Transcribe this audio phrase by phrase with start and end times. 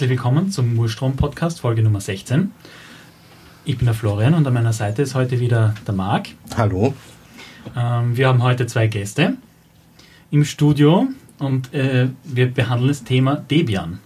[0.00, 2.52] Herzlich willkommen zum Murstrom-Podcast, Folge Nummer 16.
[3.66, 6.28] Ich bin der Florian und an meiner Seite ist heute wieder der Marc.
[6.56, 6.94] Hallo.
[7.76, 9.36] Ähm, wir haben heute zwei Gäste
[10.30, 11.06] im Studio
[11.38, 13.98] und äh, wir behandeln das Thema Debian.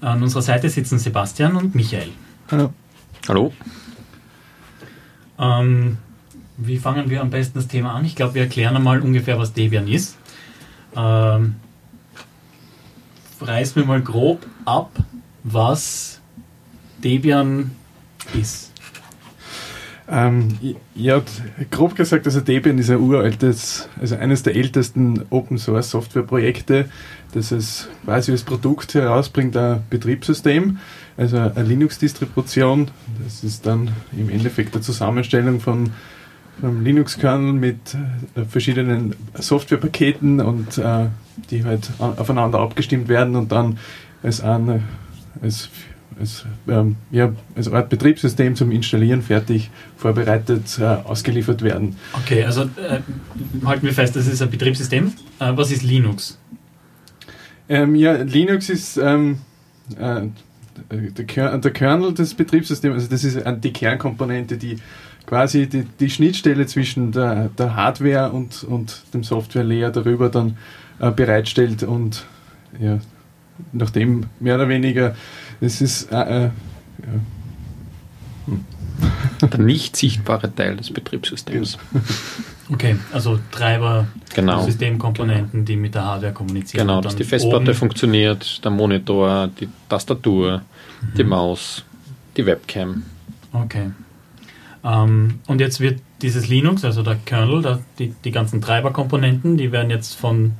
[0.00, 2.12] An unserer Seite sitzen Sebastian und Michael.
[2.50, 2.72] Hallo.
[3.28, 3.52] Hallo.
[5.38, 5.98] Ähm,
[6.56, 8.06] wie fangen wir am besten das Thema an?
[8.06, 10.16] Ich glaube, wir erklären einmal ungefähr, was Debian ist.
[10.96, 11.56] Ähm,
[13.42, 14.90] reiß mir mal grob ab,
[15.44, 16.20] was
[17.02, 17.72] Debian
[18.38, 18.70] ist.
[20.12, 20.58] Ähm,
[20.96, 21.22] ja,
[21.70, 26.86] grob gesagt, also Debian ist ein uraltes, also eines der ältesten Open Source Software Projekte,
[27.32, 30.78] das es quasi als Produkt herausbringt, ein Betriebssystem,
[31.16, 32.90] also eine Linux-Distribution.
[33.22, 35.92] Das ist dann im Endeffekt eine Zusammenstellung von
[36.60, 37.94] einem Linux-Kernel mit
[38.34, 41.06] äh, verschiedenen Softwarepaketen und äh,
[41.50, 43.78] die halt aufeinander abgestimmt werden und dann
[44.22, 44.82] als, ein,
[45.40, 45.70] als
[46.18, 51.96] als, ähm, ja, als Art Betriebssystem zum Installieren fertig vorbereitet äh, ausgeliefert werden.
[52.12, 53.00] Okay, also äh,
[53.64, 55.12] halten wir fest, das ist ein Betriebssystem.
[55.38, 56.38] Äh, was ist Linux?
[57.68, 59.38] Ähm, ja, Linux ist ähm,
[59.98, 60.22] äh,
[60.90, 64.76] der, der, Kernel des Betriebssystems, also das ist die Kernkomponente, die
[65.26, 70.56] quasi die, die Schnittstelle zwischen der, der Hardware und, und dem Software-Layer darüber dann
[70.98, 72.24] äh, bereitstellt und
[72.80, 72.98] ja,
[73.72, 75.14] nachdem mehr oder weniger
[75.60, 76.50] es ist äh, äh,
[79.40, 79.48] ja.
[79.48, 81.78] der nicht sichtbare Teil des Betriebssystems.
[82.72, 84.64] Okay, also Treiber, genau.
[84.64, 86.86] Systemkomponenten, die mit der Hardware kommunizieren.
[86.86, 90.58] Genau, dass die Festplatte funktioniert, der Monitor, die Tastatur,
[91.00, 91.16] mhm.
[91.16, 91.84] die Maus,
[92.36, 93.02] die Webcam.
[93.52, 93.90] Okay.
[94.84, 99.72] Ähm, und jetzt wird dieses Linux, also der Kernel, der, die, die ganzen Treiberkomponenten, die
[99.72, 100.52] werden jetzt von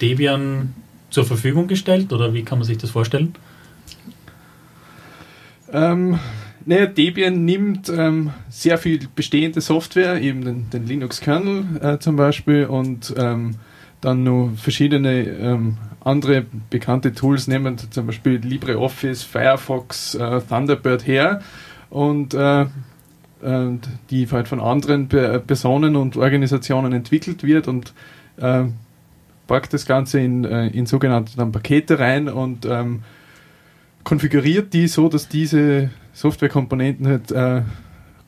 [0.00, 0.74] Debian
[1.10, 3.34] zur Verfügung gestellt oder wie kann man sich das vorstellen?
[5.72, 6.18] Ähm,
[6.64, 12.66] naja, Debian nimmt ähm, sehr viel bestehende Software, eben den, den Linux-Kernel äh, zum Beispiel
[12.66, 13.56] und ähm,
[14.00, 21.40] dann nur verschiedene ähm, andere bekannte Tools nehmen, zum Beispiel LibreOffice, Firefox, äh, Thunderbird her
[21.90, 22.66] und äh,
[24.10, 27.94] die halt von anderen Personen und Organisationen entwickelt wird und
[28.36, 28.64] äh,
[29.48, 33.02] packt das Ganze in, äh, in sogenannte Pakete rein und ähm,
[34.04, 37.62] konfiguriert die so, dass diese Softwarekomponenten halt, äh,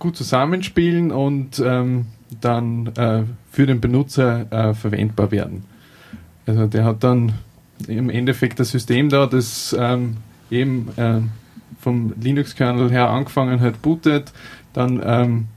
[0.01, 2.07] gut zusammenspielen und ähm,
[2.41, 3.23] dann äh,
[3.53, 5.65] für den Benutzer äh, verwendbar werden.
[6.47, 7.35] Also der hat dann
[7.87, 10.17] im Endeffekt das System da, das ähm,
[10.51, 11.21] eben äh,
[11.81, 14.33] vom Linux-Kernel her angefangen hat, bootet,
[14.73, 15.49] dann ähm,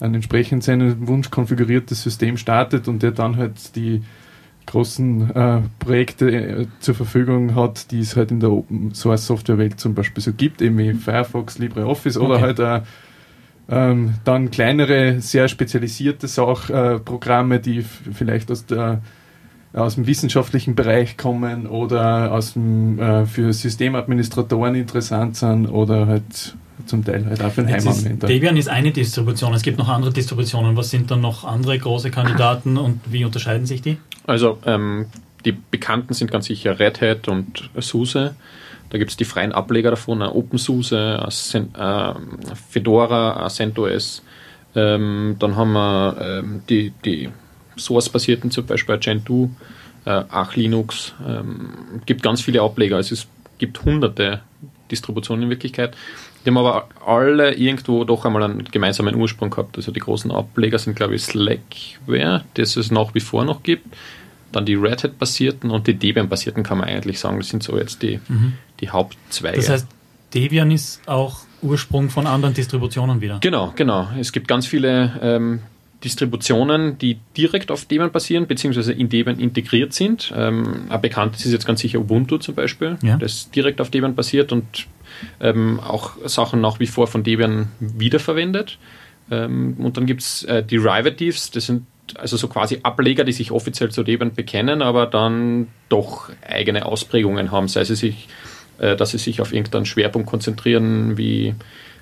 [0.00, 4.02] ein entsprechend seinen Wunsch konfiguriertes System startet und der dann halt die
[4.66, 9.58] großen äh, Projekte äh, zur Verfügung hat, die es halt in der Open Source Software
[9.58, 12.26] Welt zum Beispiel so gibt, eben wie Firefox, LibreOffice okay.
[12.26, 12.82] oder halt auch,
[13.68, 19.00] ähm, dann kleinere, sehr spezialisierte Sachprogramme, äh, die vielleicht aus der
[19.72, 26.56] aus dem wissenschaftlichen Bereich kommen oder aus dem, äh, für Systemadministratoren interessant sind oder halt
[26.86, 28.26] zum Teil halt auch für den Heimanwender.
[28.26, 30.76] Debian ist eine Distribution, es gibt noch andere Distributionen.
[30.76, 33.98] Was sind dann noch andere große Kandidaten und wie unterscheiden sich die?
[34.26, 35.06] Also ähm,
[35.44, 38.34] die bekannten sind ganz sicher Red Hat und SUSE.
[38.90, 42.14] Da gibt es die freien Ableger davon, OpenSUSE, äh,
[42.70, 44.22] Fedora, CentOS.
[44.74, 47.30] Ähm, dann haben wir ähm, die, die
[47.76, 49.50] Source-basierten, zum Beispiel Gentoo,
[50.04, 51.14] äh, Ach Linux.
[51.26, 51.70] Ähm,
[52.04, 52.96] gibt ganz viele Ableger.
[52.96, 53.26] Also es
[53.58, 54.40] gibt hunderte
[54.90, 55.96] Distributionen in Wirklichkeit.
[56.44, 59.76] Die haben aber alle irgendwo doch einmal einen gemeinsamen Ursprung gehabt.
[59.76, 63.86] Also die großen Ableger sind, glaube ich, Slackware, das es nach wie vor noch gibt.
[64.56, 67.36] Dann die Red Hat-basierten und die Debian-basierten kann man eigentlich sagen.
[67.36, 68.54] Das sind so jetzt die, mhm.
[68.80, 69.58] die Hauptzweige.
[69.58, 69.86] Das heißt,
[70.32, 73.38] Debian ist auch Ursprung von anderen Distributionen wieder.
[73.40, 74.08] Genau, genau.
[74.18, 75.60] Es gibt ganz viele ähm,
[76.02, 80.32] Distributionen, die direkt auf Debian basieren, beziehungsweise in Debian integriert sind.
[80.34, 83.18] Ähm, ein bekanntes ist jetzt ganz sicher Ubuntu zum Beispiel, ja.
[83.18, 84.86] das direkt auf Debian basiert und
[85.40, 88.78] ähm, auch Sachen nach wie vor von Debian wiederverwendet.
[89.30, 93.50] Ähm, und dann gibt es äh, Derivatives, das sind also so quasi Ableger, die sich
[93.50, 98.28] offiziell zu Debian bekennen, aber dann doch eigene Ausprägungen haben, sei es sich,
[98.78, 101.54] äh, dass sie sich auf irgendeinen Schwerpunkt konzentrieren, wie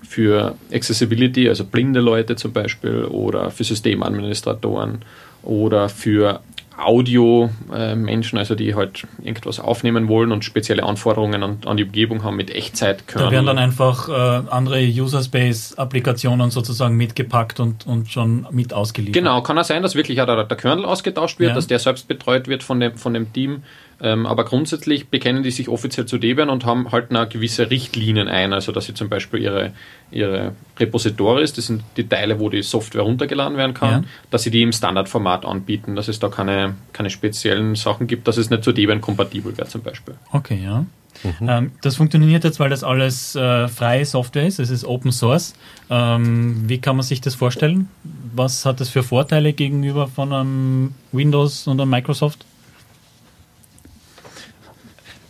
[0.02, 5.02] für Accessibility, also blinde Leute zum Beispiel, oder für Systemadministratoren
[5.42, 6.40] oder für
[6.76, 12.36] Audio-Menschen, also die halt irgendwas aufnehmen wollen und spezielle Anforderungen an, an die Umgebung haben
[12.36, 13.04] mit Echtzeit.
[13.12, 14.12] Da werden dann einfach äh,
[14.50, 19.14] andere User-Space-Applikationen sozusagen mitgepackt und, und schon mit ausgeliefert.
[19.14, 21.54] Genau, kann auch sein, dass wirklich auch der, der Kernel ausgetauscht wird, ja.
[21.54, 23.62] dass der selbst betreut wird von dem, von dem Team,
[24.04, 28.28] Ähm, aber grundsätzlich bekennen die sich offiziell zu Debian und haben halt eine gewisse Richtlinien
[28.28, 29.72] ein, also dass sie zum Beispiel ihre,
[30.10, 34.08] ihre Repositories, das sind die Teile, wo die Software runtergeladen werden kann, ja.
[34.30, 38.36] dass sie die im Standardformat anbieten, dass es da keine, keine speziellen Sachen gibt, dass
[38.36, 40.16] es nicht zu Debian kompatibel wäre zum Beispiel.
[40.32, 40.84] Okay, ja.
[41.22, 41.48] Mhm.
[41.48, 45.54] Ähm, das funktioniert jetzt, weil das alles äh, freie Software ist, es ist Open Source.
[45.88, 47.88] Ähm, wie kann man sich das vorstellen?
[48.34, 52.44] Was hat das für Vorteile gegenüber von einem Windows und einem Microsoft?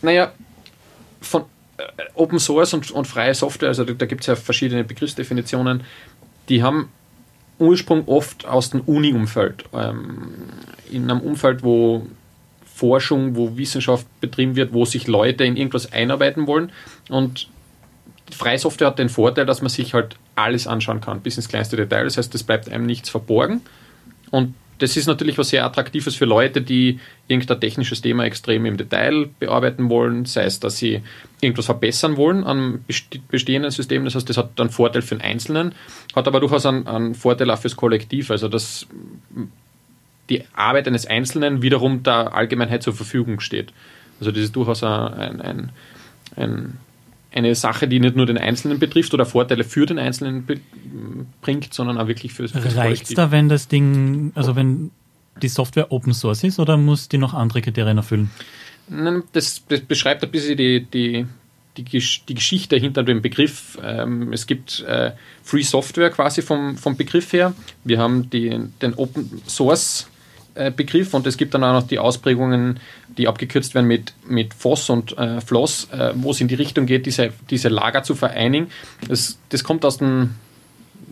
[0.05, 0.33] Naja,
[1.21, 1.45] von
[1.79, 1.83] äh,
[2.15, 5.83] Open Source und, und freie Software, also da, da gibt es ja verschiedene Begriffsdefinitionen,
[6.49, 6.91] die haben
[7.59, 9.65] Ursprung oft aus dem Uni-Umfeld.
[9.73, 10.35] Ähm,
[10.91, 12.07] in einem Umfeld, wo
[12.67, 16.73] Forschung, wo Wissenschaft betrieben wird, wo sich Leute in irgendwas einarbeiten wollen.
[17.09, 17.49] Und
[18.31, 21.77] freie Software hat den Vorteil, dass man sich halt alles anschauen kann, bis ins kleinste
[21.77, 22.05] Detail.
[22.05, 23.63] Das heißt, es bleibt einem nichts verborgen.
[24.31, 24.55] Und
[24.85, 29.31] das ist natürlich was sehr Attraktives für Leute, die irgendein technisches Thema extrem im Detail
[29.39, 31.01] bearbeiten wollen, sei es, dass sie
[31.41, 32.85] irgendwas verbessern wollen an
[33.29, 34.05] bestehenden Systemen.
[34.05, 35.75] Das heißt, das hat einen Vorteil für den Einzelnen,
[36.15, 38.31] hat aber durchaus einen, einen Vorteil auch fürs Kollektiv.
[38.31, 38.87] Also, dass
[40.29, 43.73] die Arbeit eines Einzelnen wiederum der Allgemeinheit zur Verfügung steht.
[44.21, 45.71] Also das ist durchaus ein, ein,
[46.37, 46.79] ein,
[47.35, 50.47] eine Sache, die nicht nur den Einzelnen betrifft oder Vorteile für den Einzelnen
[51.41, 54.93] bringt, sondern auch wirklich fürs, fürs Reicht es da, wenn das Ding, also wenn
[55.43, 58.31] die Software Open Source ist oder muss die noch andere Kriterien erfüllen?
[59.33, 61.27] Das, das beschreibt ein bisschen die, die,
[61.77, 61.85] die,
[62.29, 63.79] die Geschichte hinter dem Begriff.
[63.83, 67.53] Ähm, es gibt äh, Free Software quasi vom, vom Begriff her.
[67.83, 70.09] Wir haben die, den Open Source
[70.77, 72.79] Begriff und es gibt dann auch noch die Ausprägungen,
[73.19, 76.87] die abgekürzt werden mit, mit FOSS und äh, FLOSS, äh, wo es in die Richtung
[76.87, 78.69] geht, diese, diese Lager zu vereinigen.
[79.09, 80.31] Das, das kommt aus dem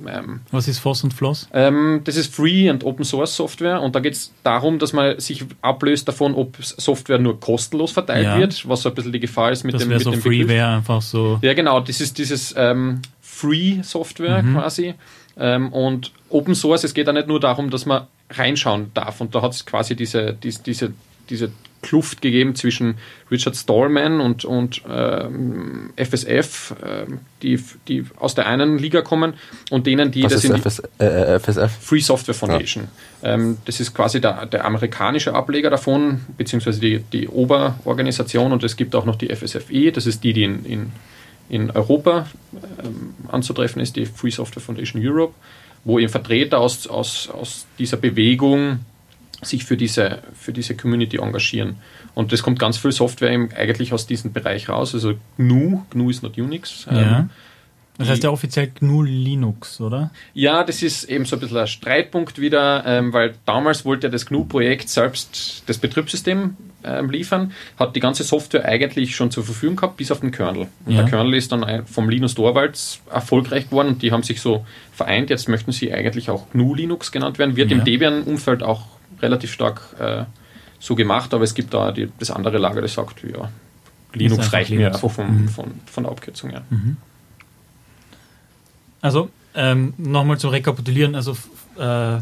[0.06, 1.48] ähm, Was ist FOSS und FLOSS?
[1.52, 5.18] Ähm, das ist Free und Open Source Software und da geht es darum, dass man
[5.20, 8.38] sich ablöst davon, ob Software nur kostenlos verteilt ja.
[8.38, 10.46] wird, was so ein bisschen die Gefahr ist mit das dem, mit so dem Free
[10.48, 11.38] wäre einfach so.
[11.42, 14.54] Ja, genau, das ist dieses ähm, Free Software mhm.
[14.54, 14.94] quasi.
[15.36, 19.20] Ähm, und Open Source, es geht da nicht nur darum, dass man reinschauen darf.
[19.20, 20.92] Und da hat es quasi diese, diese, diese,
[21.28, 21.52] diese
[21.82, 22.94] Kluft gegeben zwischen
[23.30, 27.06] Richard Stallman und, und ähm, FSF, äh,
[27.42, 29.34] die, die aus der einen Liga kommen
[29.70, 31.70] und denen, die Was das ist FS, äh, FSF?
[31.80, 32.88] Free Software Foundation.
[33.22, 33.34] Ja.
[33.34, 38.76] Ähm, das ist quasi der, der amerikanische Ableger davon, beziehungsweise die, die Oberorganisation und es
[38.76, 40.92] gibt auch noch die FSFE, das ist die, die in, in,
[41.48, 45.34] in Europa ähm, anzutreffen ist, die Free Software Foundation Europe
[45.84, 48.80] wo eben Vertreter aus, aus, aus dieser Bewegung
[49.42, 51.76] sich für diese, für diese Community engagieren.
[52.14, 54.94] Und das kommt ganz viel Software eben eigentlich aus diesem Bereich raus.
[54.94, 56.86] Also GNU, GNU ist not Unix.
[56.90, 57.18] Ja.
[57.20, 57.30] Ähm,
[57.98, 60.10] das heißt ja offiziell GNU Linux, oder?
[60.32, 64.26] Ja, das ist eben so ein bisschen ein Streitpunkt wieder, ähm, weil damals wollte das
[64.26, 69.96] GNU-Projekt selbst das Betriebssystem ähm, liefern, hat die ganze Software eigentlich schon zur Verfügung gehabt,
[69.96, 70.68] bis auf den Kernel.
[70.84, 71.02] Und ja.
[71.02, 75.30] der Kernel ist dann vom Linus Torvalds erfolgreich geworden und die haben sich so vereint.
[75.30, 77.56] Jetzt möchten sie eigentlich auch GNU Linux genannt werden.
[77.56, 77.78] Wird ja.
[77.78, 78.86] im Debian-Umfeld auch
[79.20, 80.24] relativ stark äh,
[80.78, 83.50] so gemacht, aber es gibt da die, das andere Lager, das sagt, ja,
[84.14, 85.48] Linux reicht mir einfach von, mhm.
[85.48, 86.62] von, von der Abkürzung her.
[86.70, 86.96] Mhm.
[89.00, 91.36] Also ähm, nochmal zum Rekapitulieren, also
[91.78, 92.18] äh,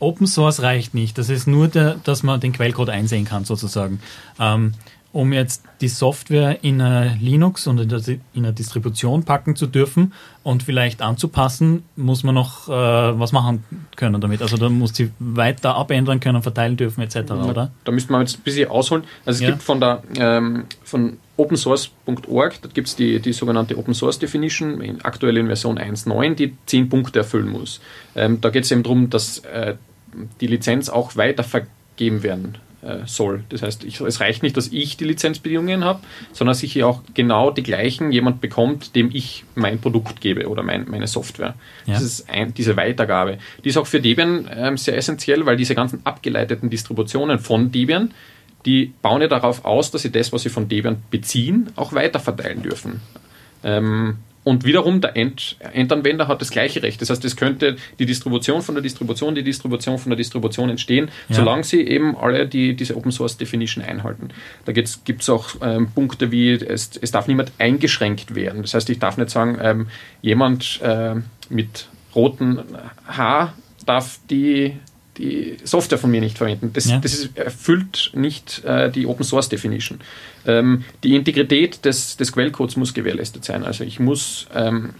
[0.00, 1.16] Open Source reicht nicht.
[1.18, 4.00] Das ist nur, der, dass man den Quellcode einsehen kann, sozusagen.
[4.38, 4.72] Ähm,
[5.12, 6.78] um jetzt die Software in
[7.20, 10.12] Linux und in eine Distribution packen zu dürfen
[10.44, 13.64] und vielleicht anzupassen, muss man noch äh, was machen
[13.96, 14.40] können damit.
[14.40, 17.32] Also da muss sie weiter abändern können, verteilen dürfen etc.
[17.32, 17.72] oder?
[17.84, 19.02] Da müsste man jetzt ein bisschen ausholen.
[19.26, 19.50] Also es ja.
[19.50, 24.80] gibt von der ähm, von opensource.org, da gibt es die, die sogenannte Open Source Definition,
[24.82, 27.80] in, aktuell in Version 1.9, die 10 Punkte erfüllen muss.
[28.14, 29.74] Ähm, da geht es eben darum, dass äh,
[30.40, 33.44] die Lizenz auch weiter vergeben werden äh, soll.
[33.48, 36.00] Das heißt, ich, es reicht nicht, dass ich die Lizenzbedingungen habe,
[36.32, 40.62] sondern dass ich auch genau die gleichen jemand bekommt, dem ich mein Produkt gebe oder
[40.62, 41.54] mein, meine Software.
[41.86, 41.94] Ja.
[41.94, 43.38] Das ist ein, diese Weitergabe.
[43.64, 48.12] Die ist auch für Debian ähm, sehr essentiell, weil diese ganzen abgeleiteten Distributionen von Debian,
[48.66, 52.62] die bauen ja darauf aus, dass sie das, was sie von Debian beziehen, auch weiterverteilen
[52.62, 53.00] dürfen.
[53.62, 57.00] Ähm, und wiederum der End Endanwender hat das gleiche Recht.
[57.02, 61.10] Das heißt, es könnte die Distribution von der Distribution, die Distribution von der Distribution entstehen,
[61.28, 61.36] ja.
[61.36, 64.30] solange sie eben alle die, diese Open Source Definition einhalten.
[64.64, 68.62] Da gibt es auch ähm, Punkte wie, es, es darf niemand eingeschränkt werden.
[68.62, 69.86] Das heißt, ich darf nicht sagen, ähm,
[70.22, 71.16] jemand äh,
[71.50, 72.60] mit rotem
[73.06, 73.54] Haar
[73.84, 74.76] darf die
[75.20, 76.72] die Software von mir nicht verwenden.
[76.72, 76.98] Das, ja.
[76.98, 80.00] das ist, erfüllt nicht äh, die Open Source Definition.
[80.46, 83.64] Ähm, die Integrität des, des Quellcodes muss gewährleistet sein.
[83.64, 84.90] Also ich muss, ähm,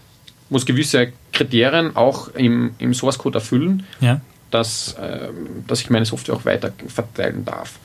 [0.49, 4.21] muss gewisse Kriterien auch im, im Source Code erfüllen, ja.
[4.51, 7.79] dass, ähm, dass ich meine Software auch weiter verteilen darf.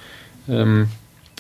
[0.49, 0.88] Ähm,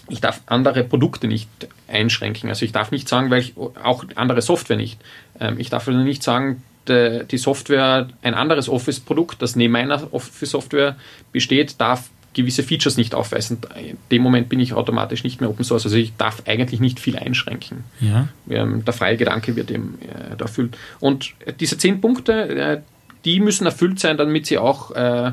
[0.08, 1.48] ich darf andere Produkte nicht
[1.88, 2.48] einschränken.
[2.48, 5.00] Also ich darf nicht sagen, weil ich auch andere Software nicht.
[5.38, 10.96] Ähm, ich darf also nicht sagen, die Software, ein anderes Office-Produkt, das neben meiner Office-Software
[11.32, 13.58] besteht, darf gewisse Features nicht aufweisen.
[13.82, 15.86] In dem Moment bin ich automatisch nicht mehr Open Source.
[15.86, 17.84] Also ich darf eigentlich nicht viel einschränken.
[18.00, 18.28] Ja.
[18.50, 20.76] Ähm, der freie Gedanke wird eben äh, erfüllt.
[21.00, 22.80] Und diese zehn Punkte, äh,
[23.24, 25.32] die müssen erfüllt sein, damit sie auch äh,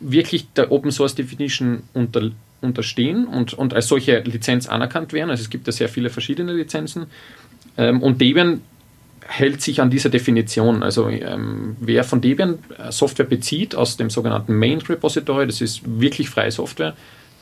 [0.00, 2.30] wirklich der Open Source Definition unter,
[2.60, 5.30] unterstehen und, und als solche Lizenz anerkannt werden.
[5.30, 7.06] Also es gibt ja sehr viele verschiedene Lizenzen.
[7.78, 8.60] Ähm, und Debian
[9.26, 10.82] hält sich an dieser Definition.
[10.82, 15.82] Also ähm, wer von Debian äh, Software bezieht aus dem sogenannten Main Repository, das ist
[15.84, 16.94] wirklich freie Software,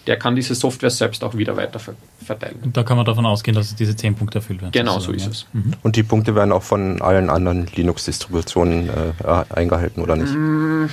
[0.06, 1.78] der kann diese Software selbst auch wieder weiter
[2.24, 2.58] verteilen.
[2.62, 4.72] Und da kann man davon ausgehen, dass diese zehn Punkte erfüllt werden.
[4.72, 5.46] Genau, so ist es.
[5.52, 5.74] Mhm.
[5.82, 10.32] Und die Punkte werden auch von allen anderen Linux-Distributionen äh, eingehalten, oder nicht?
[10.32, 10.86] Mm,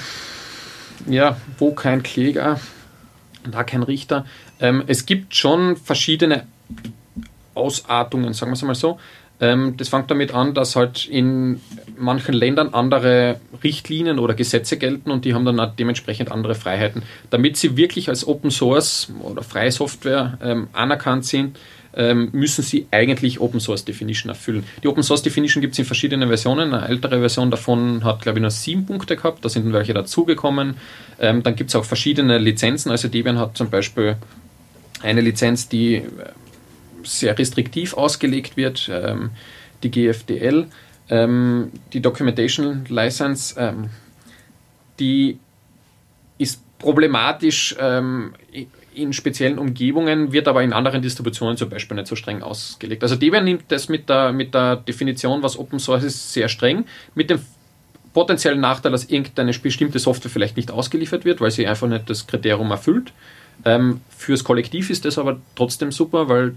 [1.07, 2.59] ja, wo kein Kläger,
[3.49, 4.25] da kein Richter.
[4.59, 6.45] Ähm, es gibt schon verschiedene
[7.53, 8.99] Ausartungen, sagen wir es mal so.
[9.39, 11.61] Ähm, das fängt damit an, dass halt in
[11.97, 17.03] manchen Ländern andere Richtlinien oder Gesetze gelten und die haben dann dementsprechend andere Freiheiten.
[17.29, 21.57] Damit sie wirklich als Open Source oder freie Software ähm, anerkannt sind,
[21.95, 24.63] ähm, müssen sie eigentlich Open Source Definition erfüllen.
[24.83, 26.73] Die Open Source Definition gibt es in verschiedenen Versionen.
[26.73, 29.43] Eine ältere Version davon hat, glaube ich, nur sieben Punkte gehabt.
[29.43, 30.75] Da sind welche dazugekommen.
[31.19, 32.91] Ähm, dann gibt es auch verschiedene Lizenzen.
[32.91, 34.15] Also Debian hat zum Beispiel
[35.01, 36.03] eine Lizenz, die äh,
[37.07, 39.31] sehr restriktiv ausgelegt wird, ähm,
[39.83, 40.67] die GFDL.
[41.09, 43.89] Ähm, die Documentation License, ähm,
[44.99, 45.39] die
[46.37, 48.33] ist problematisch ähm,
[48.93, 53.03] in speziellen Umgebungen, wird aber in anderen Distributionen zum Beispiel nicht so streng ausgelegt.
[53.03, 56.85] Also Debian nimmt das mit der, mit der Definition, was Open Source ist, sehr streng,
[57.15, 57.39] mit dem
[58.13, 62.25] potenziellen Nachteil, dass irgendeine bestimmte Software vielleicht nicht ausgeliefert wird, weil sie einfach nicht das
[62.25, 63.13] Kriterium erfüllt.
[63.63, 66.55] Ähm, fürs Kollektiv ist das aber trotzdem super, weil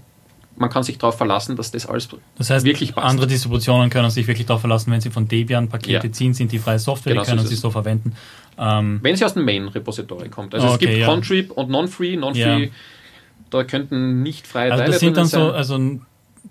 [0.55, 3.07] man kann sich darauf verlassen, dass das alles das heißt, wirklich passt.
[3.07, 6.13] Andere Distributionen können sich wirklich darauf verlassen, wenn sie von Debian Pakete ja.
[6.13, 8.15] ziehen, sind die freie Software, genau die können so sie so verwenden.
[8.57, 10.53] Ähm wenn sie aus dem Main-Repository kommt.
[10.53, 11.07] Also okay, es gibt ja.
[11.07, 12.17] Contrib und Non-Free.
[12.17, 12.71] Non-Free, ja.
[13.49, 15.41] da könnten nicht freie also Teile das sind dann sein.
[15.41, 15.79] so, also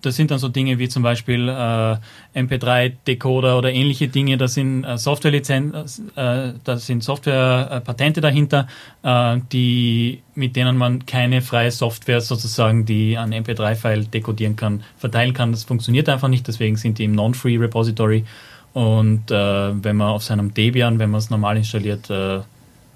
[0.02, 1.96] das sind dann so Dinge wie zum Beispiel äh,
[2.38, 4.38] MP3-Decoder oder ähnliche Dinge.
[4.38, 8.66] Da sind äh, Softwarelizenz, äh, da sind Softwarepatente dahinter,
[9.02, 15.34] äh, die mit denen man keine freie Software sozusagen, die ein MP3-File dekodieren kann, verteilen
[15.34, 15.52] kann.
[15.52, 16.46] Das funktioniert einfach nicht.
[16.48, 18.24] Deswegen sind die im Non-Free Repository.
[18.72, 22.40] Und äh, wenn man auf seinem Debian, wenn man es normal installiert, äh,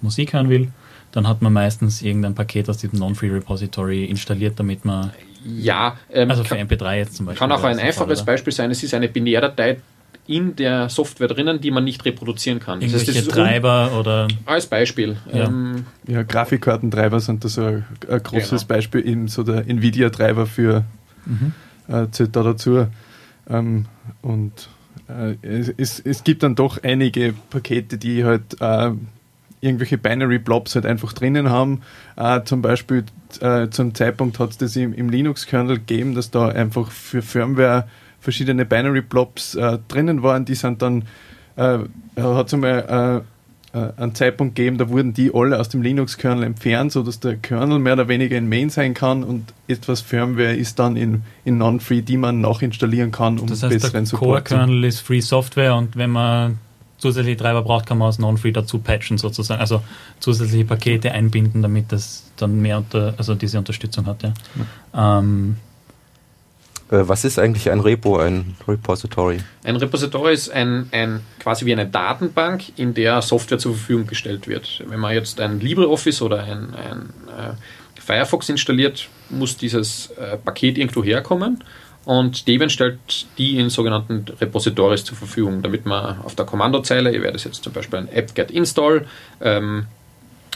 [0.01, 0.73] Musik hören will,
[1.13, 5.13] dann hat man meistens irgendein Paket aus diesem Non-Free Repository installiert, damit man
[5.45, 7.39] ja, ähm, also für MP3 jetzt zum Beispiel.
[7.39, 8.71] Kann auch ein einfaches Fall, Beispiel sein.
[8.71, 9.79] Es ist eine Binärdatei
[10.27, 12.81] in der Software drinnen, die man nicht reproduzieren kann.
[12.81, 15.17] Irgendwelche das heißt, das Treiber oder als Beispiel.
[15.33, 18.65] Ja, ähm, ja Grafikkartentreiber sind da so ein, ein großes genau.
[18.69, 20.85] Beispiel, eben so der Nvidia-Treiber für
[21.27, 21.53] mhm.
[21.89, 22.87] äh, zählt da dazu.
[23.49, 23.87] Ähm,
[24.23, 24.69] und
[25.09, 25.35] äh,
[25.77, 28.93] es, es, gibt dann doch einige Pakete, die halt äh,
[29.61, 31.83] irgendwelche Binary Blobs halt einfach drinnen haben.
[32.17, 33.05] Äh, zum Beispiel
[33.43, 37.88] äh, zum Zeitpunkt hat es das im, im Linux-Kernel gegeben, dass da einfach für Firmware
[38.21, 40.45] verschiedene Binary Blobs äh, drinnen waren.
[40.45, 41.03] Die sind dann,
[41.57, 41.79] äh,
[42.17, 43.23] hat es einmal
[43.75, 47.37] äh, äh, einen Zeitpunkt gegeben, da wurden die alle aus dem Linux-Kernel entfernt, sodass der
[47.37, 51.59] Kernel mehr oder weniger in Main sein kann und etwas Firmware ist dann in, in
[51.59, 55.75] Non-Free, die man nachinstallieren kann, um das heißt, besseren Support zu Core-Kernel ist Free Software
[55.75, 56.59] und wenn man
[56.99, 59.83] zusätzliche Treiber braucht, kann man aus Non-Free dazu patchen sozusagen, also
[60.21, 64.23] zusätzliche Pakete einbinden, damit das dann mehr unter, also diese Unterstützung hat.
[64.23, 64.33] Ja.
[64.93, 65.19] ja.
[65.19, 65.57] Ähm,
[66.91, 69.39] äh, was ist eigentlich ein Repo, ein Repository?
[69.65, 74.47] Ein Repository ist ein, ein, quasi wie eine Datenbank, in der Software zur Verfügung gestellt
[74.47, 74.83] wird.
[74.87, 80.79] Wenn man jetzt ein LibreOffice oder ein, ein äh, Firefox installiert, muss dieses äh, Paket
[80.79, 81.63] irgendwo herkommen
[82.04, 82.99] und Debian stellt
[83.38, 87.73] die in sogenannten Repositories zur Verfügung, damit man auf der Kommandozeile, ihr werdet jetzt zum
[87.73, 89.06] Beispiel ein apt-get install
[89.40, 89.87] ähm,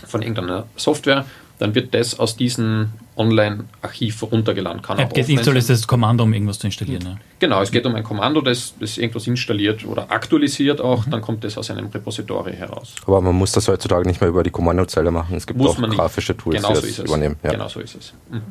[0.06, 1.24] von irgendeiner Software,
[1.58, 4.80] dann wird das aus diesem Online-Archiv runtergeladen.
[4.84, 7.02] apt-get install ist das Kommando, um irgendwas zu installieren.
[7.02, 7.18] Ne?
[7.40, 11.10] Genau, es geht um ein Kommando, das, das irgendwas installiert oder aktualisiert auch, mhm.
[11.10, 12.94] dann kommt das aus einem Repository heraus.
[13.06, 15.36] Aber man muss das heutzutage nicht mehr über die Kommandozeile machen.
[15.36, 17.36] Es gibt muss auch grafische Tools, genau die das so übernehmen.
[17.42, 17.52] Ja.
[17.52, 18.12] Genau so ist es.
[18.30, 18.42] Mhm.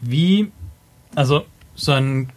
[0.00, 0.50] Wie,
[1.14, 1.44] also
[1.74, 2.30] so ein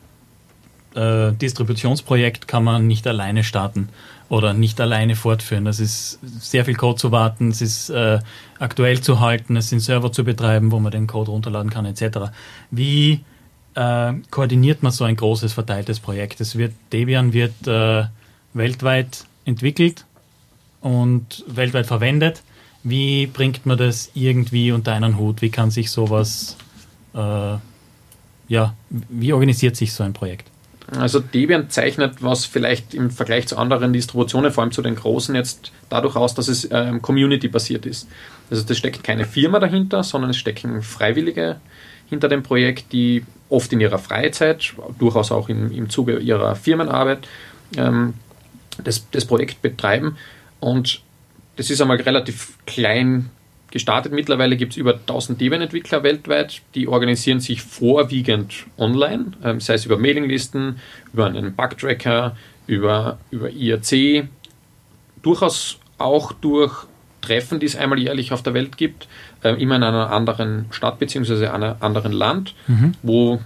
[0.95, 3.89] äh, Distributionsprojekt kann man nicht alleine starten
[4.29, 5.65] oder nicht alleine fortführen.
[5.65, 8.19] Das ist sehr viel Code zu warten, es ist äh,
[8.59, 12.31] aktuell zu halten, es sind Server zu betreiben, wo man den Code runterladen kann, etc.
[12.71, 13.21] Wie
[13.75, 16.41] äh, koordiniert man so ein großes verteiltes Projekt?
[16.41, 18.05] Es wird, Debian wird äh,
[18.53, 20.05] weltweit entwickelt
[20.81, 22.41] und weltweit verwendet.
[22.83, 25.41] Wie bringt man das irgendwie unter einen Hut?
[25.41, 26.55] Wie kann sich sowas
[27.13, 27.57] äh,
[28.47, 30.49] ja, wie organisiert sich so ein Projekt?
[30.91, 35.33] Also Debian zeichnet was vielleicht im Vergleich zu anderen Distributionen, vor allem zu den großen,
[35.33, 38.07] jetzt dadurch aus, dass es ähm, Community-basiert ist.
[38.51, 41.57] Also es steckt keine Firma dahinter, sondern es stecken Freiwillige
[42.07, 47.27] hinter dem Projekt, die oft in ihrer Freizeit, durchaus auch im, im Zuge ihrer Firmenarbeit,
[47.77, 48.13] ähm,
[48.83, 50.17] das, das Projekt betreiben.
[50.59, 51.01] Und
[51.55, 53.31] das ist einmal relativ klein
[53.75, 54.13] gestartet.
[54.13, 59.85] Mittlerweile gibt es über 1000 Debian-Entwickler weltweit, die organisieren sich vorwiegend online, ähm, sei es
[59.85, 60.79] über Mailinglisten,
[61.11, 64.29] über einen Bugtracker, über, über IRC,
[65.21, 66.85] durchaus auch durch
[67.19, 69.09] Treffen, die es einmal jährlich auf der Welt gibt,
[69.43, 71.47] äh, immer in einer anderen Stadt bzw.
[71.47, 72.93] einem anderen Land, mhm.
[73.03, 73.41] wo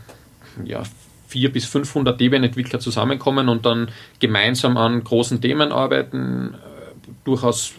[0.63, 0.83] ja,
[1.29, 3.87] 400 bis 500 Debian-Entwickler zusammenkommen und dann
[4.19, 7.73] gemeinsam an großen Themen arbeiten, äh, durchaus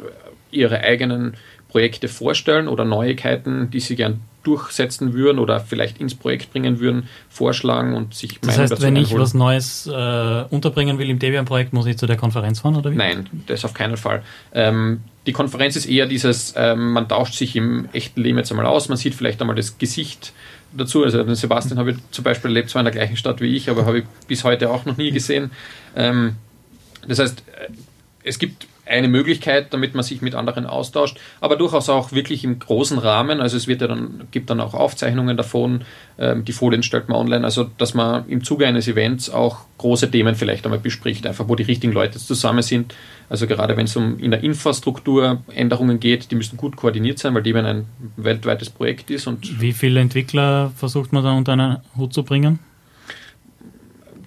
[0.50, 1.34] ihre eigenen
[1.70, 7.08] Projekte vorstellen oder Neuigkeiten, die sie gern durchsetzen würden oder vielleicht ins Projekt bringen würden,
[7.28, 11.86] vorschlagen und sich Das heißt, wenn ich was Neues äh, unterbringen will im Debian-Projekt, muss
[11.86, 12.96] ich zu der Konferenz fahren oder wie?
[12.96, 14.22] Nein, das auf keinen Fall.
[14.52, 18.66] Ähm, die Konferenz ist eher dieses, ähm, man tauscht sich im echten Leben jetzt einmal
[18.66, 20.32] aus, man sieht vielleicht einmal das Gesicht
[20.72, 21.04] dazu.
[21.04, 23.68] Also den Sebastian habe ich zum Beispiel lebt zwar in der gleichen Stadt wie ich,
[23.68, 25.50] aber habe ich bis heute auch noch nie gesehen.
[25.94, 26.36] Ähm,
[27.06, 27.72] das heißt, äh,
[28.24, 32.58] es gibt eine Möglichkeit, damit man sich mit anderen austauscht, aber durchaus auch wirklich im
[32.58, 33.40] großen Rahmen.
[33.40, 35.82] Also es wird ja dann, gibt dann auch Aufzeichnungen davon,
[36.18, 40.10] ähm, die Folien stellt man online, also dass man im Zuge eines Events auch große
[40.10, 42.94] Themen vielleicht einmal bespricht, einfach wo die richtigen Leute zusammen sind.
[43.28, 47.34] Also gerade wenn es um in der Infrastruktur Änderungen geht, die müssen gut koordiniert sein,
[47.34, 49.26] weil die eben ein weltweites Projekt ist.
[49.26, 52.58] Und Wie viele Entwickler versucht man da unter einen Hut zu bringen?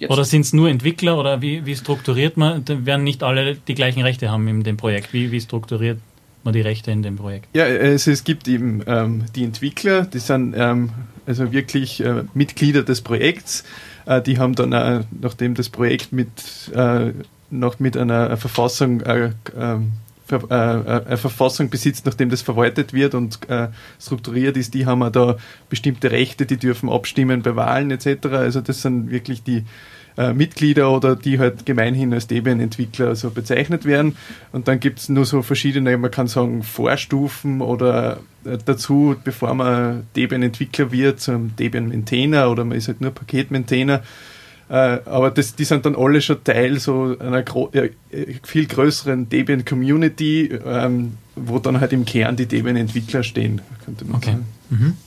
[0.04, 0.12] Jetzt.
[0.12, 2.66] Oder sind es nur Entwickler oder wie, wie strukturiert man?
[2.66, 5.14] Dann werden nicht alle die gleichen Rechte haben in dem Projekt.
[5.14, 5.98] Wie, wie strukturiert
[6.44, 7.48] man die Rechte in dem Projekt?
[7.56, 10.90] Ja, also es gibt eben ähm, die Entwickler, die sind ähm,
[11.26, 13.64] also wirklich äh, Mitglieder des Projekts.
[14.06, 16.28] Äh, die haben dann, äh, nachdem das Projekt mit,
[16.76, 17.14] äh,
[17.50, 19.94] noch mit einer Verfassung äh, ähm,
[20.30, 23.70] äh, eine Verfassung besitzt, nachdem das verwaltet wird und äh,
[24.02, 25.38] strukturiert ist, die haben da
[25.70, 28.28] bestimmte Rechte, die dürfen abstimmen bei Wahlen etc.
[28.28, 29.64] Also das sind wirklich die
[30.18, 34.16] äh, Mitglieder oder die halt gemeinhin als Debian-Entwickler so bezeichnet werden.
[34.52, 39.54] Und dann gibt es nur so verschiedene, man kann sagen, Vorstufen oder äh, dazu, bevor
[39.56, 44.02] man Debian-Entwickler wird, zum Debian-Maintainer oder man ist halt nur Paket-Maintainer.
[44.70, 47.44] Äh, aber das, die sind dann alle schon Teil so einer
[48.44, 54.32] viel größeren Debian-Community, ähm, wo dann halt im Kern die Debian-Entwickler stehen, könnte man okay.
[54.32, 54.46] sagen.
[54.70, 54.98] Mhm.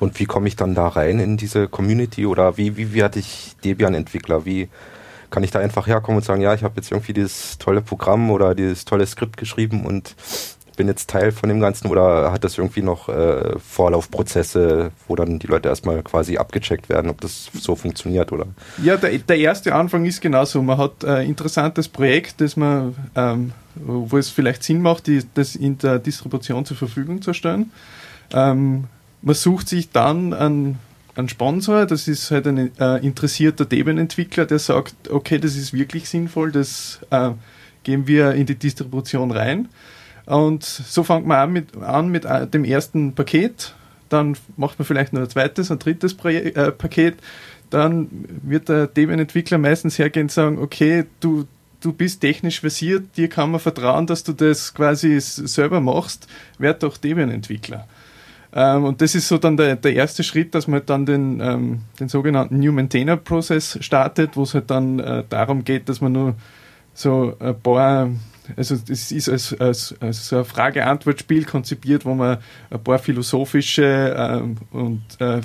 [0.00, 3.56] Und wie komme ich dann da rein in diese Community oder wie, wie werde ich
[3.64, 4.44] Debian-Entwickler?
[4.44, 4.68] Wie
[5.30, 8.30] kann ich da einfach herkommen und sagen, ja, ich habe jetzt irgendwie dieses tolle Programm
[8.30, 10.14] oder dieses tolle Skript geschrieben und
[10.78, 15.40] bin jetzt Teil von dem Ganzen oder hat das irgendwie noch äh, Vorlaufprozesse, wo dann
[15.40, 18.46] die Leute erstmal quasi abgecheckt werden, ob das so funktioniert oder?
[18.82, 20.62] Ja, der, der erste Anfang ist genauso.
[20.62, 25.56] Man hat ein interessantes Projekt, das man, ähm, wo es vielleicht Sinn macht, die, das
[25.56, 27.72] in der Distribution zur Verfügung zu stellen.
[28.32, 28.84] Ähm,
[29.22, 30.78] man sucht sich dann einen,
[31.14, 36.08] einen Sponsor, das ist halt ein äh, interessierter Debian-Entwickler, der sagt, okay, das ist wirklich
[36.08, 37.30] sinnvoll, das äh,
[37.82, 39.68] geben wir in die Distribution rein.
[40.26, 43.74] Und so fängt man an mit, an mit äh, dem ersten Paket,
[44.08, 47.16] dann macht man vielleicht noch ein zweites, ein drittes Projek äh, Paket,
[47.70, 48.08] dann
[48.42, 51.46] wird der Debian-Entwickler meistens hergehen und sagen, okay, du,
[51.80, 56.28] du bist technisch versiert, dir kann man vertrauen, dass du das quasi selber machst,
[56.58, 57.86] werd doch Debian-Entwickler.
[58.52, 61.80] Ähm, und das ist so dann der, der erste Schritt, dass man dann den, ähm,
[62.00, 66.12] den sogenannten New Maintainer Process startet, wo es halt dann äh, darum geht, dass man
[66.12, 66.34] nur
[66.94, 68.10] so ein paar
[68.56, 72.38] also das ist als, als, als so ein Frage-Antwort-Spiel konzipiert, wo man
[72.70, 75.40] ein paar philosophische ähm, und äh,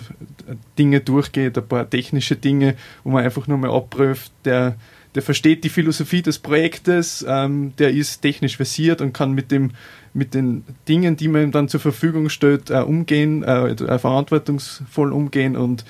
[0.77, 4.75] Dinge durchgeht, ein paar technische Dinge, wo man einfach nur mal abprüft, der,
[5.15, 9.71] der versteht die Philosophie des Projektes, ähm, der ist technisch versiert und kann mit dem
[10.13, 15.55] mit den Dingen, die man ihm dann zur Verfügung stellt, äh, umgehen, äh, verantwortungsvoll umgehen
[15.55, 15.85] und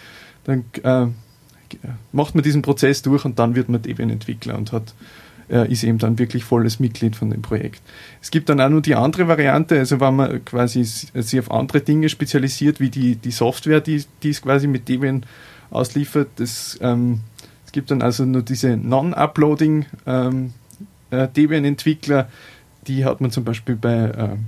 [0.46, 1.08] dann äh,
[2.12, 4.94] macht man diesen Prozess durch und dann wird man Debian-Entwickler und hat
[5.50, 7.82] äh, ist eben dann wirklich volles Mitglied von dem Projekt.
[8.22, 11.82] Es gibt dann auch noch die andere Variante, also wenn man quasi sich auf andere
[11.82, 15.26] Dinge spezialisiert, wie die, die Software, die, die es quasi mit Debian
[15.70, 16.30] ausliefert.
[16.38, 17.22] Das, ähm,
[17.66, 20.54] es gibt dann also nur diese Non-Uploading ähm,
[21.12, 22.30] äh, Debian-Entwickler,
[22.88, 24.46] die hat man zum Beispiel bei ähm,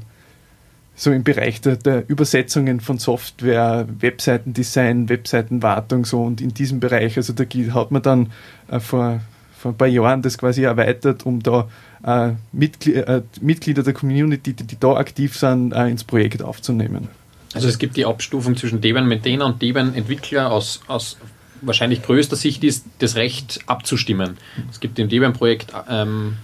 [0.95, 7.17] so im Bereich der, der, Übersetzungen von Software, Webseitendesign, Webseitenwartung so und in diesem Bereich,
[7.17, 7.43] also da
[7.73, 8.31] hat man dann
[8.69, 9.19] äh, vor
[9.65, 11.67] vor ein paar Jahren das quasi erweitert, um da
[12.03, 17.07] äh, Mitglieder, äh, Mitglieder der Community, die, die, da aktiv sind, ins Projekt aufzunehmen.
[17.55, 21.17] Also es gibt die Abstufung zwischen Debian Maintainer und Debian Entwickler aus, aus
[21.61, 24.37] wahrscheinlich größter Sicht ist, das Recht abzustimmen.
[24.69, 26.37] Es gibt im Debian-Projekt ähm,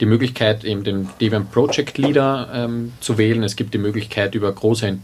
[0.00, 3.42] die Möglichkeit, eben den Debian Project Leader ähm, zu wählen.
[3.42, 5.00] Es gibt die Möglichkeit, über große ähm,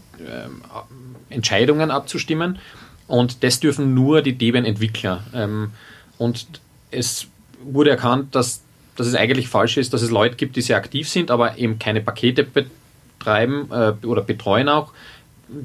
[1.29, 2.59] Entscheidungen abzustimmen.
[3.07, 5.23] Und das dürfen nur die Debian-Entwickler.
[5.33, 5.71] Ähm,
[6.17, 6.47] und
[6.91, 7.27] es
[7.63, 8.61] wurde erkannt, dass,
[8.95, 11.79] dass es eigentlich falsch ist, dass es Leute gibt, die sehr aktiv sind, aber eben
[11.79, 14.93] keine Pakete betreiben äh, oder betreuen auch,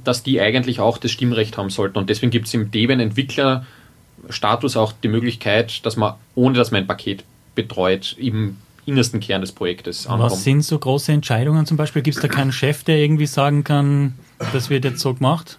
[0.04, 1.98] dass die eigentlich auch das Stimmrecht haben sollten.
[1.98, 6.86] Und deswegen gibt es im Debian-Entwickler-Status auch die Möglichkeit, dass man, ohne dass man ein
[6.86, 8.58] Paket betreut, im
[8.88, 10.32] innersten Kern des Projektes ankommt.
[10.32, 12.02] Was sind so große Entscheidungen zum Beispiel?
[12.02, 14.14] Gibt es da keinen Chef, der irgendwie sagen kann,
[14.52, 15.58] das wird jetzt so gemacht?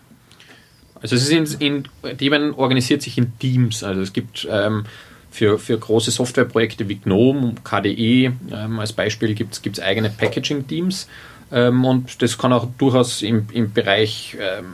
[1.02, 3.84] Also es ist in, in Debian organisiert sich in Teams.
[3.84, 4.86] Also es gibt ähm,
[5.32, 11.08] für, für große Softwareprojekte wie GNOME, KDE ähm, als Beispiel gibt es eigene Packaging-Teams.
[11.52, 14.66] Ähm, und das kann auch durchaus im, im Bereich ähm,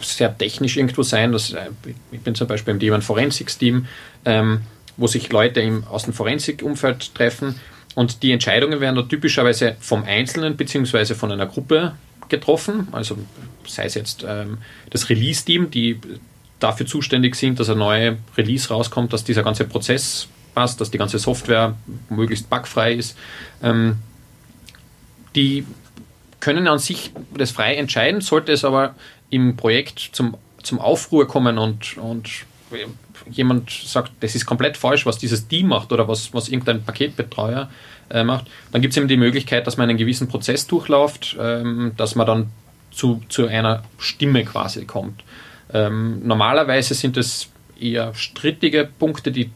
[0.00, 1.32] sehr technisch irgendwo sein.
[1.32, 1.70] Das, äh,
[2.10, 3.86] ich bin zum Beispiel im Debian Forensics-Team,
[4.24, 4.62] ähm,
[4.96, 7.56] wo sich Leute im, aus dem Forensik-Umfeld treffen.
[7.94, 11.14] Und die Entscheidungen werden da typischerweise vom Einzelnen bzw.
[11.14, 11.92] von einer Gruppe
[12.28, 12.88] getroffen.
[12.92, 13.18] Also
[13.66, 14.58] sei es jetzt ähm,
[14.90, 16.00] das Release-Team, die
[16.58, 20.98] dafür zuständig sind, dass ein neuer Release rauskommt, dass dieser ganze Prozess passt, dass die
[20.98, 21.76] ganze Software
[22.08, 23.16] möglichst bugfrei ist.
[23.62, 23.96] Ähm,
[25.34, 25.66] die
[26.40, 28.94] können an sich das frei entscheiden, sollte es aber
[29.30, 32.28] im Projekt zum, zum Aufruhr kommen und, und
[33.30, 37.70] jemand sagt, das ist komplett falsch, was dieses Team macht oder was, was irgendein Paketbetreuer
[38.10, 41.92] äh, macht, dann gibt es eben die Möglichkeit, dass man einen gewissen Prozess durchläuft, ähm,
[41.96, 42.50] dass man dann
[42.90, 45.22] zu, zu einer Stimme quasi kommt.
[45.72, 47.48] Ähm, normalerweise sind es
[47.80, 49.50] eher strittige Punkte, die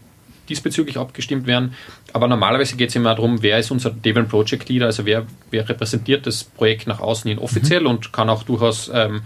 [0.48, 1.74] diesbezüglich abgestimmt werden.
[2.12, 5.68] Aber normalerweise geht es immer darum, wer ist unser Debian Project Leader, also wer, wer
[5.68, 7.88] repräsentiert das Projekt nach außen hin offiziell mhm.
[7.88, 9.22] und kann auch durchaus ähm,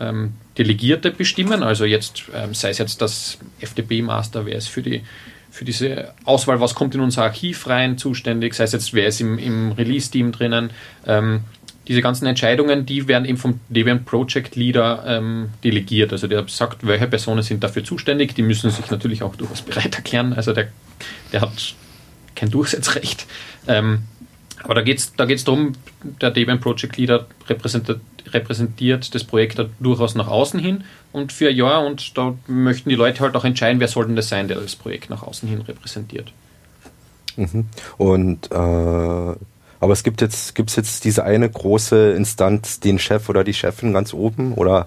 [0.00, 1.62] ähm, Delegierte bestimmen.
[1.62, 5.02] Also jetzt, ähm, sei es jetzt das FDP-Master, wer ist für die
[5.50, 9.20] für diese Auswahl, was kommt in unser Archiv rein, zuständig, sei es jetzt, wer ist
[9.20, 10.70] im, im Release-Team drinnen.
[11.06, 11.40] Ähm,
[11.88, 16.12] diese ganzen Entscheidungen, die werden eben vom Debian Project Leader ähm, delegiert.
[16.12, 18.34] Also der sagt, welche Personen sind dafür zuständig.
[18.36, 20.32] Die müssen sich natürlich auch durchaus bereit erklären.
[20.34, 20.68] Also der,
[21.32, 21.74] der hat
[22.36, 23.26] kein Durchsetzrecht.
[23.66, 24.04] Ähm,
[24.62, 25.72] aber da geht es da geht's darum,
[26.20, 28.00] der Debian Project Leader repräsentiert,
[28.32, 32.88] repräsentiert das Projekt da durchaus nach außen hin und für ein Jahr und da möchten
[32.88, 35.48] die Leute halt auch entscheiden, wer soll denn das sein, der das Projekt nach außen
[35.48, 36.32] hin repräsentiert.
[37.36, 37.66] Mhm.
[37.98, 39.34] Und äh,
[39.80, 43.54] aber es gibt jetzt, gibt es jetzt diese eine große Instanz, den Chef oder die
[43.54, 44.52] Chefin ganz oben?
[44.52, 44.86] Oder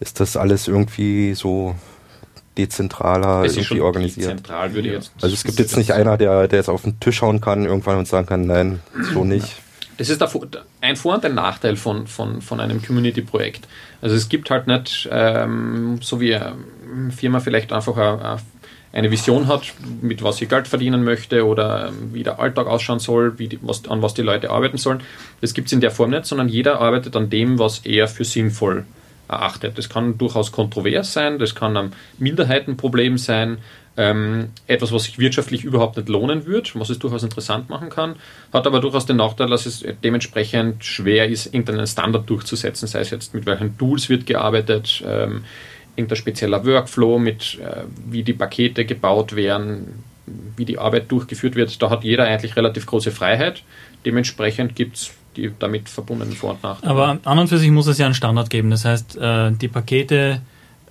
[0.00, 1.74] ist das alles irgendwie so
[2.56, 4.30] dezentraler es irgendwie organisiert?
[4.30, 7.16] Dezentral würde jetzt also es gibt jetzt nicht einer, der, der jetzt auf den Tisch
[7.16, 8.80] schauen kann irgendwann und sagen kann, nein,
[9.12, 9.60] so nicht.
[9.96, 13.68] Das ist ein Vor- und ein Nachteil von, von, von einem Community-Projekt.
[14.02, 18.38] Also es gibt halt nicht, ähm, so wie eine Firma vielleicht einfach eine,
[18.92, 22.98] eine Vision hat, mit was sie Geld verdienen möchte oder ähm, wie der Alltag ausschauen
[22.98, 25.00] soll, wie die, was, an was die Leute arbeiten sollen.
[25.40, 28.24] Das gibt es in der Form nicht, sondern jeder arbeitet an dem, was er für
[28.24, 28.84] sinnvoll
[29.28, 29.78] erachtet.
[29.78, 33.58] Das kann durchaus kontrovers sein, das kann ein Minderheitenproblem sein,
[33.96, 38.16] ähm, etwas, was sich wirtschaftlich überhaupt nicht lohnen wird, was es durchaus interessant machen kann,
[38.52, 43.10] hat aber durchaus den Nachteil, dass es dementsprechend schwer ist, irgendeinen Standard durchzusetzen, sei es
[43.10, 45.44] jetzt mit welchen Tools wird gearbeitet, ähm,
[45.96, 50.02] irgendein spezieller Workflow mit, äh, wie die Pakete gebaut werden,
[50.56, 51.80] wie die Arbeit durchgeführt wird.
[51.80, 53.62] Da hat jeder eigentlich relativ große Freiheit.
[54.04, 56.90] Dementsprechend gibt es die damit verbundenen Vor- und Nachteile.
[56.90, 58.70] Aber an und für sich muss es ja einen Standard geben.
[58.70, 60.40] Das heißt, äh, die Pakete,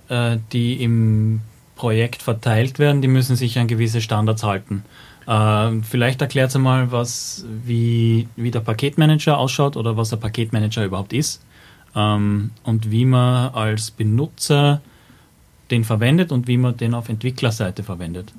[0.08, 1.40] äh, die im
[1.76, 4.84] Projekt verteilt werden, die müssen sich an gewisse Standards halten.
[5.26, 10.84] Äh, vielleicht erklärt sie mal, was, wie, wie der Paketmanager ausschaut oder was der Paketmanager
[10.84, 11.42] überhaupt ist
[11.96, 14.80] ähm, und wie man als Benutzer
[15.70, 18.32] den verwendet und wie man den auf Entwicklerseite verwendet.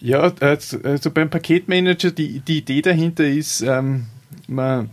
[0.00, 4.06] Ja, also beim Paketmanager, die, die Idee dahinter ist, ähm,
[4.48, 4.88] man,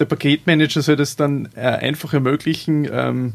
[0.00, 3.34] der Paketmanager soll das dann äh, einfach ermöglichen, ähm,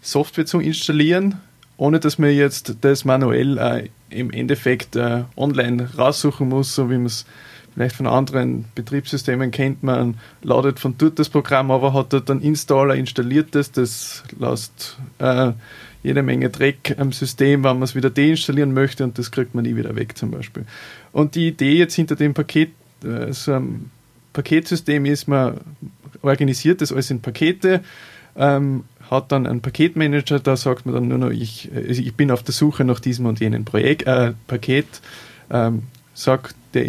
[0.00, 1.40] Software zu installieren,
[1.76, 6.96] ohne dass man jetzt das manuell äh, im Endeffekt äh, online raussuchen muss, so wie
[6.96, 7.26] man es
[7.74, 9.82] vielleicht von anderen Betriebssystemen kennt.
[9.82, 14.98] Man ladet von dort das Programm, aber hat dort einen Installer, installiert das, das lässt
[15.18, 15.52] äh,
[16.04, 19.64] jede Menge Dreck am System, wenn man es wieder deinstallieren möchte und das kriegt man
[19.64, 20.64] nie wieder weg zum Beispiel.
[21.12, 22.70] Und die Idee jetzt hinter dem Paket,
[23.02, 23.90] äh, so einem
[24.32, 25.60] Paketsystem ist, man
[26.22, 27.82] organisiert das alles in Pakete,
[28.36, 32.30] ähm, hat dann einen Paketmanager, da sagt man dann nur noch, ich, also ich bin
[32.30, 34.86] auf der Suche nach diesem und jenem Projekt, äh, Paket,
[35.50, 36.86] ähm, sagt, der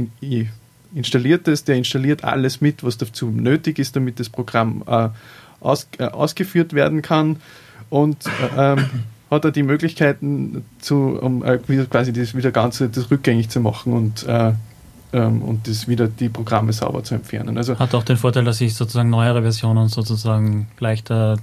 [0.93, 5.10] installiert das, der installiert alles mit, was dazu nötig ist, damit das Programm äh,
[5.60, 7.38] aus, äh, ausgeführt werden kann
[7.89, 8.86] und äh, ähm,
[9.32, 13.93] hat er die Möglichkeiten, zu, um äh, quasi das wieder Ganze das rückgängig zu machen
[13.93, 14.54] und, äh,
[15.13, 17.58] ähm, und das wieder die Programme sauber zu entfernen.
[17.58, 21.38] Also hat auch den Vorteil, dass ich sozusagen neuere Versionen sozusagen leichter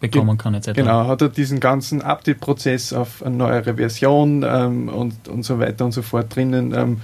[0.00, 0.72] bekommen kann etc.
[0.74, 5.84] Genau, hat er diesen ganzen Update-Prozess auf eine neuere Version ähm, und, und so weiter
[5.84, 6.74] und so fort drinnen.
[6.74, 7.00] Ähm,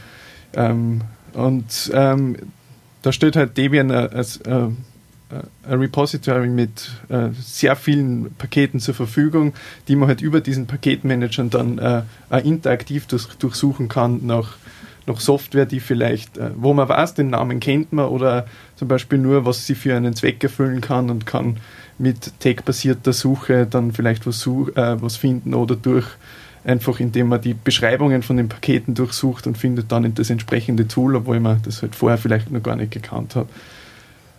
[0.55, 1.01] ähm,
[1.35, 2.37] und ähm,
[3.03, 4.69] da steht halt Debian als äh,
[5.29, 9.55] äh, ein Repository mit äh, sehr vielen Paketen zur Verfügung,
[9.89, 14.57] die man halt über diesen Paketmanagern dann äh, interaktiv durch, durchsuchen kann nach,
[15.07, 19.19] nach Software, die vielleicht, äh, wo man weiß, den Namen kennt man oder zum Beispiel
[19.19, 21.57] nur, was sie für einen Zweck erfüllen kann und kann
[21.99, 26.07] mit tag-basierter Suche dann vielleicht was, äh, was finden oder durch
[26.67, 31.15] einfach indem man die Beschreibungen von den Paketen durchsucht und findet dann das entsprechende Tool,
[31.15, 33.47] obwohl man das halt vorher vielleicht noch gar nicht gekannt hat.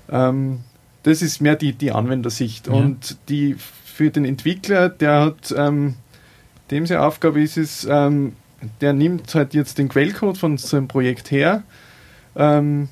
[0.09, 0.59] Ähm,
[1.03, 2.67] das ist mehr die, die Anwendersicht.
[2.67, 2.73] Ja.
[2.73, 5.95] Und die für den Entwickler, der hat, ähm,
[6.69, 8.33] dem seine Aufgabe ist es, ähm,
[8.81, 11.63] der nimmt halt jetzt den Quellcode von seinem Projekt her
[12.35, 12.89] ähm,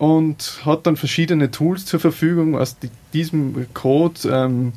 [0.00, 2.78] und hat dann verschiedene Tools zur Verfügung, aus
[3.12, 4.72] diesem Code ähm,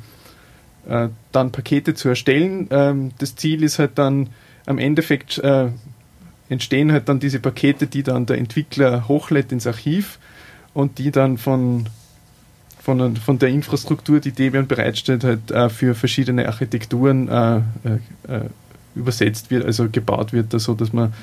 [0.86, 2.68] äh, dann Pakete zu erstellen.
[2.70, 4.28] Ähm, das Ziel ist halt dann
[4.66, 5.70] am Endeffekt äh,
[6.50, 10.18] entstehen halt dann diese Pakete, die dann der Entwickler hochlädt ins Archiv
[10.74, 11.88] und die dann von,
[12.82, 17.62] von, von der Infrastruktur, die Debian bereitstellt, halt äh, für verschiedene Architekturen äh, äh,
[18.28, 18.48] äh
[18.94, 21.14] übersetzt wird, also gebaut wird, so dass man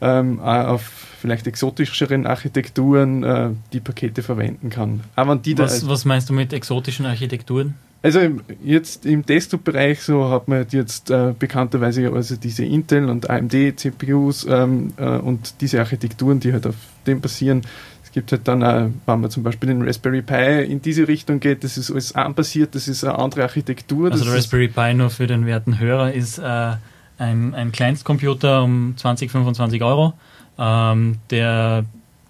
[0.00, 0.82] ähm, auf
[1.20, 5.00] vielleicht exotischeren Architekturen äh, die Pakete verwenden kann.
[5.16, 7.74] Aber die was, was meinst du mit exotischen Architekturen?
[8.02, 8.20] Also
[8.64, 14.46] jetzt im Desktop-Bereich so hat man jetzt äh, bekannterweise also diese Intel und AMD CPUs
[14.48, 17.60] ähm, äh, und diese Architekturen, die halt auf dem basieren.
[18.02, 21.40] Es gibt halt dann, auch, wenn man zum Beispiel den Raspberry Pi in diese Richtung
[21.40, 24.10] geht, das ist alles ARM-basiert, das ist eine andere Architektur.
[24.10, 26.72] Also der Raspberry Pi nur für den werten Hörer ist äh,
[27.20, 30.14] ein, ein Kleinstcomputer um 20, 25 Euro,
[30.58, 31.84] ähm, der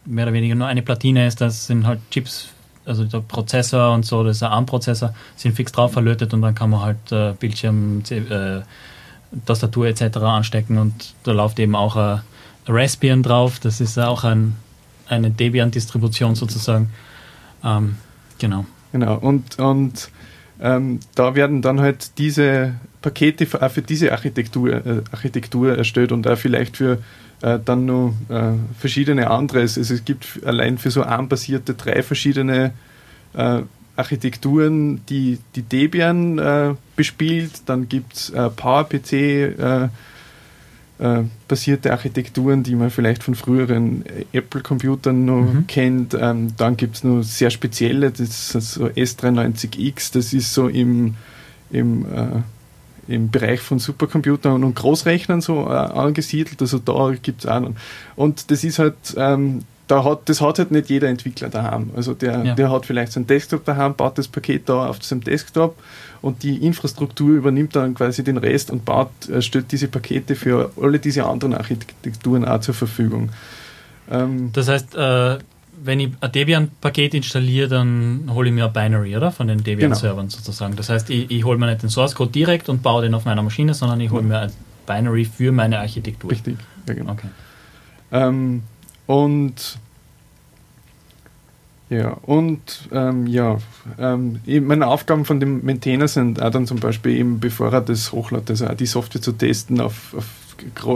[0.04, 2.50] mehr oder weniger nur eine Platine ist, das sind halt Chips
[2.86, 6.54] also der Prozessor und so, das ist ein ARM-Prozessor, sind fix drauf verlötet und dann
[6.54, 8.62] kann man halt äh, Bildschirm, äh,
[9.46, 10.16] Tastatur etc.
[10.16, 12.22] anstecken und da läuft eben auch ein
[12.66, 14.56] Raspbian drauf, das ist auch ein,
[15.08, 16.90] eine Debian-Distribution sozusagen.
[17.62, 17.96] Ähm,
[18.38, 18.64] genau.
[18.92, 20.10] Genau, und, und
[20.60, 26.12] ähm, da werden dann halt diese Pakete für, auch für diese Architektur, äh, Architektur erstellt
[26.12, 26.98] und auch vielleicht für
[27.42, 29.60] äh, dann noch äh, verschiedene andere.
[29.60, 32.72] Also es gibt allein für so ARM-basierte drei verschiedene
[33.34, 33.62] äh,
[33.96, 37.62] Architekturen, die, die Debian äh, bespielt.
[37.66, 39.58] Dann gibt es äh, PowerPC
[41.00, 45.66] äh, basierte Architekturen, die man vielleicht von früheren Apple-Computern noch mhm.
[45.66, 46.14] kennt.
[46.18, 51.14] Ähm, dann gibt es noch sehr spezielle, das ist so S93X, das ist so im,
[51.70, 52.06] im
[53.10, 56.60] im Bereich von Supercomputern und Großrechnern so äh, angesiedelt.
[56.60, 57.70] Also da gibt es auch
[58.14, 61.90] Und das ist halt, ähm, da hat, das hat halt nicht jeder Entwickler daheim.
[61.96, 62.54] Also der, ja.
[62.54, 65.76] der hat vielleicht seinen Desktop daheim, baut das Paket da auf seinem Desktop
[66.22, 70.72] und die Infrastruktur übernimmt dann quasi den Rest und baut, äh, stellt diese Pakete für
[70.80, 73.30] alle diese anderen Architekturen auch zur Verfügung.
[74.10, 75.38] Ähm, das heißt, äh,
[75.82, 79.32] wenn ich ein Debian-Paket installiere, dann hole ich mir ein Binary, oder?
[79.32, 80.36] Von den Debian-Servern genau.
[80.36, 80.76] sozusagen.
[80.76, 83.42] Das heißt, ich, ich hole mir nicht den Source-Code direkt und baue den auf meiner
[83.42, 84.52] Maschine, sondern ich hole mir ein
[84.86, 86.30] Binary für meine Architektur.
[86.30, 87.12] Richtig, ja, genau.
[87.12, 87.28] Okay.
[88.12, 88.62] Ähm,
[89.06, 89.78] und
[91.90, 93.58] ja, und ähm, ja,
[93.98, 98.12] ähm, meine Aufgaben von dem Maintainer sind auch dann zum Beispiel eben, bevor er das
[98.12, 100.24] hochlädt, also auch die Software zu testen auf, auf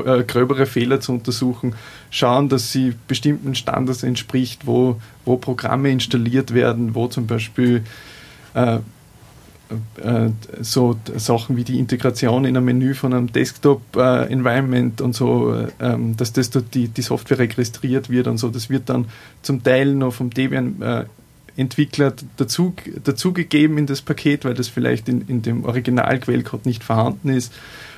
[0.07, 1.75] äh, gröbere Fehler zu untersuchen,
[2.11, 7.83] schauen, dass sie bestimmten Standards entspricht, wo, wo Programme installiert werden, wo zum Beispiel
[8.55, 8.79] äh,
[10.03, 15.69] äh, so Sachen wie die Integration in einem Menü von einem Desktop-Environment und so, äh,
[15.81, 18.51] ähm, dass das dort die, die Software registriert wird und so.
[18.51, 19.07] Das wird dann
[19.43, 21.05] zum Teil noch vom Debian äh,
[22.37, 22.75] dazu,
[23.05, 27.53] dazugegeben in das Paket, weil das vielleicht in, in dem Originalquellcode nicht vorhanden ist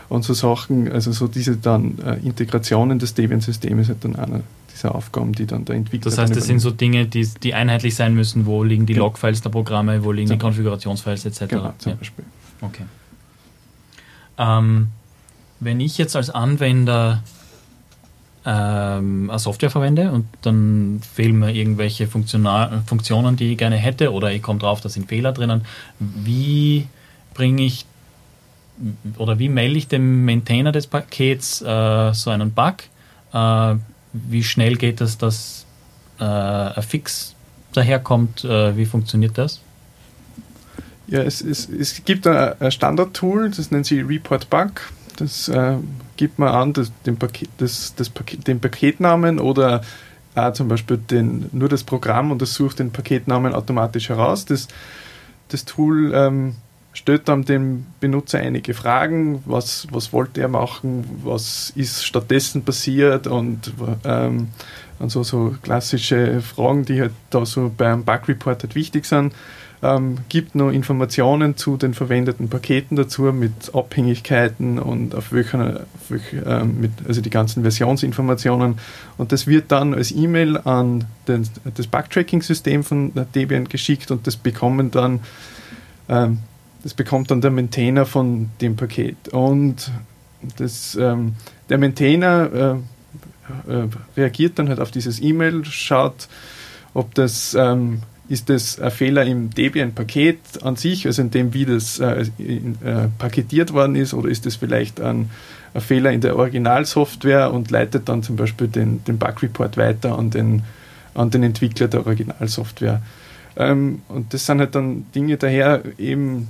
[0.08, 4.42] und so Sachen, also so diese dann Integrationen des Debian-Systems ist dann einer
[4.76, 6.10] dieser Aufgaben, die dann der Entwickler.
[6.10, 9.00] Das heißt, das sind so Dinge, die, die einheitlich sein müssen, wo liegen die ja.
[9.00, 11.46] Logfiles der Programme, wo liegen die Konfigurationsfiles etc.
[11.48, 11.96] Genau, zum ja.
[11.96, 12.24] Beispiel.
[12.60, 12.84] Okay.
[14.38, 14.88] Ähm,
[15.60, 17.22] wenn ich jetzt als Anwender
[18.44, 24.12] ähm, eine Software verwende und dann fehlen mir irgendwelche Funktional Funktionen, die ich gerne hätte,
[24.12, 25.62] oder ich komme drauf, da sind Fehler drinnen,
[25.98, 26.86] wie
[27.34, 27.86] bringe ich
[29.16, 32.76] oder wie melde ich dem Maintainer des Pakets äh, so einen Bug?
[33.32, 33.76] Äh,
[34.28, 35.66] wie schnell geht es, dass
[36.18, 37.34] äh, ein Fix
[37.72, 38.44] daherkommt?
[38.44, 39.60] Äh, wie funktioniert das?
[41.08, 44.72] Ja, es, es, es gibt ein, Standard-Tool, das nennt sich Report Bug.
[45.16, 45.76] Das äh,
[46.16, 49.82] gibt man an, das, den, Paket, das, das Paket, den Paketnamen oder
[50.34, 54.44] auch zum Beispiel den, nur das Programm und das sucht den Paketnamen automatisch heraus.
[54.44, 54.68] Das,
[55.48, 56.56] das Tool ähm,
[56.96, 63.26] stellt dann dem Benutzer einige Fragen, was, was wollte er machen, was ist stattdessen passiert
[63.26, 63.72] und,
[64.04, 64.48] ähm,
[64.98, 69.32] und so, klassische Fragen, die halt da so beim Bug Report halt wichtig sind
[69.82, 76.10] ähm, gibt noch Informationen zu den verwendeten Paketen dazu mit Abhängigkeiten und auf welcher, auf
[76.10, 78.78] welcher ähm, also die ganzen Versionsinformationen.
[79.18, 84.36] Und das wird dann als E-Mail an den, das Bug-Tracking-System von Debian geschickt und das
[84.36, 85.20] bekommen dann
[86.08, 86.38] ähm,
[86.82, 89.28] das bekommt dann der Maintainer von dem Paket.
[89.30, 89.90] Und
[90.56, 91.34] das, ähm,
[91.68, 92.80] der Maintainer
[93.68, 96.28] äh, äh, reagiert dann halt auf dieses E-Mail, schaut,
[96.94, 101.64] ob das ähm, ist das ein Fehler im Debian-Paket an sich, also in dem, wie
[101.64, 105.30] das äh, in, äh, paketiert worden ist, oder ist das vielleicht ein,
[105.74, 110.30] ein, Fehler in der Originalsoftware und leitet dann zum Beispiel den, den Bug-Report weiter an
[110.30, 110.62] den,
[111.14, 113.00] an den Entwickler der Originalsoftware.
[113.56, 116.48] Ähm, und das sind halt dann Dinge daher, eben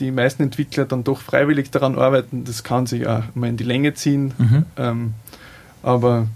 [0.00, 3.64] die meisten Entwickler dann doch freiwillig daran arbeiten, das kann sich auch mal in die
[3.64, 4.32] Länge ziehen.
[4.38, 4.66] Mhm.
[4.76, 5.14] Ähm,
[5.82, 6.26] aber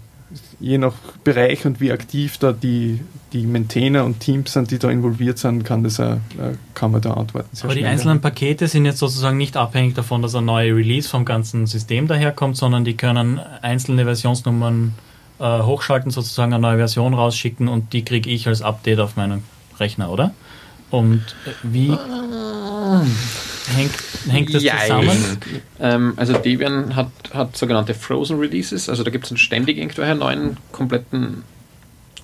[0.59, 2.99] je nach Bereich und wie aktiv da die,
[3.33, 7.01] die Maintainer und Teams sind, die da involviert sind, kann, das auch, äh, kann man
[7.01, 7.49] da antworten.
[7.63, 11.25] Aber die einzelnen Pakete sind jetzt sozusagen nicht abhängig davon, dass ein neuer Release vom
[11.25, 14.93] ganzen System daherkommt, sondern die können einzelne Versionsnummern
[15.39, 19.43] äh, hochschalten, sozusagen eine neue Version rausschicken und die kriege ich als Update auf meinen
[19.79, 20.33] Rechner, oder?
[20.93, 21.89] Und äh, wie
[23.75, 23.93] hängt,
[24.29, 25.39] hängt das zusammen?
[25.79, 30.57] Ähm, also Debian hat, hat sogenannte Frozen Releases, also da gibt es ständig irgendwelche neuen,
[30.71, 31.41] kompletten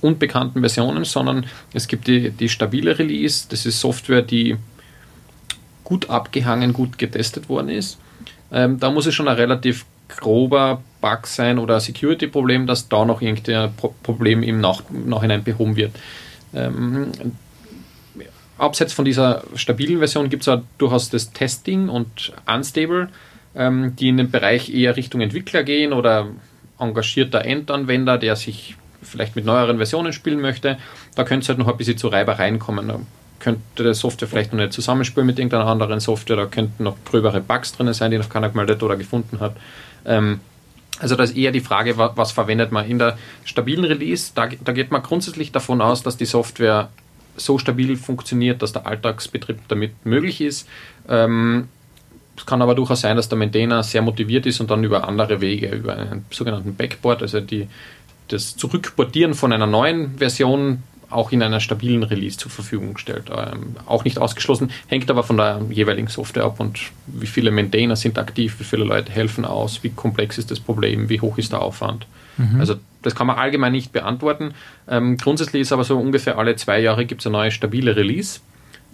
[0.02, 4.56] unbekannten Versionen, sondern es gibt die, die stabile Release, das ist Software, die
[5.84, 7.98] gut abgehangen, gut getestet worden ist.
[8.52, 13.04] Ähm, da muss es schon ein relativ grober Bug sein oder ein Security-Problem, dass da
[13.04, 13.72] noch irgendein
[14.04, 15.96] Problem im Nach Nachhinein behoben wird.
[16.54, 17.12] Ähm,
[18.60, 23.10] abseits von dieser stabilen Version gibt es auch durchaus das Testing und Unstable,
[23.56, 26.28] ähm, die in den Bereich eher Richtung Entwickler gehen oder
[26.80, 30.78] engagierter Endanwender, der sich vielleicht mit neueren Versionen spielen möchte.
[31.16, 32.88] Da könnte es halt noch ein bisschen zu Reibereien kommen.
[32.88, 33.00] Da
[33.40, 37.42] könnte die Software vielleicht noch nicht zusammenspielen mit irgendeiner anderen Software, da könnten noch gröbere
[37.42, 39.56] Bugs drin sein, die noch keiner gemeldet oder gefunden hat.
[40.06, 40.42] Ähm,
[41.00, 42.86] also da ist eher die Frage, was, was, verwendet man.
[42.86, 46.90] In der stabilen Release, da, da geht man grundsätzlich davon aus, dass die Software
[47.40, 50.68] so stabil funktioniert, dass der Alltagsbetrieb damit möglich ist.
[51.08, 51.68] Ähm,
[52.38, 55.42] es kann aber durchaus sein, dass der Maintainer sehr motiviert ist und dann über andere
[55.42, 57.68] Wege, über einen sogenannten Backboard, also die,
[58.30, 63.32] das Zurückportieren von einer neuen Version auch in einer stabilen Release zur Verfügung stellt.
[63.36, 67.96] Ähm, auch nicht ausgeschlossen, hängt aber von der jeweiligen Software ab und wie viele Maintainer
[67.96, 71.52] sind aktiv, wie viele Leute helfen aus, wie komplex ist das Problem, wie hoch ist
[71.52, 72.06] der Aufwand.
[72.38, 72.60] Mhm.
[72.60, 74.54] Also das kann man allgemein nicht beantworten.
[74.88, 78.40] Ähm, grundsätzlich ist aber so ungefähr alle zwei Jahre gibt es eine neue stabile Release.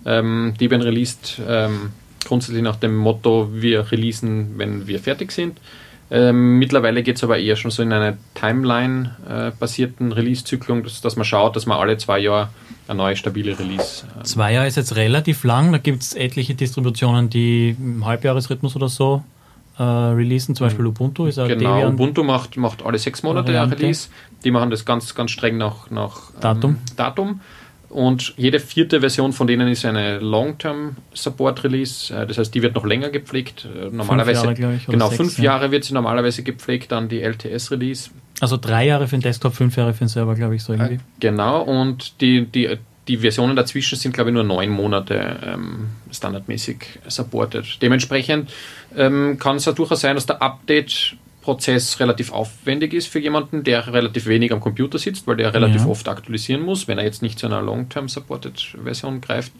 [0.05, 1.91] Ähm, Debian released ähm,
[2.25, 5.59] grundsätzlich nach dem Motto, wir releasen, wenn wir fertig sind.
[6.11, 11.15] Ähm, mittlerweile geht es aber eher schon so in eine Timeline-basierten äh, Release-Zyklung, dass, dass,
[11.15, 12.49] man schaut, dass man alle zwei Jahre
[12.87, 14.05] eine neue stabile Release.
[14.19, 18.75] Äh, zwei Jahre ist jetzt relativ lang, da gibt es etliche Distributionen, die im Halbjahresrhythmus
[18.75, 19.23] oder so
[19.77, 23.59] äh, releasen, zum Beispiel Ubuntu ist auch Genau, Debian Ubuntu macht, macht alle sechs Monate
[23.59, 24.09] ein Release.
[24.43, 26.71] Die machen das ganz, ganz streng nach, nach Datum.
[26.71, 27.41] Ähm, Datum.
[27.89, 32.13] Und jede vierte Version von denen ist eine Long-Term Support Release.
[32.13, 33.65] Äh, das heißt, die wird noch länger gepflegt.
[33.65, 35.43] Äh, normalerweise, fünf Jahre, ich, genau, sechs, fünf ja.
[35.45, 38.09] Jahre wird sie normalerweise gepflegt, dann die LTS Release.
[38.41, 40.95] Also drei Jahre für den Desktop, fünf Jahre für den Server, glaube ich, so irgendwie.
[40.95, 45.89] Äh, genau, und die, die, die Versionen dazwischen sind, glaube ich, nur neun Monate ähm,
[46.11, 47.81] standardmäßig supported.
[47.81, 48.51] Dementsprechend
[48.95, 53.63] ähm, kann es ja durchaus sein, dass der Update Prozess relativ aufwendig ist für jemanden,
[53.63, 55.87] der relativ wenig am Computer sitzt, weil der relativ ja.
[55.87, 59.51] oft aktualisieren muss, wenn er jetzt nicht zu einer Long-Term-Supported-Version greift.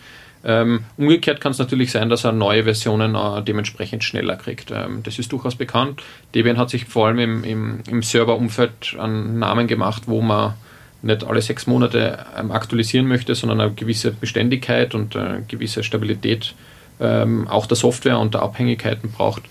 [0.44, 4.72] Ähm, umgekehrt kann es natürlich sein, dass er neue Versionen äh, dementsprechend schneller kriegt.
[4.72, 6.02] Ähm, das ist durchaus bekannt.
[6.34, 10.56] Debian hat sich vor allem im, im, im Serverumfeld einen Namen gemacht, wo man
[11.02, 15.84] nicht alle sechs Monate ähm, aktualisieren möchte, sondern eine gewisse Beständigkeit und eine äh, gewisse
[15.84, 16.56] Stabilität
[17.00, 19.44] ähm, auch der Software und der Abhängigkeiten braucht.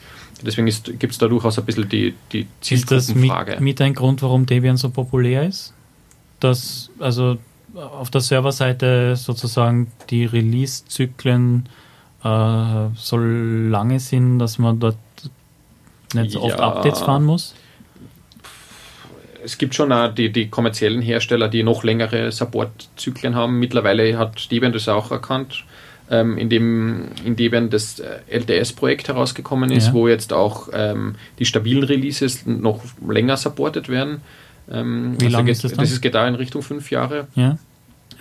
[0.42, 0.66] Deswegen
[0.98, 3.52] gibt es da durchaus ein bisschen die, die Zielgruppenfrage.
[3.52, 5.72] Ist das mit, mit ein Grund, warum Debian so populär ist?
[6.40, 7.38] Dass also
[7.74, 11.68] auf der Serverseite sozusagen die Release-Zyklen
[12.22, 12.28] äh,
[12.94, 14.96] so lange sind, dass man dort
[16.14, 17.54] nicht so oft Updates fahren muss?
[19.44, 23.58] Es gibt schon auch die, die kommerziellen Hersteller, die noch längere Support-Zyklen haben.
[23.58, 25.64] Mittlerweile hat Debian das auch erkannt
[26.10, 29.92] ähm, in, dem, in das äh, LTS-Projekt herausgekommen ist, ja.
[29.94, 34.20] wo jetzt auch ähm, die stabilen Releases noch länger supported werden.
[34.70, 35.80] Ähm, Wie also lange ist das dann?
[35.80, 37.26] Das ist geht da in Richtung fünf Jahre.
[37.34, 37.58] Ja.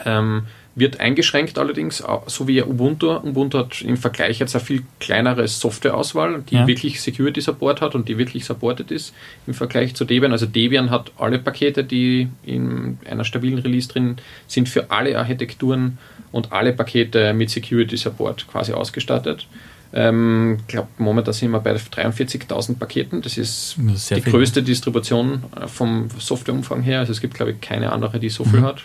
[0.06, 0.44] Ähm,
[0.76, 3.12] wird eingeschränkt allerdings, so wie Ubuntu.
[3.12, 6.68] Ubuntu hat im Vergleich jetzt eine viel kleinere Softwareauswahl, die ja.
[6.68, 9.14] wirklich Security Support hat und die wirklich supported ist
[9.46, 10.32] im Vergleich zu Debian.
[10.32, 14.18] Also Debian hat alle Pakete, die in einer stabilen Release drin
[14.48, 16.00] sind, für alle Architekturen
[16.32, 19.48] und alle Pakete mit Security Support quasi ausgestattet.
[19.92, 23.22] Ich ähm, glaube, momentan sind wir bei 43.000 Paketen.
[23.22, 24.34] Das ist, das ist die viel.
[24.34, 27.02] größte Distribution äh, vom Softwareumfang her.
[27.02, 28.66] Also es gibt, glaube ich, keine andere, die so viel mhm.
[28.66, 28.82] hat.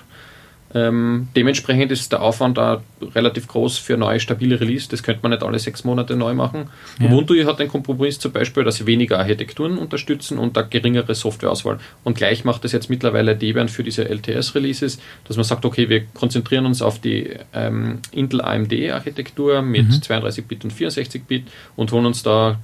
[0.74, 2.82] Ähm, dementsprechend ist der Aufwand da
[3.14, 4.88] relativ groß für neue stabile Release.
[4.88, 6.68] Das könnte man nicht alle sechs Monate neu machen.
[7.00, 7.06] Ja.
[7.06, 11.78] Ubuntu hat den Kompromiss zum Beispiel, dass sie weniger Architekturen unterstützen und eine geringere Softwareauswahl.
[12.04, 16.04] Und gleich macht das jetzt mittlerweile Debian für diese LTS-Releases, dass man sagt, okay, wir
[16.06, 19.94] konzentrieren uns auf die ähm, Intel AMD-Architektur mit mhm.
[19.94, 21.44] 32-Bit und 64-Bit
[21.76, 22.58] und holen uns da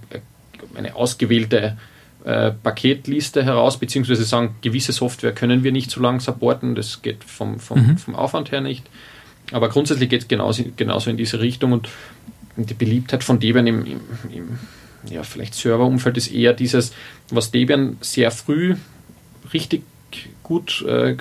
[0.74, 1.72] eine ausgewählte äh,
[2.62, 7.60] Paketliste heraus, beziehungsweise sagen, gewisse Software können wir nicht so lange supporten, das geht vom,
[7.60, 7.98] vom, mhm.
[7.98, 8.84] vom Aufwand her nicht.
[9.52, 11.88] Aber grundsätzlich geht es genauso, genauso in diese Richtung und
[12.56, 14.00] die Beliebtheit von Debian im, im,
[14.32, 14.58] im
[15.10, 16.92] ja, vielleicht Serverumfeld ist eher dieses,
[17.30, 18.76] was Debian sehr früh
[19.52, 19.82] richtig
[20.42, 21.16] gut äh,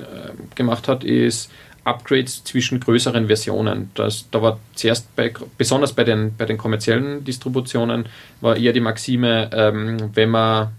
[0.56, 1.52] gemacht hat, ist
[1.84, 3.92] Upgrades zwischen größeren Versionen.
[3.96, 8.06] Das, da war zuerst bei, besonders bei den, bei den kommerziellen Distributionen,
[8.40, 10.70] war eher die Maxime, ähm, wenn man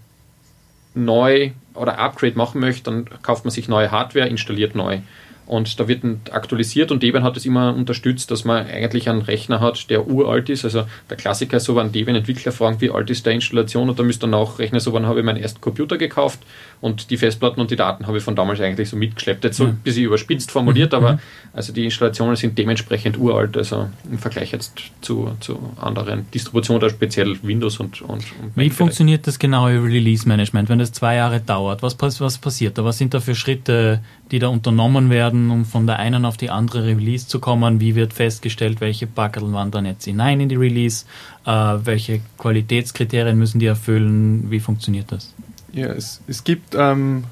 [0.95, 5.01] neu oder Upgrade machen möchte, dann kauft man sich neue Hardware, installiert neu.
[5.47, 9.61] Und da wird aktualisiert und Debian hat es immer unterstützt, dass man eigentlich einen Rechner
[9.61, 10.65] hat, der uralt ist.
[10.65, 14.03] Also der Klassiker ist so, wenn Debian-Entwickler fragen, wie alt ist der Installation und da
[14.03, 16.41] müsst ihr nachrechnen, so wann habe ich meinen ersten Computer gekauft
[16.85, 19.43] und die Festplatten und die Daten habe ich von damals eigentlich so mitgeschleppt.
[19.43, 20.99] Jetzt so ein bisschen überspitzt formuliert, mhm.
[20.99, 21.19] aber mhm.
[21.55, 26.91] also die Installationen sind dementsprechend uralt, also im Vergleich jetzt zu, zu anderen Distributionen, oder
[26.91, 31.83] speziell Windows und, und, und Wie funktioniert das genaue Release-Management, wenn das zwei Jahre dauert?
[31.83, 32.85] Was, was passiert da?
[32.85, 36.51] Was sind da für Schritte, die da unternommen werden, um von der einen auf die
[36.51, 37.81] andere Release zu kommen?
[37.81, 41.07] Wie wird festgestellt, welche Packerl wandern jetzt hinein in die Release?
[41.47, 44.51] Äh, welche Qualitätskriterien müssen die erfüllen?
[44.51, 45.33] Wie funktioniert das?
[45.75, 47.25] Ja, es, es gibt, ähm,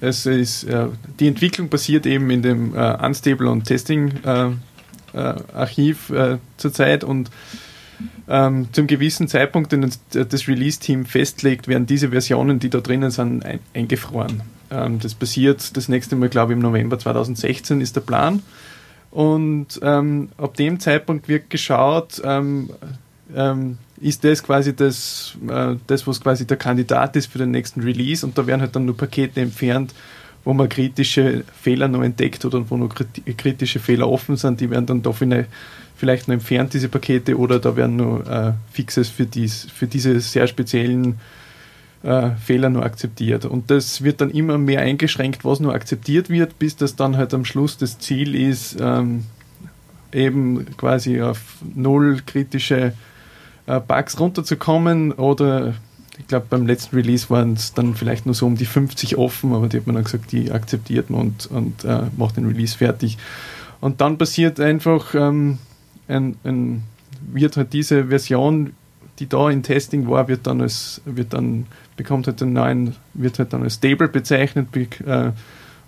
[0.00, 0.88] es ist, äh,
[1.18, 4.50] die Entwicklung passiert eben in dem äh, Unstable und Testing äh,
[5.14, 7.30] äh Archiv äh, zurzeit und
[8.28, 13.44] ähm, zum gewissen Zeitpunkt, den das Release-Team festlegt, werden diese Versionen, die da drinnen sind,
[13.44, 14.42] ein, eingefroren.
[14.70, 18.42] Ähm, das passiert das nächste Mal, glaube ich, im November 2016 ist der Plan.
[19.10, 22.68] Und ähm, ab dem Zeitpunkt wird geschaut, ähm,
[23.34, 27.80] ähm, ist das quasi das, äh, das, was quasi der Kandidat ist für den nächsten
[27.80, 29.94] Release und da werden halt dann nur Pakete entfernt,
[30.44, 32.94] wo man kritische Fehler noch entdeckt und wo noch
[33.36, 37.74] kritische Fehler offen sind, die werden dann doch vielleicht noch entfernt, diese Pakete, oder da
[37.74, 41.18] werden nur äh, Fixes für, dies, für diese sehr speziellen
[42.04, 43.44] äh, Fehler nur akzeptiert.
[43.44, 47.34] Und das wird dann immer mehr eingeschränkt, was nur akzeptiert wird, bis das dann halt
[47.34, 49.24] am Schluss das Ziel ist, ähm,
[50.12, 51.40] eben quasi auf
[51.74, 52.92] null kritische
[53.66, 55.74] äh, Bugs runterzukommen oder
[56.18, 59.52] ich glaube beim letzten Release waren es dann vielleicht nur so um die 50 offen,
[59.52, 62.76] aber die hat man dann gesagt, die akzeptiert man und, und äh, macht den Release
[62.76, 63.18] fertig.
[63.80, 65.58] Und dann passiert einfach, ähm,
[66.08, 66.82] ein, ein,
[67.32, 68.72] wird halt diese Version,
[69.18, 73.38] die da in Testing war, wird dann als, wird dann, bekommt halt einen neuen, wird
[73.38, 75.32] halt dann als Stable bezeichnet äh,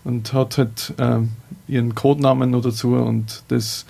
[0.05, 1.21] und hat halt äh,
[1.69, 3.87] ihren Codenamen noch dazu und das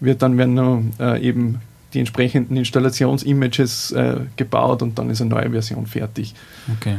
[0.00, 1.60] wird dann werden noch äh, eben
[1.94, 6.34] die entsprechenden Installationsimages äh, gebaut und dann ist eine neue Version fertig.
[6.78, 6.98] Okay.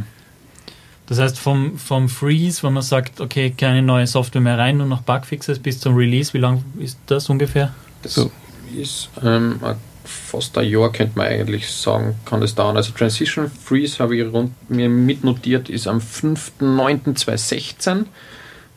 [1.08, 4.86] Das heißt, vom, vom Freeze, wenn man sagt, okay, keine neue Software mehr rein, nur
[4.86, 7.74] noch Bugfixes bis zum Release, wie lang ist das ungefähr?
[8.04, 8.32] Das so.
[8.80, 9.60] ist ähm,
[10.04, 12.78] fast ein Jahr, könnte man eigentlich sagen, kann das dauern.
[12.78, 18.06] Also Transition Freeze habe ich rund, mir mitnotiert, ist am 5.9.2016.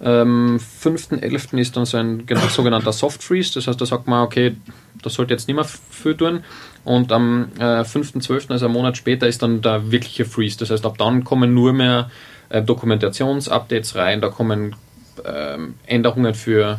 [0.05, 1.59] Ähm, 5.11.
[1.59, 4.57] ist dann so ein genau, sogenannter Soft Freeze, das heißt, da sagt man, okay,
[5.03, 6.45] das sollte jetzt nicht mehr viel tun.
[6.85, 10.59] Und am äh, 5.12., also einen Monat später, ist dann der wirkliche Freeze.
[10.59, 12.11] Das heißt, ab dann kommen nur mehr
[12.49, 14.77] äh, Dokumentationsupdates rein, da kommen
[15.25, 16.79] äh, Änderungen für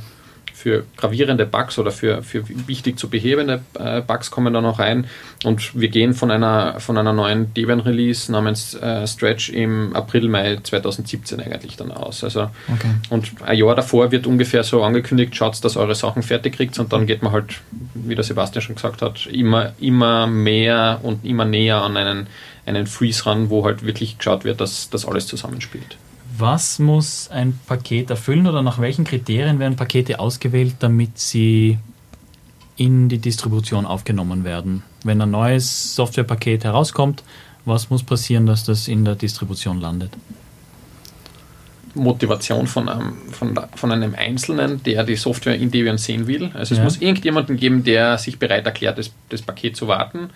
[0.53, 5.07] für gravierende Bugs oder für, für wichtig zu behebende äh, Bugs kommen da noch rein.
[5.43, 10.59] Und wir gehen von einer, von einer neuen Debian-Release namens äh, Stretch im April, Mai
[10.61, 12.23] 2017 eigentlich dann aus.
[12.23, 12.91] Also, okay.
[13.09, 16.93] Und ein Jahr davor wird ungefähr so angekündigt, schaut, dass eure Sachen fertig kriegt und
[16.93, 17.61] dann geht man halt,
[17.93, 22.27] wie der Sebastian schon gesagt hat, immer, immer mehr und immer näher an einen,
[22.65, 25.97] einen Freeze ran, wo halt wirklich geschaut wird, dass das alles zusammenspielt
[26.37, 31.77] was muss ein Paket erfüllen oder nach welchen Kriterien werden Pakete ausgewählt, damit sie
[32.75, 34.83] in die Distribution aufgenommen werden?
[35.03, 37.23] Wenn ein neues Softwarepaket herauskommt,
[37.65, 40.11] was muss passieren, dass das in der Distribution landet?
[41.93, 46.49] Motivation von einem, von, von einem Einzelnen, der die Software in Debian sehen will.
[46.55, 46.83] Also es ja.
[46.83, 50.31] muss irgendjemanden geben, der sich bereit erklärt, das, das Paket zu warten.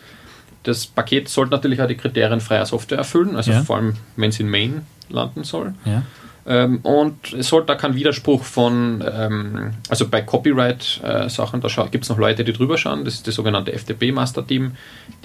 [0.62, 3.64] Das Paket sollte natürlich auch die Kriterien freier Software erfüllen, also ja.
[3.64, 5.74] vor allem, wenn es in Main landen soll.
[5.86, 6.04] Ja.
[6.48, 12.06] Ähm, und es sollte da kein Widerspruch von, ähm, also bei Copyright-Sachen, äh, da gibt
[12.06, 14.72] es noch Leute, die drüber schauen, das ist das sogenannte FTP-Master-Team,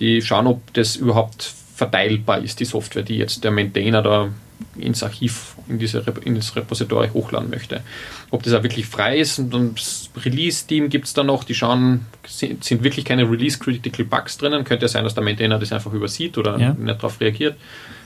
[0.00, 1.44] die schauen, ob das überhaupt
[1.76, 4.28] verteilbar ist, die Software, die jetzt der Maintainer da
[4.76, 7.82] ins Archiv, in, diese, in das Repository hochladen möchte.
[8.30, 12.06] Ob das auch wirklich frei ist und das Release-Team gibt es da noch, die schauen,
[12.26, 15.92] sind, sind wirklich keine Release-Critical Bugs drinnen, könnte ja sein, dass der Maintainer das einfach
[15.92, 16.74] übersieht oder ja.
[16.74, 17.56] nicht darauf reagiert.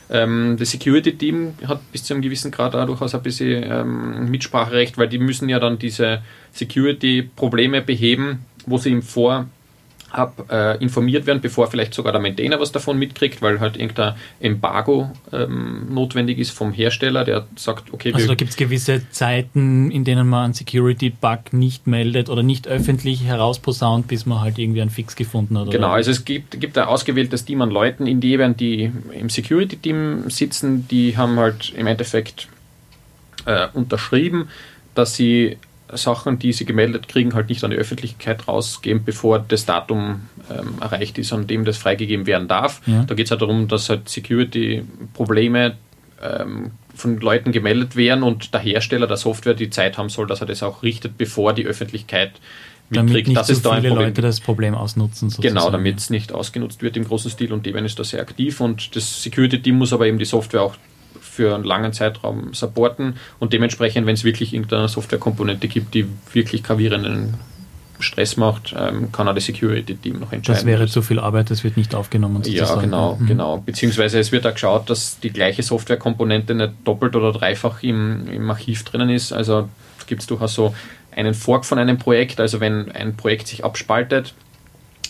[0.09, 4.99] Ähm, das Security-Team hat bis zu einem gewissen Grad auch durchaus ein bisschen ähm, Mitspracherecht,
[4.99, 9.47] weil die müssen ja dann diese Security-Probleme beheben, wo sie im Vor
[10.13, 14.15] hab, äh, informiert werden, bevor vielleicht sogar der Maintainer was davon mitkriegt, weil halt irgendein
[14.41, 18.13] Embargo ähm, notwendig ist vom Hersteller, der sagt, okay.
[18.15, 22.69] Also da gibt es gewisse Zeiten, in denen man einen Security-Bug nicht meldet oder nicht
[22.69, 25.71] öffentlich herausposaunt, bis man halt irgendwie einen Fix gefunden hat.
[25.71, 30.31] Genau, also es gibt, gibt ein ausgewähltes Team an Leuten in Debian, die im Security-Team
[30.31, 32.49] sitzen, die haben halt im Endeffekt
[33.45, 34.49] äh, unterschrieben,
[34.95, 35.59] dass sie
[35.93, 40.75] Sachen, die sie gemeldet kriegen, halt nicht an die Öffentlichkeit rausgeben, bevor das Datum ähm,
[40.81, 42.81] erreicht ist, an dem das freigegeben werden darf.
[42.87, 43.05] Ja.
[43.05, 45.77] Da geht es halt darum, dass halt Security-Probleme
[46.23, 50.41] ähm, von Leuten gemeldet werden und der Hersteller der Software die Zeit haben soll, dass
[50.41, 52.33] er das auch richtet, bevor die Öffentlichkeit
[52.89, 55.31] mitkriegt, damit nicht dass so es da ein Problem Leute das Problem ausnutzen.
[55.31, 55.55] Sozusagen.
[55.55, 58.61] Genau, damit es nicht ausgenutzt wird im großen Stil und Debian ist da sehr aktiv
[58.61, 60.77] und das Security-Team muss aber eben die Software auch
[61.37, 66.63] für einen langen Zeitraum supporten und dementsprechend, wenn es wirklich irgendeine Softwarekomponente gibt, die wirklich
[66.63, 67.35] gravierenden
[67.99, 70.59] Stress macht, ähm, kann auch das Security-Team noch entscheiden.
[70.59, 72.43] Das wäre zu viel Arbeit, das wird nicht aufgenommen.
[72.45, 73.27] Ja, genau, mhm.
[73.27, 73.59] genau.
[73.59, 78.51] Beziehungsweise es wird auch geschaut, dass die gleiche Softwarekomponente nicht doppelt oder dreifach im, im
[78.51, 79.33] Archiv drinnen ist.
[79.33, 79.69] Also
[80.07, 80.75] gibt es durchaus so
[81.15, 82.41] einen Fork von einem Projekt.
[82.41, 84.35] Also wenn ein Projekt sich abspaltet,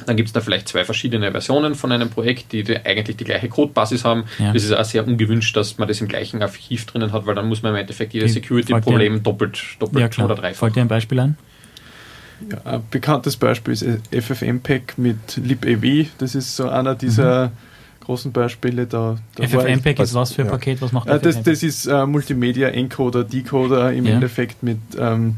[0.04, 3.48] dann gibt es da vielleicht zwei verschiedene Versionen von einem Projekt, die, eigentlich die gleiche
[3.48, 4.24] Codebasis haben.
[4.38, 4.52] Ja.
[4.52, 7.48] Das ist auch sehr ungewünscht, dass man das im gleichen Archiv drinnen hat, weil dann
[7.48, 10.58] muss man im Endeffekt jedes Security-Problem doppelt, doppelt ja, oder dreifach.
[10.58, 11.36] Folgt dir ein Beispiel ein?
[12.50, 16.08] Ja, ein bekanntes Beispiel ist FFmpeg mit libav.
[16.18, 17.52] Das ist so einer dieser mhm.
[18.04, 18.86] großen Beispiele.
[18.86, 20.82] Da, da FFmpeg ist was für ein Paket?
[20.82, 21.22] Was macht das?
[21.22, 25.36] Das, das ist äh, Multimedia Encoder, Decoder im Endeffekt mit ähm,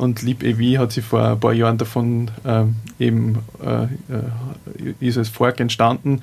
[0.00, 5.28] und LibEV hat sich vor ein paar Jahren davon ähm, eben äh, äh, ist als
[5.28, 6.22] Fork entstanden.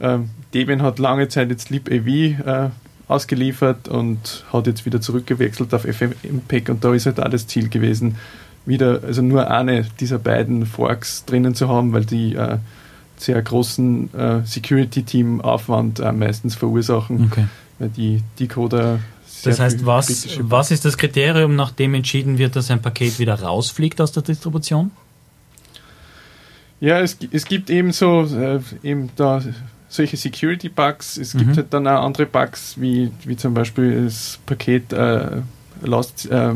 [0.00, 2.70] Ähm, Debian hat lange Zeit jetzt LibEV äh,
[3.08, 7.68] ausgeliefert und hat jetzt wieder zurückgewechselt auf FFmpeg und da ist halt auch das Ziel
[7.68, 8.16] gewesen,
[8.64, 12.56] wieder, also nur eine dieser beiden Forks drinnen zu haben, weil die äh,
[13.18, 17.44] sehr großen äh, Security-Team Aufwand äh, meistens verursachen, okay.
[17.78, 19.00] weil die Decoder
[19.42, 24.00] das heißt, was, was ist das Kriterium, nachdem entschieden wird, dass ein Paket wieder rausfliegt
[24.00, 24.90] aus der Distribution?
[26.80, 29.42] Ja, es, es gibt eben so äh, eben da
[29.88, 31.18] solche Security-Bugs.
[31.18, 31.56] Es gibt mhm.
[31.56, 35.42] halt dann auch andere Bugs, wie, wie zum Beispiel das Paket äh,
[35.82, 36.54] lässt, äh,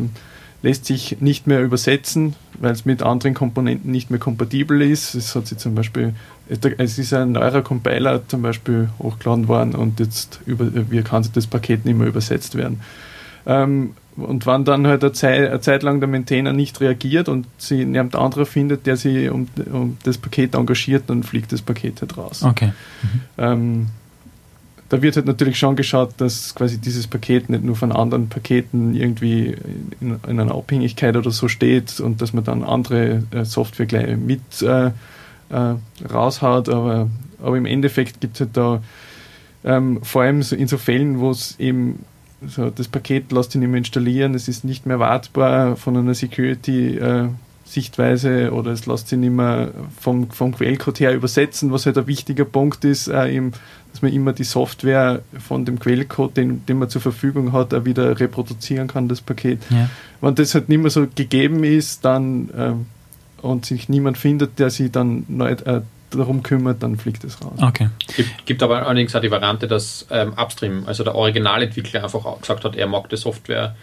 [0.63, 5.15] lässt sich nicht mehr übersetzen, weil es mit anderen Komponenten nicht mehr kompatibel ist.
[5.15, 6.15] Es hat sich zum Beispiel
[6.49, 11.47] es ist ein neuer Compiler zum Beispiel hochgeladen worden und jetzt über, wie kann das
[11.47, 12.81] Paket nicht mehr übersetzt werden.
[13.47, 17.47] Ähm, und wenn dann halt eine Zeit, eine Zeit, lang der Maintainer nicht reagiert und
[17.59, 22.01] sie jemand anderer findet, der sich um, um, das Paket engagiert, dann fliegt das Paket
[22.01, 22.43] halt raus.
[22.43, 22.73] Okay.
[23.03, 23.21] Mhm.
[23.39, 23.87] Ähm,
[24.89, 28.95] da wird halt natürlich schon geschaut, dass quasi dieses Paket nicht nur von anderen Paketen
[28.95, 29.57] irgendwie
[30.01, 34.17] in, in einer Abhängigkeit oder so steht und dass man dann andere äh, Software gleich
[34.17, 34.91] mit äh,
[35.55, 37.09] äh, raushaut, aber,
[37.43, 38.83] aber im Endeffekt gibt es halt da
[39.65, 42.05] ähm, vor allem so in so Fällen, wo es eben
[42.47, 46.15] so das Paket lässt sich nicht mehr installieren, es ist nicht mehr wartbar von einer
[46.15, 47.29] Security äh,
[47.65, 52.07] Sichtweise oder es lässt sich nicht mehr vom, vom Quellcode her übersetzen, was halt ein
[52.07, 53.53] wichtiger Punkt ist, äh, eben,
[53.91, 57.87] dass man immer die Software von dem Quellcode, den, den man zur Verfügung hat, auch
[57.87, 59.61] wieder reproduzieren kann, das Paket.
[59.71, 59.89] Ja.
[60.21, 62.73] Wenn das halt nicht mehr so gegeben ist, dann äh,
[63.45, 67.59] und sich niemand findet, der sich dann neu, äh, darum kümmert, dann fliegt es raus.
[67.61, 67.91] Okay.
[68.17, 72.41] Gibt, gibt aber allerdings auch die Variante, dass ähm, Upstream, also der Originalentwickler einfach auch
[72.41, 73.77] gesagt hat, er mag das Software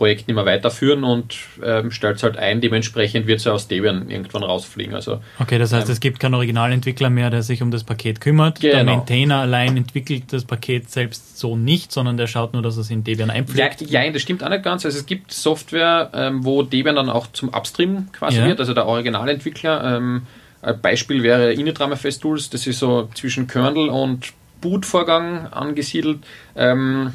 [0.00, 2.62] Projekt nicht mehr weiterführen und ähm, stellt es halt ein.
[2.62, 4.94] Dementsprechend wird es ja aus Debian irgendwann rausfliegen.
[4.94, 8.18] Also, okay, das heißt, ähm, es gibt keinen Originalentwickler mehr, der sich um das Paket
[8.18, 8.60] kümmert.
[8.60, 8.76] Genau.
[8.76, 12.88] Der Maintainer allein entwickelt das Paket selbst so nicht, sondern der schaut nur, dass es
[12.88, 13.82] in Debian einpflegt.
[13.90, 14.86] Ja, ja, das stimmt auch nicht ganz.
[14.86, 18.46] Also es gibt Software, ähm, wo Debian dann auch zum Upstream quasi ja.
[18.46, 19.98] wird, also der Originalentwickler.
[19.98, 20.22] Ähm,
[20.62, 24.32] ein Beispiel wäre Initramfs Tools, das ist so zwischen Kernel und
[24.62, 26.20] Bootvorgang angesiedelt.
[26.56, 27.12] Ähm,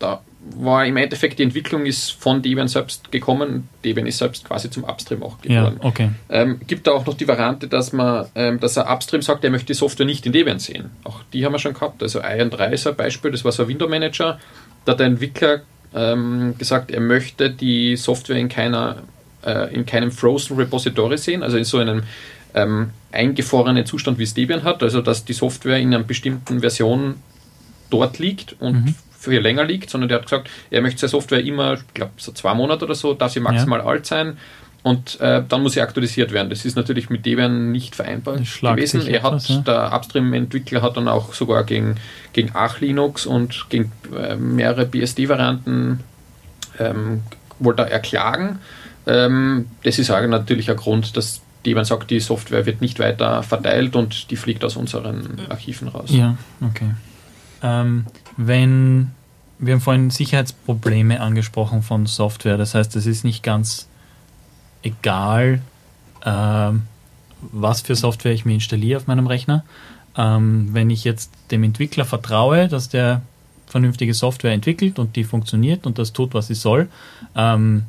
[0.00, 0.22] da
[0.56, 3.68] war im Endeffekt die Entwicklung ist von Debian selbst gekommen.
[3.84, 5.78] Debian ist selbst quasi zum Upstream auch geworden.
[5.80, 6.10] Ja, okay.
[6.28, 9.50] Ähm, gibt da auch noch die Variante, dass man, ähm, dass er Upstream sagt, er
[9.50, 10.90] möchte die Software nicht in Debian sehen.
[11.04, 12.02] Auch die haben wir schon gehabt.
[12.02, 14.40] Also Iron 3 ist ein Beispiel, das war so ein Window Manager.
[14.84, 15.62] Da hat der Entwickler
[15.94, 18.96] ähm, gesagt, er möchte die Software in keiner,
[19.44, 22.02] äh, in keinem Frozen Repository sehen, also in so einem
[22.54, 27.16] ähm, eingefrorenen Zustand, wie es Debian hat, also dass die Software in einer bestimmten Version
[27.90, 31.44] dort liegt und mhm für länger liegt, sondern der hat gesagt, er möchte seine Software
[31.44, 33.86] immer, ich glaube, so zwei Monate oder so, darf sie maximal ja.
[33.86, 34.36] alt sein.
[34.82, 36.50] Und äh, dann muss sie aktualisiert werden.
[36.50, 39.06] Das ist natürlich mit Debian nicht vereinbar gewesen.
[39.06, 39.58] Er hat, etwas, ja.
[39.58, 41.96] der Upstream-Entwickler hat dann auch sogar gegen,
[42.32, 46.00] gegen Arch Linux und gegen äh, mehrere BSD-Varianten
[46.80, 47.22] ähm,
[47.60, 48.58] wollte er erklagen.
[49.06, 53.44] Ähm, das ist auch natürlich ein Grund, dass Debian sagt, die Software wird nicht weiter
[53.44, 56.10] verteilt und die fliegt aus unseren Archiven raus.
[56.10, 56.90] Ja, okay.
[57.62, 58.06] Ähm,
[58.36, 59.10] wenn
[59.58, 63.86] wir haben vorhin Sicherheitsprobleme angesprochen von Software, das heißt, es ist nicht ganz
[64.82, 65.62] egal,
[66.24, 66.70] äh,
[67.40, 69.64] was für Software ich mir installiere auf meinem Rechner.
[70.16, 73.22] Ähm, wenn ich jetzt dem Entwickler vertraue, dass der
[73.66, 76.88] vernünftige Software entwickelt und die funktioniert und das tut, was sie soll,
[77.36, 77.84] ähm,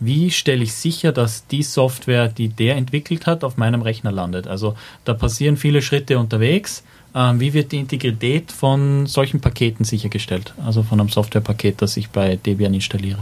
[0.00, 4.48] wie stelle ich sicher, dass die Software, die der entwickelt hat, auf meinem Rechner landet?
[4.48, 4.74] Also
[5.04, 6.82] da passieren viele Schritte unterwegs.
[7.14, 10.54] Ähm, wie wird die Integrität von solchen Paketen sichergestellt?
[10.64, 13.18] Also von einem Softwarepaket, das ich bei Debian installiere?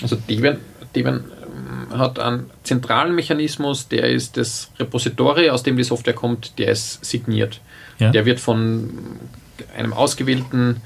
[0.00, 0.58] Also Debian,
[0.94, 1.24] Debian
[1.90, 6.68] ähm, hat einen zentralen Mechanismus, der ist das Repository, aus dem die Software kommt, der
[6.72, 7.60] ist signiert.
[7.98, 8.10] Ja.
[8.10, 8.90] Der wird von
[9.76, 10.80] einem ausgewählten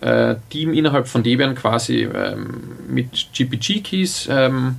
[0.00, 4.76] äh, Team innerhalb von Debian quasi ähm, mit GPG-Keys ähm,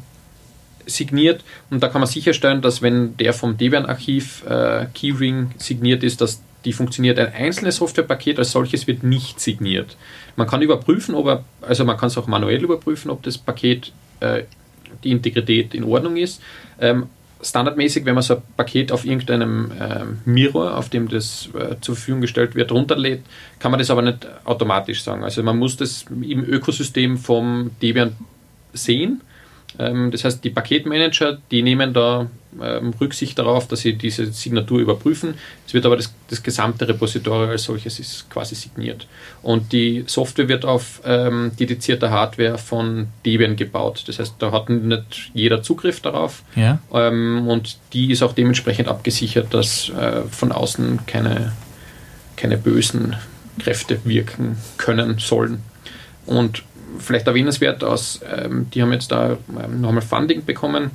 [0.86, 6.22] signiert und da kann man sicherstellen, dass wenn der vom Debian-Archiv äh, Keyring signiert ist,
[6.22, 7.20] dass die funktioniert.
[7.20, 9.96] Ein einzelnes Softwarepaket als solches wird nicht signiert.
[10.36, 13.92] Man kann überprüfen, ob er, also man kann es auch manuell überprüfen, ob das Paket
[14.20, 14.44] äh,
[15.04, 16.42] die Integrität in Ordnung ist.
[16.80, 17.08] Ähm,
[17.42, 21.96] standardmäßig, wenn man so ein Paket auf irgendeinem äh, Mirror, auf dem das äh, zur
[21.96, 23.22] Verfügung gestellt wird, runterlädt,
[23.60, 25.24] kann man das aber nicht automatisch sagen.
[25.24, 28.16] Also man muss das im Ökosystem vom Debian
[28.74, 29.22] sehen
[29.78, 32.28] das heißt, die Paketmanager, die nehmen da
[32.62, 35.36] ähm, Rücksicht darauf, dass sie diese Signatur überprüfen.
[35.68, 39.08] Es wird aber das, das gesamte Repository als solches ist quasi signiert.
[39.42, 44.04] Und die Software wird auf ähm, dedizierter Hardware von Debian gebaut.
[44.08, 46.44] Das heißt, da hat nicht jeder Zugriff darauf.
[46.56, 46.80] Ja.
[46.94, 51.52] Ähm, und die ist auch dementsprechend abgesichert, dass äh, von außen keine,
[52.38, 53.16] keine bösen
[53.60, 55.62] Kräfte wirken können sollen.
[56.26, 56.64] Und
[57.00, 60.92] vielleicht erwähnenswert aus, ähm, die haben jetzt da ähm, nochmal Funding bekommen,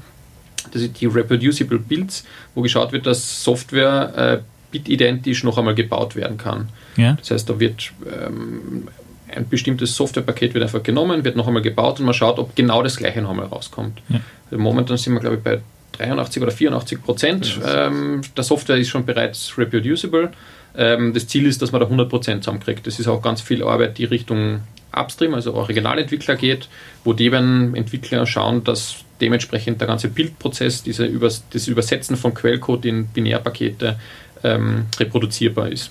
[0.73, 2.25] das sind die Reproducible Builds,
[2.55, 4.39] wo geschaut wird, dass Software äh,
[4.71, 6.69] bitidentisch noch einmal gebaut werden kann.
[6.97, 7.15] Ja.
[7.15, 8.89] Das heißt, da wird ähm,
[9.35, 12.83] ein bestimmtes Softwarepaket wird einfach genommen, wird noch einmal gebaut und man schaut, ob genau
[12.83, 14.01] das gleiche noch einmal rauskommt.
[14.09, 14.21] Ja.
[14.51, 15.61] Also momentan sind wir, glaube ich, bei
[15.93, 20.31] 83 oder 84 Prozent ähm, der Software ist schon bereits reproducible.
[20.77, 22.87] Ähm, das Ziel ist, dass man da 100 Prozent zusammenkriegt.
[22.87, 24.61] Das ist auch ganz viel Arbeit, die Richtung
[24.95, 26.69] Upstream, also Originalentwickler geht,
[27.05, 33.07] wo Debian-Entwickler schauen, dass dementsprechend der ganze Bildprozess, diese Übers das Übersetzen von Quellcode in
[33.07, 33.99] Binärpakete
[34.43, 35.91] ähm, reproduzierbar ist.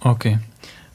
[0.00, 0.38] Okay.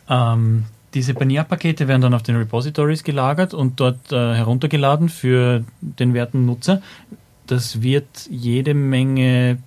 [0.09, 6.13] Ähm, diese Binärpakete werden dann auf den Repositories gelagert und dort äh, heruntergeladen für den
[6.13, 6.81] werten Nutzer.
[7.47, 9.57] Das wird jede Menge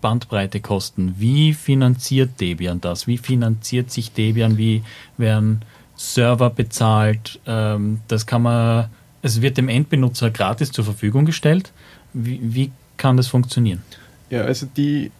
[0.00, 1.14] Bandbreite kosten.
[1.18, 3.06] Wie finanziert Debian das?
[3.06, 4.58] Wie finanziert sich Debian?
[4.58, 4.82] Wie
[5.16, 5.62] werden
[5.96, 7.40] Server bezahlt.
[7.46, 8.88] Ähm, das kann man,
[9.22, 11.72] es wird dem Endbenutzer gratis zur Verfügung gestellt.
[12.12, 13.82] Wie, wie kann das funktionieren?
[14.30, 15.10] Ja, also die,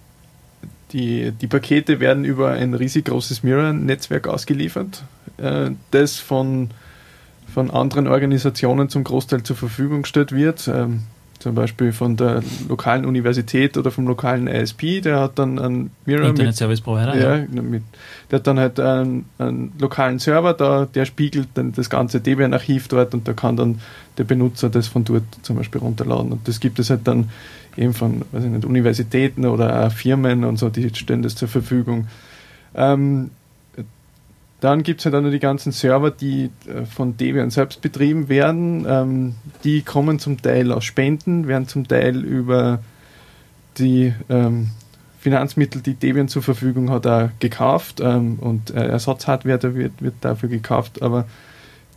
[0.92, 5.02] die, die Pakete werden über ein riesig großes Mirror-Netzwerk ausgeliefert,
[5.38, 6.70] äh, das von,
[7.52, 10.68] von anderen Organisationen zum Großteil zur Verfügung gestellt wird.
[10.68, 11.02] Ähm,
[11.38, 16.28] zum Beispiel von der lokalen Universität oder vom lokalen ISP, der hat dann einen Mirror
[16.28, 17.62] Internet Service Provider, ja, ja.
[17.62, 17.82] Mit,
[18.30, 22.88] der hat dann halt einen, einen, lokalen Server, da, der spiegelt dann das ganze Debian-Archiv
[22.88, 23.80] dort und da kann dann
[24.18, 26.32] der Benutzer das von dort zum Beispiel runterladen.
[26.32, 27.30] Und das gibt es halt dann
[27.76, 31.48] eben von weiß ich nicht, Universitäten oder auch Firmen und so, die stellen das zur
[31.48, 32.06] Verfügung.
[32.74, 33.30] Ähm,
[34.60, 38.28] Dann gibt es halt auch noch die ganzen Server, die äh, von Debian selbst betrieben
[38.28, 38.86] werden.
[38.88, 39.34] Ähm,
[39.64, 42.80] die kommen zum Teil aus Spenden, werden zum Teil über
[43.78, 44.70] die ähm,
[45.20, 50.48] Finanzmittel, die Debian zur Verfügung hat, auch gekauft ähm, und äh, Ersatzhardware wird, wird dafür
[50.48, 51.26] gekauft, aber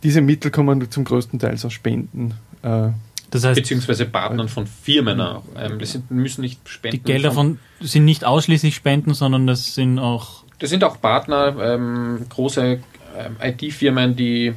[0.02, 2.34] diese Mittel kommen zum größten Teil aus Spenden.
[2.62, 2.88] Äh,
[3.30, 5.44] das heißt, beziehungsweise Partnern von Firmen auch.
[5.56, 6.96] Ähm, das sind, müssen nicht Spenden.
[6.98, 10.39] Die Gelder von, sind nicht ausschließlich Spenden, sondern das sind auch.
[10.60, 12.78] Das sind auch Partner, ähm, große
[13.18, 14.54] ähm, IT-Firmen, die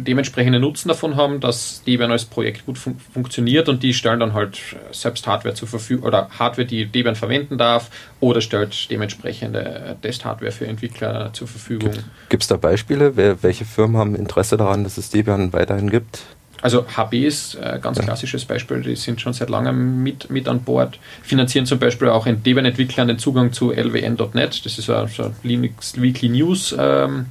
[0.00, 4.34] dementsprechenden Nutzen davon haben, dass Debian als Projekt gut fun funktioniert und die stellen dann
[4.34, 4.60] halt
[4.92, 10.66] selbst Hardware zur Verfügung oder Hardware, die Debian verwenden darf oder stellt dementsprechende Test-Hardware für
[10.66, 11.92] Entwickler zur Verfügung.
[12.28, 13.16] Gibt es da Beispiele?
[13.16, 16.22] Wer, welche Firmen haben Interesse daran, dass es Debian weiterhin gibt?
[16.62, 18.04] Also HB ist ein ganz ja.
[18.04, 22.26] klassisches Beispiel, die sind schon seit langem mit, mit an Bord, finanzieren zum Beispiel auch
[22.26, 27.26] in Debian-Entwicklern den Zugang zu lwn.net, das ist ein, so Linux Weekly News, ähm,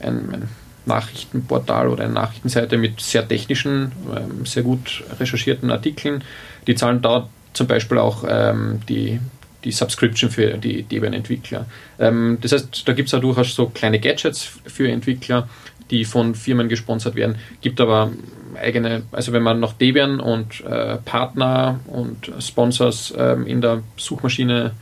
[0.00, 0.48] ein, ein
[0.88, 6.24] Nachrichtenportal oder eine Nachrichtenseite mit sehr technischen, ähm, sehr gut recherchierten Artikeln.
[6.66, 9.20] Die zahlen da zum Beispiel auch ähm, die,
[9.64, 11.66] die Subscription für die Debian-Entwickler.
[11.98, 15.48] Ähm, das heißt, da gibt es auch durchaus so kleine Gadgets für Entwickler,
[15.90, 17.36] die von Firmen gesponsert werden.
[17.60, 18.10] Gibt aber
[18.56, 24.72] eigene, also wenn man nach Debian und äh, Partner und Sponsors ähm, in der Suchmaschine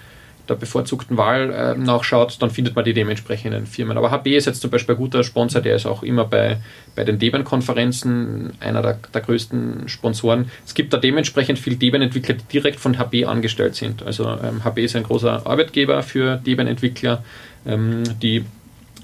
[0.49, 3.99] der bevorzugten Wahl äh, nachschaut, dann findet man die dementsprechenden Firmen.
[3.99, 6.59] Aber HB ist jetzt zum Beispiel ein guter Sponsor, der ist auch immer bei,
[6.95, 10.51] bei den Debian-Konferenzen einer der, der, größten Sponsoren.
[10.64, 14.03] Es gibt da dementsprechend viele Debian-Entwickler, die direkt von HB angestellt sind.
[14.03, 17.25] Also ähm, HB ist ein großer Arbeitgeber für Debian-Entwickler,
[17.67, 18.45] ähm, die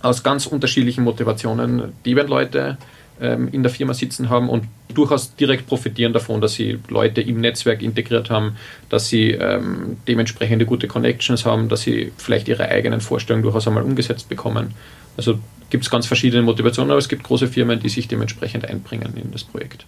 [0.00, 2.78] aus ganz unterschiedlichen Motivationen Debian-Leute
[3.22, 7.40] ähm, in der Firma sitzen haben und durchaus direkt profitieren davon, dass sie Leute im
[7.40, 8.56] Netzwerk integriert haben,
[8.88, 13.84] dass sie ähm, dementsprechende gute Connections haben, dass sie vielleicht ihre eigenen Vorstellungen durchaus einmal
[13.84, 14.74] umgesetzt bekommen.
[15.16, 15.38] Also
[15.70, 19.30] gibt es ganz verschiedene Motivationen, aber es gibt große Firmen, die sich dementsprechend einbringen in
[19.30, 19.86] das Projekt.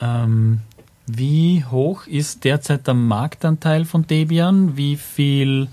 [0.00, 0.60] Ähm,
[1.06, 4.76] wie hoch ist derzeit der Marktanteil von Debian?
[4.76, 5.68] Wie viel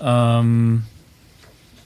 [0.00, 0.84] ähm,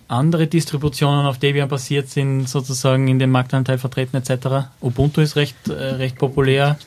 [0.09, 4.69] andere Distributionen auf Debian basiert sind, sozusagen in dem Marktanteil vertreten etc.
[4.81, 6.79] Ubuntu ist recht, äh, recht populär.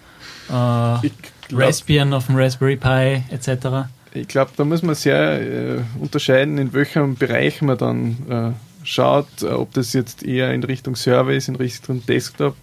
[0.49, 1.09] Äh,
[1.51, 3.89] Raspbian auf dem Raspberry Pi etc.
[4.13, 9.27] Ich glaube, da muss man sehr äh, unterscheiden, in welchem Bereich man dann äh, schaut,
[9.41, 12.55] äh, ob das jetzt eher in Richtung Server ist, in Richtung Desktop.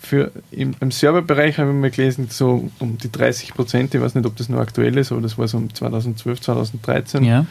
[0.00, 4.14] Für, im, Im Serverbereich habe ich mal gelesen, so um die 30 Prozent, ich weiß
[4.14, 7.24] nicht, ob das nur aktuell ist, aber das war so um 2012, 2013.
[7.24, 7.44] Ja.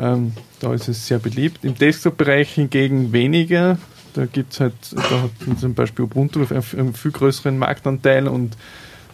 [0.00, 1.64] Ähm, da ist es sehr beliebt.
[1.64, 3.78] Im Desktop-Bereich hingegen weniger.
[4.14, 8.56] Da gibt es halt, da hat zum Beispiel Ubuntu einen viel größeren Marktanteil und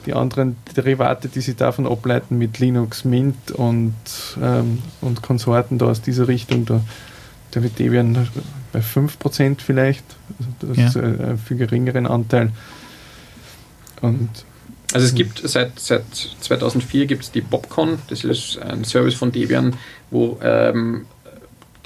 [0.06, 3.94] die anderen Derivate, die sie davon ableiten mit Linux, Mint und,
[4.40, 6.80] ähm, und Konsorten da aus dieser Richtung, da,
[7.50, 8.28] da wird Debian
[8.72, 10.04] bei 5% vielleicht.
[10.38, 10.86] Also das ja.
[10.86, 12.52] ist ein viel geringeren Anteil.
[14.00, 14.30] Und
[14.92, 16.04] also es gibt seit, seit
[16.40, 19.76] 2004 gibt es die Popcon, das ist ein Service von Debian,
[20.10, 21.06] wo ähm,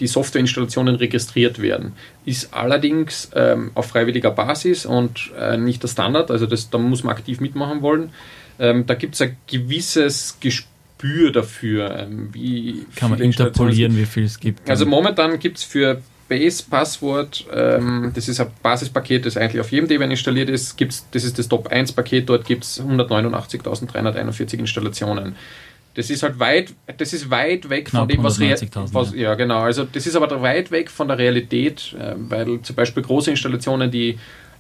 [0.01, 1.93] die Softwareinstallationen registriert werden.
[2.25, 7.05] Ist allerdings ähm, auf freiwilliger Basis und äh, nicht der Standard, also das, da muss
[7.05, 8.11] man aktiv mitmachen wollen.
[8.59, 14.25] Ähm, da gibt es ein gewisses Gespür dafür, ähm, wie kann man interpolieren, wie viel
[14.25, 14.69] es gibt.
[14.69, 19.73] Also momentan gibt es für Base Passwort, ähm, das ist ein Basispaket, das eigentlich auf
[19.73, 24.61] jedem Debian installiert ist, gibt's, das ist das Top 1 Paket, dort gibt es 189.341
[24.61, 25.35] Installationen.
[25.95, 29.19] Das ist halt weit, das ist weit weg Knapp von dem, was, was ja.
[29.19, 33.03] ja genau, also das ist aber weit weg von der Realität, äh, weil zum Beispiel
[33.03, 34.17] große Installationen, die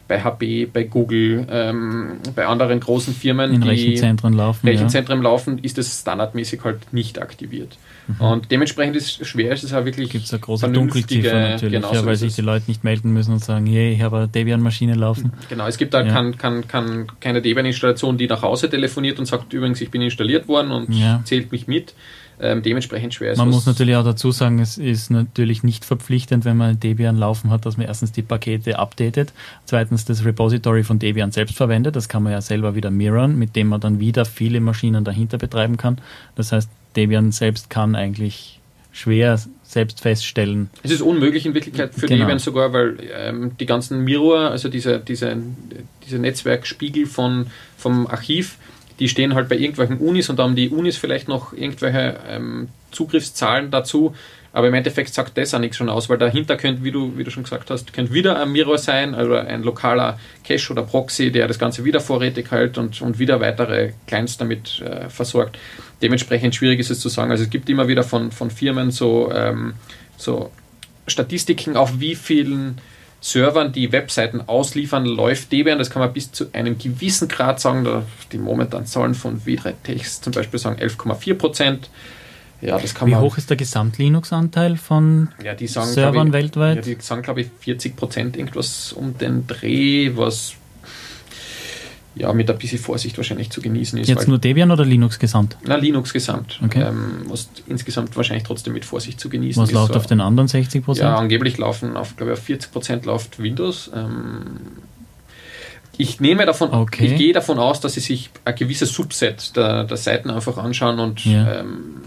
[0.08, 5.22] bei HP, bei Google, ähm, bei anderen großen Firmen, in die Rechenzentren laufen, Rechenzentren ja.
[5.22, 7.78] laufen, ist das standardmäßig halt nicht aktiviert.
[8.18, 8.24] Mhm.
[8.24, 10.10] Und dementsprechend ist es schwer, es ist auch wirklich.
[10.10, 13.32] Gibt es eine große Dunkelziffer natürlich, genau, ja, weil sich die Leute nicht melden müssen
[13.32, 15.32] und sagen, hey, ich habe eine Debian-Maschine laufen.
[15.48, 16.12] Genau, es gibt da ja.
[16.12, 20.48] kann, kann, kann keine Debian-Installation, die nach Hause telefoniert und sagt, übrigens, ich bin installiert
[20.48, 21.20] worden und ja.
[21.24, 21.94] zählt mich mit
[22.40, 23.38] ähm, dementsprechend schwer ist.
[23.38, 27.50] Man muss natürlich auch dazu sagen, es ist natürlich nicht verpflichtend, wenn man Debian laufen
[27.50, 29.32] hat, dass man erstens die Pakete updatet,
[29.66, 31.96] zweitens das Repository von Debian selbst verwendet.
[31.96, 35.38] Das kann man ja selber wieder mirrorn, mit dem man dann wieder viele Maschinen dahinter
[35.38, 35.98] betreiben kann.
[36.34, 38.60] Das heißt, Debian selbst kann eigentlich
[38.92, 40.68] schwer selbst feststellen.
[40.82, 42.24] Es ist unmöglich in Wirklichkeit für genau.
[42.24, 45.36] Debian sogar, weil ähm, die ganzen Mirror, also diese, diese,
[46.04, 48.56] diese Netzwerkspiegel von, vom Archiv,
[48.98, 52.68] die stehen halt bei irgendwelchen Unis und da haben die Unis vielleicht noch irgendwelche ähm,
[52.90, 54.14] Zugriffszahlen dazu.
[54.52, 57.22] Aber im Endeffekt sagt das auch nichts schon aus, weil dahinter könnte, wie du, wie
[57.22, 61.30] du schon gesagt hast, könnte wieder ein Mirror sein, also ein lokaler Cache oder Proxy,
[61.30, 65.56] der das Ganze wieder vorrätig hält und, und wieder weitere Clients damit äh, versorgt.
[66.02, 67.30] Dementsprechend schwierig ist es zu sagen.
[67.30, 69.74] Also es gibt immer wieder von, von Firmen so, ähm,
[70.16, 70.50] so
[71.06, 72.80] Statistiken, auf wie vielen
[73.20, 75.78] Servern, die Webseiten ausliefern, läuft Debian.
[75.78, 77.86] Das kann man bis zu einem gewissen Grad sagen.
[78.32, 81.90] Die momentanen Zahlen von W3Techs zum Beispiel sagen 11,4 Prozent.
[82.60, 86.76] Ja, das kann Wie man, hoch ist der Gesamt-Linux-Anteil von ja, sagen, Servern ich, weltweit?
[86.76, 90.54] Ja, die sagen, glaube ich, 40 Prozent irgendwas um den Dreh, was
[92.16, 94.08] ja, mit ein bisschen Vorsicht wahrscheinlich zu genießen ist.
[94.08, 95.56] Jetzt nur Debian oder Linux gesamt?
[95.64, 96.60] Na, Linux gesamt.
[96.62, 96.82] Okay.
[96.82, 99.74] Ähm, was insgesamt wahrscheinlich trotzdem mit Vorsicht zu genießen was ist.
[99.74, 101.04] Was läuft so, auf den anderen 60 Prozent?
[101.04, 103.90] Ja, angeblich laufen auf, glaube ich, auf 40 Prozent läuft Windows.
[103.94, 104.42] Ähm,
[105.96, 107.06] ich nehme davon, okay.
[107.06, 110.98] ich gehe davon aus, dass sie sich ein gewisses Subset der, der Seiten einfach anschauen
[110.98, 111.60] und ja.
[111.60, 112.02] ähm,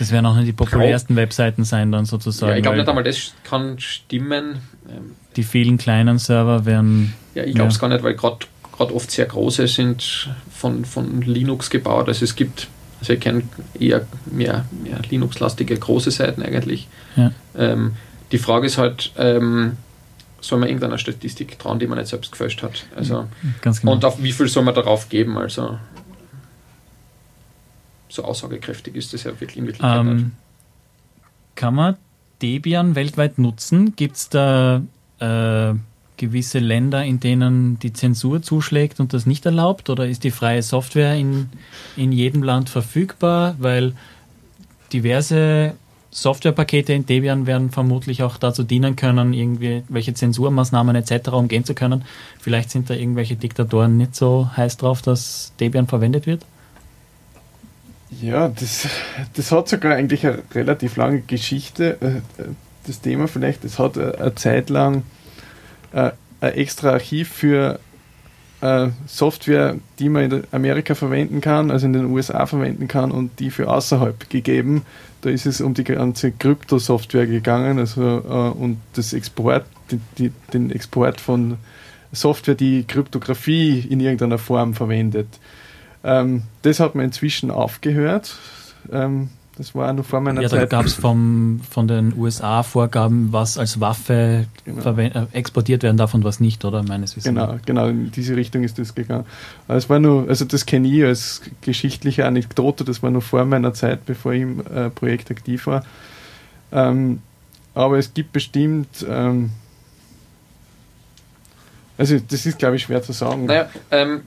[0.00, 2.52] das werden auch nicht die populärsten Webseiten sein, dann sozusagen.
[2.52, 4.60] Ja, ich glaube nicht einmal, das kann stimmen.
[4.88, 7.12] Ähm, die vielen kleinen Server werden.
[7.34, 7.82] Ja, ich glaube es ja.
[7.82, 8.38] gar nicht, weil gerade
[8.72, 12.08] gerade oft sehr große sind von, von Linux gebaut.
[12.08, 12.68] Also es gibt,
[13.00, 13.42] also ich kenne
[13.78, 16.88] eher mehr, mehr Linux-lastige große Seiten eigentlich.
[17.14, 17.32] Ja.
[17.58, 17.92] Ähm,
[18.32, 19.76] die Frage ist halt, ähm,
[20.40, 22.86] soll man irgendeiner Statistik trauen, die man nicht selbst gefälscht hat?
[22.96, 23.26] Also,
[23.60, 23.92] genau.
[23.92, 25.36] Und auf wie viel soll man darauf geben?
[25.36, 25.78] Also
[28.10, 30.32] so aussagekräftig ist das ja wirklich in Wirklichkeit ähm,
[31.54, 31.96] Kann man
[32.42, 33.94] Debian weltweit nutzen?
[33.96, 34.82] Gibt es da
[35.18, 35.74] äh,
[36.16, 39.90] gewisse Länder, in denen die Zensur zuschlägt und das nicht erlaubt?
[39.90, 41.48] Oder ist die freie Software in,
[41.96, 43.54] in jedem Land verfügbar?
[43.58, 43.94] Weil
[44.92, 45.74] diverse
[46.10, 51.28] Softwarepakete in Debian werden vermutlich auch dazu dienen können, irgendwie welche Zensurmaßnahmen etc.
[51.28, 52.04] umgehen zu können.
[52.40, 56.44] Vielleicht sind da irgendwelche Diktatoren nicht so heiß drauf, dass Debian verwendet wird?
[58.10, 58.88] Ja, das,
[59.34, 62.22] das hat sogar eigentlich eine relativ lange Geschichte.
[62.38, 62.44] Äh,
[62.86, 65.04] das Thema vielleicht, es hat eine Zeit lang
[65.92, 67.78] äh, ein extra Archiv für
[68.60, 73.38] äh, Software, die man in Amerika verwenden kann, also in den USA verwenden kann und
[73.38, 74.82] die für außerhalb gegeben.
[75.22, 79.64] Da ist es um die ganze Kryptosoftware gegangen, also äh, und das Export,
[80.52, 81.58] den Export von
[82.12, 85.28] Software, die Kryptographie in irgendeiner Form verwendet.
[86.02, 88.36] Ähm, das hat man inzwischen aufgehört.
[88.90, 89.28] Ähm,
[89.60, 90.62] das war noch vor meiner ja, Zeit.
[90.62, 94.96] Da gab es von den USA Vorgaben, was als Waffe genau.
[94.96, 97.34] Äh, exportiert werden darf und was nicht, oder meines Wissens?
[97.34, 99.26] Genau, genau, in diese Richtung ist das gegangen.
[99.68, 103.74] Es war nur, also das kenne ich als geschichtliche Anekdote, das war noch vor meiner
[103.74, 105.84] Zeit, bevor ich im äh, Projekt aktiv war.
[106.72, 107.20] Ähm,
[107.74, 109.50] aber es gibt bestimmt, ähm,
[111.98, 113.44] also das ist glaube ich schwer zu sagen.
[113.44, 114.22] Naja, ähm,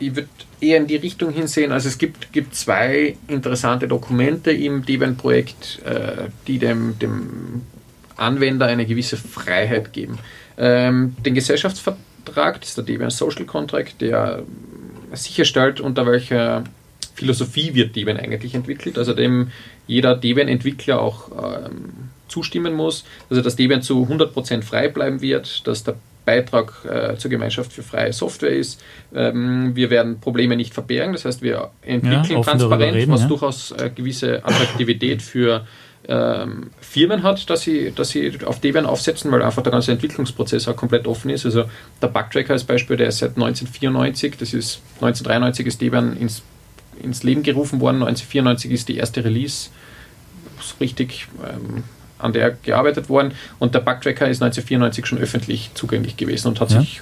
[0.00, 0.28] ich würde
[0.60, 1.72] eher in die Richtung hinsehen.
[1.72, 7.62] Also es gibt, gibt zwei interessante Dokumente im Debian-Projekt, äh, die dem, dem
[8.16, 10.18] Anwender eine gewisse Freiheit geben.
[10.58, 14.42] Ähm, den Gesellschaftsvertrag, das ist der Debian Social Contract, der
[15.12, 16.64] sicherstellt, unter welcher
[17.14, 19.50] Philosophie wird Debian eigentlich entwickelt, also dem
[19.86, 21.92] jeder Debian-Entwickler auch ähm,
[22.28, 27.30] zustimmen muss, also dass Debian zu 100% frei bleiben wird, dass der Beitrag äh, zur
[27.30, 28.82] Gemeinschaft für freie Software ist.
[29.14, 33.28] Ähm, wir werden Probleme nicht verbergen, das heißt, wir entwickeln ja, transparent, reden, was ja.
[33.28, 35.66] durchaus äh, gewisse Attraktivität für
[36.08, 40.66] ähm, Firmen hat, dass sie, dass sie auf Debian aufsetzen, weil einfach der ganze Entwicklungsprozess
[40.68, 41.44] auch komplett offen ist.
[41.44, 41.64] Also
[42.00, 46.42] der Bugtracker als Beispiel, der ist seit 1994, das ist 1993 ist Debian ins,
[47.02, 49.70] ins Leben gerufen worden, 1994 ist die erste Release
[50.80, 51.84] richtig ähm,
[52.20, 56.70] an der gearbeitet worden und der Bugtracker ist 1994 schon öffentlich zugänglich gewesen und hat
[56.70, 56.80] ja.
[56.80, 57.00] sich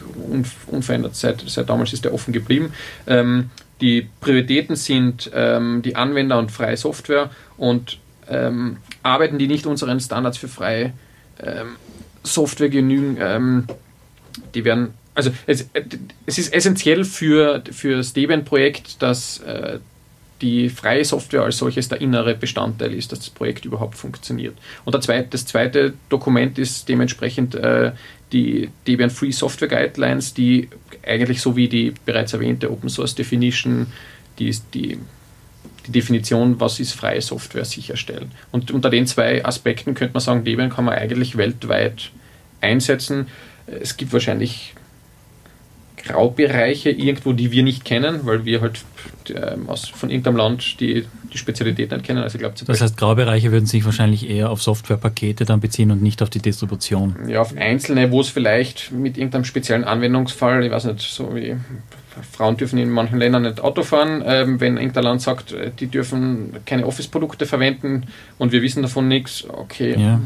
[0.67, 2.73] unverändert seit, seit damals ist er offen geblieben.
[3.07, 3.51] Ähm,
[3.81, 7.99] die Prioritäten sind ähm, die Anwender und freie Software und
[8.29, 10.93] ähm, arbeiten die nicht unseren Standards für freie
[11.41, 11.77] ähm,
[12.25, 13.65] Software genügen, ähm,
[14.55, 15.69] die werden also es,
[16.27, 19.81] es, ist essentiell für, für das Debian-Projekt, dass äh,
[20.41, 24.57] die freie Software als solches der innere Bestandteil ist, dass das Projekt überhaupt funktioniert.
[24.85, 27.93] Und zweite, das zweite Dokument ist dementsprechend äh,
[28.33, 30.69] die Debian Free Software Guidelines, die
[31.07, 33.87] eigentlich so wie die bereits erwähnte Open Source Definition,
[34.39, 34.99] die, die,
[35.87, 38.31] die Definition, was ist freie Software, sicherstellen.
[38.53, 42.11] Und unter den zwei Aspekten könnte man sagen, Debian kann man eigentlich weltweit
[42.61, 43.27] einsetzen.
[43.67, 44.75] Es gibt wahrscheinlich
[46.05, 48.85] Graubereiche irgendwo, die wir nicht kennen, weil wir halt
[49.31, 52.23] ähm, aus, von irgendeinem Land die, die Spezialität nicht kennen.
[52.23, 56.03] Also ich glaub, das heißt, Graubereiche würden sich wahrscheinlich eher auf Softwarepakete dann beziehen und
[56.03, 57.17] nicht auf die Distribution.
[57.29, 61.57] Ja, auf einzelne, wo es vielleicht mit irgendeinem speziellen Anwendungsfall, ich weiß nicht, so wie
[62.33, 65.87] Frauen dürfen in manchen Ländern nicht Auto fahren, ähm, wenn irgendein Land sagt, äh, die
[65.87, 68.07] dürfen keine Office-Produkte verwenden
[68.39, 69.97] und wir wissen davon nichts, okay.
[69.99, 70.21] Ja.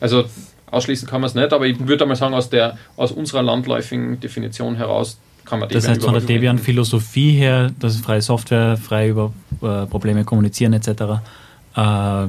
[0.00, 0.24] Also
[0.70, 4.18] Ausschließen kann man es nicht, aber ich würde mal sagen, aus, der, aus unserer landläufigen
[4.20, 9.08] Definition heraus kann man Debian Das heißt, von der Debian-Philosophie her, dass freie Software, frei
[9.08, 10.90] über äh, Probleme kommunizieren etc.,
[11.76, 12.26] äh,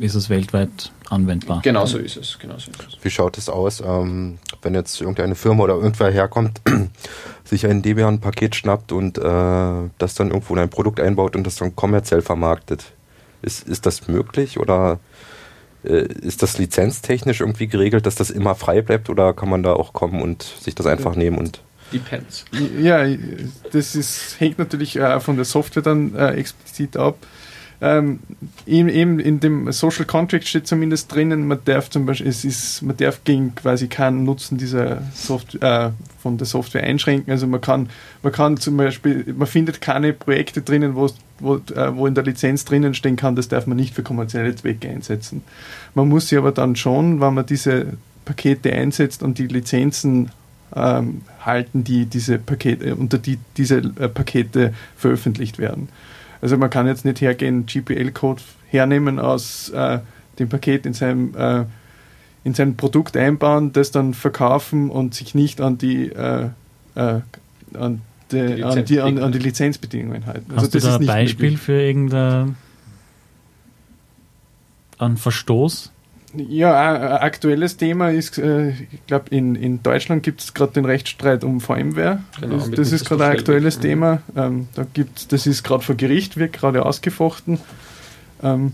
[0.00, 1.60] ist es weltweit anwendbar.
[1.62, 2.38] Genau so ist es.
[2.38, 2.98] Genau so ist es.
[3.02, 6.60] Wie schaut es aus, ähm, wenn jetzt irgendeine Firma oder irgendwer herkommt,
[7.44, 9.22] sich ein Debian-Paket schnappt und äh,
[9.98, 12.84] das dann irgendwo in ein Produkt einbaut und das dann kommerziell vermarktet?
[13.40, 14.98] Ist, ist das möglich oder
[15.82, 19.92] ist das lizenztechnisch irgendwie geregelt, dass das immer frei bleibt oder kann man da auch
[19.92, 21.62] kommen und sich das einfach nehmen und
[21.92, 22.44] Depends.
[22.78, 23.06] Ja,
[23.72, 27.16] das ist, hängt natürlich äh, von der Software dann äh, explizit ab
[27.80, 28.18] ähm,
[28.66, 32.96] eben in dem Social Contract steht zumindest drinnen, man darf zum Beispiel, es ist, man
[32.96, 37.30] darf gegen quasi keinen Nutzen dieser Software, äh, von der Software einschränken.
[37.30, 37.88] Also man kann,
[38.22, 41.08] man kann zum Beispiel, man findet keine Projekte drinnen, wo,
[41.38, 44.56] wo, äh, wo in der Lizenz drinnen stehen kann, das darf man nicht für kommerzielle
[44.56, 45.42] Zwecke einsetzen.
[45.94, 47.86] Man muss sie aber dann schon, wenn man diese
[48.24, 50.30] Pakete einsetzt und die Lizenzen
[50.74, 55.88] ähm, halten, die diese Pakete, unter die diese äh, Pakete veröffentlicht werden.
[56.40, 59.98] Also man kann jetzt nicht hergehen, GPL-Code hernehmen aus äh,
[60.38, 61.64] dem Paket in seinem, äh,
[62.44, 66.50] in sein Produkt einbauen, das dann verkaufen und sich nicht an die, äh,
[66.94, 67.20] äh
[67.74, 70.52] an, die, an, die, an, an die Lizenzbedingungen halten.
[70.52, 71.60] Also Hast also du da ein Beispiel möglich.
[71.60, 72.56] für irgendein
[75.16, 75.92] Verstoß?
[76.34, 80.84] Ja, ein aktuelles Thema ist, äh, ich glaube, in, in Deutschland gibt es gerade den
[80.84, 82.22] Rechtsstreit um VMware.
[82.40, 84.22] Genau, das, das ist gerade ein aktuelles Thema.
[84.36, 87.58] Ähm, da gibt's, das ist gerade vor Gericht, wird gerade ausgefochten.
[88.42, 88.72] Ähm,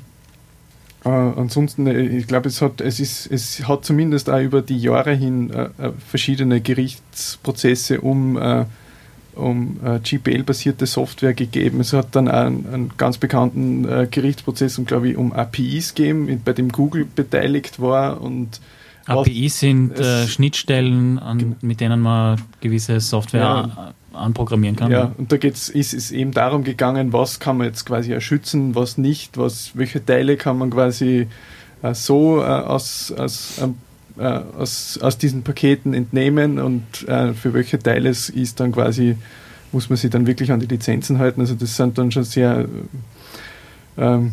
[1.04, 4.78] äh, ansonsten, äh, ich glaube, es hat, es, ist, es hat zumindest auch über die
[4.78, 5.68] Jahre hin äh,
[6.08, 8.36] verschiedene Gerichtsprozesse um
[9.34, 11.80] um äh, GPL-basierte Software gegeben.
[11.80, 16.40] Es hat dann einen, einen ganz bekannten äh, Gerichtsprozess und glaube ich um APIs gegeben,
[16.44, 18.60] bei dem Google beteiligt war und
[19.06, 24.90] APIs sind äh, Schnittstellen, an, mit denen man gewisse Software ja, anprogrammieren kann.
[24.90, 28.74] Ja, und da geht's, ist es eben darum gegangen, was kann man jetzt quasi erschützen,
[28.74, 31.26] was nicht, was, welche Teile kann man quasi
[31.82, 33.76] äh, so äh, aus, aus einem
[34.18, 39.16] äh, aus, aus diesen Paketen entnehmen und äh, für welche Teile es ist dann quasi,
[39.72, 41.40] muss man sich dann wirklich an die Lizenzen halten.
[41.40, 42.66] Also das sind dann schon sehr
[43.96, 44.32] ähm,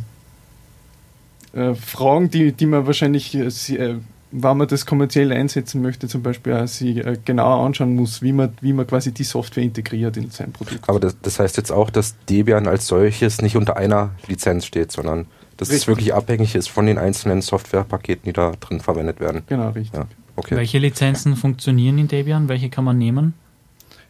[1.53, 3.99] äh, Fragen, die, die man wahrscheinlich, äh, sehr,
[4.31, 8.31] wenn man das kommerziell einsetzen möchte, zum Beispiel auch sich äh, genauer anschauen muss, wie
[8.31, 10.87] man, wie man quasi die Software integriert in sein Produkt.
[10.87, 14.91] Aber das, das heißt jetzt auch, dass Debian als solches nicht unter einer Lizenz steht,
[14.91, 15.25] sondern
[15.61, 15.83] dass richtig.
[15.83, 19.43] es wirklich abhängig ist von den einzelnen Softwarepaketen, die da drin verwendet werden.
[19.45, 19.93] Genau, richtig.
[19.93, 20.55] Ja, okay.
[20.55, 22.49] Welche Lizenzen funktionieren in Debian?
[22.49, 23.35] Welche kann man nehmen?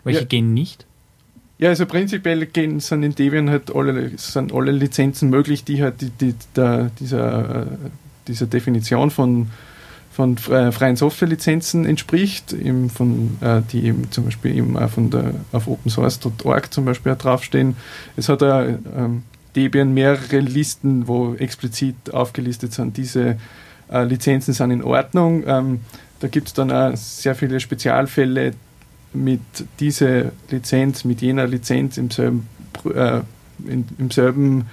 [0.05, 0.25] Welche ja.
[0.25, 0.85] gehen nicht?
[1.57, 5.99] Ja, also prinzipiell gehen, sind in Debian halt alle, sind alle Lizenzen möglich, die halt
[5.99, 7.67] die, die, der, dieser,
[8.29, 9.49] dieser Definition von,
[10.09, 15.33] von freien Softwarelizenzen entspricht, eben von, äh, die eben zum Beispiel eben auch von der,
[15.51, 17.75] auf opensource.org zum Beispiel draufstehen.
[18.15, 18.61] Es hat auch
[18.95, 19.23] ähm,
[19.55, 23.37] Debian mehrere Listen, wo explizit aufgelistet sind, diese
[23.91, 25.43] äh, Lizenzen sind in Ordnung.
[25.45, 25.81] Ähm,
[26.19, 28.53] da gibt es dann auch sehr viele Spezialfälle
[29.13, 29.41] mit
[29.79, 32.47] dieser Lizenz, mit jener Lizenz im selben,
[32.93, 33.21] äh,
[33.67, 34.67] in, im selben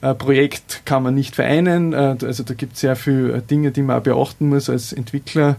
[0.00, 1.92] äh, Projekt kann man nicht vereinen.
[1.92, 5.56] Äh, also da gibt es sehr viele Dinge, die man auch beachten muss als Entwickler,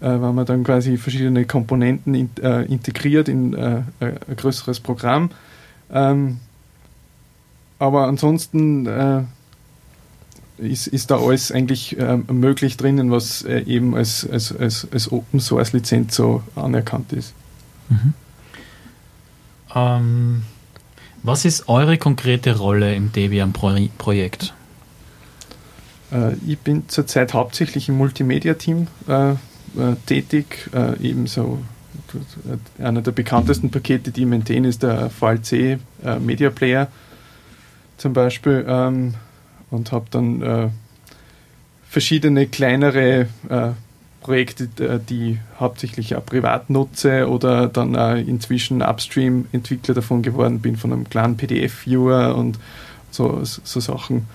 [0.00, 3.86] äh, wenn man dann quasi verschiedene Komponenten in, äh, integriert in ein
[4.36, 5.30] größeres Programm.
[5.92, 6.38] Ähm,
[7.78, 9.22] aber ansonsten äh,
[10.58, 15.10] ist, ist da alles eigentlich äh, möglich drinnen, was äh, eben als, als, als, als
[15.10, 17.34] Open Source Lizenz so anerkannt ist.
[17.88, 18.14] Mhm.
[19.74, 20.42] Ähm,
[21.22, 24.54] was ist eure konkrete Rolle im Debian-Projekt?
[26.12, 29.36] Äh, ich bin zurzeit hauptsächlich im Multimedia-Team äh, äh,
[30.06, 30.70] tätig,
[31.00, 31.58] ebenso
[32.78, 35.78] einer der bekanntesten Pakete, die ich maintain, ist der VLC
[36.20, 36.88] Media Player
[38.04, 39.14] zum Beispiel ähm,
[39.70, 40.68] und habe dann äh,
[41.88, 43.70] verschiedene kleinere äh,
[44.20, 50.76] Projekte, äh, die hauptsächlich auch privat nutze oder dann äh, inzwischen Upstream-Entwickler davon geworden bin,
[50.76, 52.58] von einem kleinen PDF-Viewer und
[53.10, 54.26] so, so Sachen,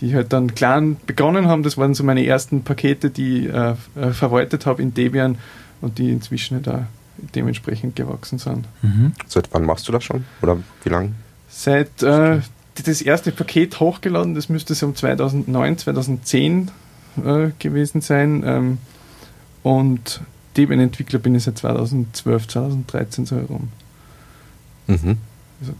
[0.00, 1.62] die halt dann klein begonnen haben.
[1.62, 5.36] Das waren so meine ersten Pakete, die ich äh, äh, verwaltet habe in Debian
[5.82, 6.86] und die inzwischen da
[7.34, 8.64] dementsprechend gewachsen sind.
[8.80, 9.12] Mhm.
[9.26, 10.24] Seit wann machst du das schon?
[10.40, 11.12] Oder wie lange?
[11.50, 12.40] Seit äh,
[12.82, 16.70] das erste Paket hochgeladen, das müsste so um 2009, 2010
[17.24, 18.42] äh, gewesen sein.
[18.44, 18.78] Ähm,
[19.62, 20.20] und
[20.56, 23.68] Debian-Entwickler bin ich seit 2012, 2013 so herum.
[24.86, 25.18] Mhm.
[25.60, 25.72] Also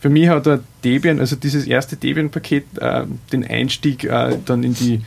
[0.00, 4.74] für mich hat der Debian, also dieses erste Debian-Paket, äh, den Einstieg äh, dann in
[4.74, 5.02] die,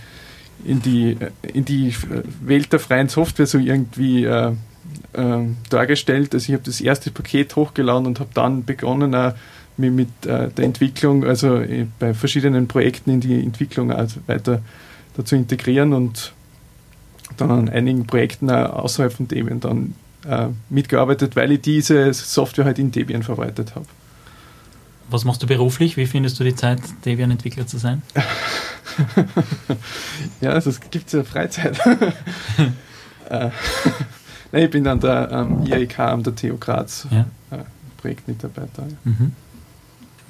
[0.63, 1.95] in, die, äh, in die
[2.41, 4.51] Welt der freien Software so irgendwie äh,
[5.13, 5.39] äh,
[5.69, 6.35] dargestellt.
[6.35, 9.15] Also ich habe das erste Paket hochgeladen und habe dann begonnen,
[9.77, 14.61] mich mit äh, der Entwicklung, also äh, bei verschiedenen Projekten in die Entwicklung also weiter
[15.15, 16.33] dazu integrieren und
[17.37, 19.95] dann an einigen Projekten außerhalb von Debian dann
[20.27, 23.85] äh, mitgearbeitet, weil ich diese Software halt in Debian verwaltet habe.
[25.09, 25.97] Was machst du beruflich?
[25.97, 28.01] Wie findest du die Zeit, Debian-Entwickler zu sein?
[30.41, 31.79] ja, also es gibt ja Freizeit.
[33.29, 33.49] äh,
[34.53, 37.25] ich bin an der ähm, IAK an der TU Graz ja.
[37.51, 37.63] äh,
[37.97, 38.83] Projektmitarbeiter.
[39.03, 39.33] Mhm.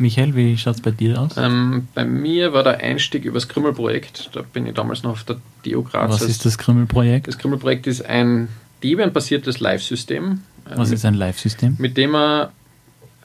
[0.03, 1.37] Michael, wie schaut es bei dir aus?
[1.37, 4.31] Ähm, bei mir war der Einstieg über das Krümmelprojekt.
[4.33, 6.11] Da bin ich damals noch auf der TU Graz.
[6.11, 7.27] Was ist das Krümmelprojekt?
[7.27, 8.49] Das Krümmelprojekt ist ein
[8.83, 10.41] Debian-basiertes Live-System.
[10.75, 11.77] Was ist ein Live-System?
[11.79, 12.49] Mit dem man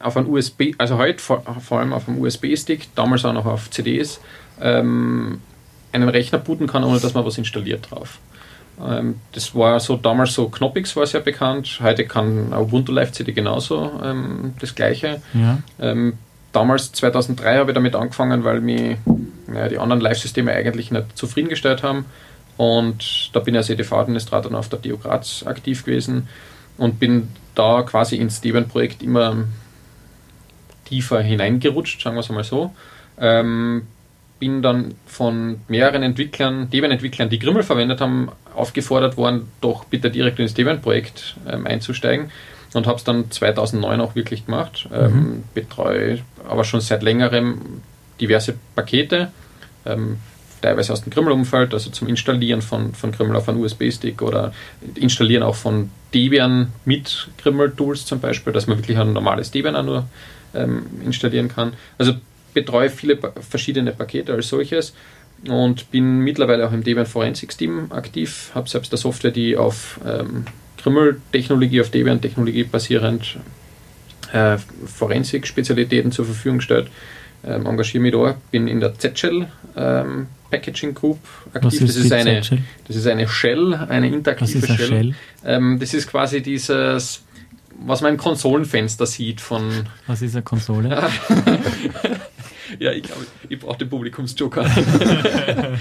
[0.01, 3.69] auf einem USB, also heute vor, vor allem auf einem USB-Stick, damals auch noch auf
[3.71, 4.21] CDs,
[4.61, 5.41] ähm,
[5.91, 8.21] einen Rechner booten kann, ohne dass man was installiert drauf.
[8.81, 13.33] Ähm, das war so damals so, Knoppix war sehr bekannt, heute kann Ubuntu Live CD
[13.33, 15.21] genauso ähm, das gleiche.
[15.35, 15.59] Ja.
[15.81, 16.15] Ähm,
[16.53, 18.97] damals, 2003, habe ich damit angefangen, weil mich
[19.53, 22.07] ja, die anderen Live-Systeme eigentlich nicht zufriedengestellt haben.
[22.57, 26.29] Und da bin ich als EDV-Administrator auf der TU Graz aktiv gewesen
[26.77, 29.45] und bin da quasi ins Debian-Projekt immer
[30.85, 32.75] tiefer hineingerutscht, sagen wir es einmal so.
[33.21, 33.87] Ähm,
[34.41, 40.39] bin dann von mehreren Entwicklern, Debian-Entwicklern, die Grimmel verwendet haben, aufgefordert worden, doch bitte direkt
[40.39, 42.31] ins Debian-Projekt ähm, einzusteigen
[42.75, 44.89] und habe es dann 2009 auch wirklich gemacht.
[44.93, 45.45] Ähm, mhm.
[45.55, 47.83] betreue aber schon seit längerem
[48.21, 49.31] diverse Pakete,
[49.87, 50.19] ähm,
[50.61, 54.53] teilweise aus dem Grimmel-Umfeld, also zum Installieren von, von Grimmel auf einen USB-Stick oder
[54.97, 59.85] Installieren auch von Debian mit Grimmel-Tools zum Beispiel, dass man wirklich ein normales Debian auch
[59.85, 60.07] nur
[60.55, 61.75] ähm, installieren kann.
[61.97, 62.15] Also
[62.55, 64.95] betreue viele verschiedene Pakete als solches
[65.47, 70.01] und bin mittlerweile auch im Debian Forensics Team aktiv, habe selbst eine Software, die auf
[70.79, 73.39] Krümmel-Technologie, auf Debian-Technologie basierend
[74.33, 74.57] äh,
[74.87, 76.89] Forensik-Spezialitäten zur Verfügung stellt.
[77.45, 81.19] Ähm, engagiere mich da, bin in der Z-Shell ähm, Packaging Group
[81.55, 81.83] aktiv.
[81.83, 84.77] Ist das, ist eine, das ist eine Shell, eine interaktive Shell.
[84.77, 85.15] Shell?
[85.45, 87.23] Ähm, das ist quasi dieses
[87.81, 89.87] was man im Konsolenfenster sieht von.
[90.07, 90.89] Was ist eine Konsole?
[92.79, 94.65] ja, ich glaube, ich brauche den Publikumsjoker.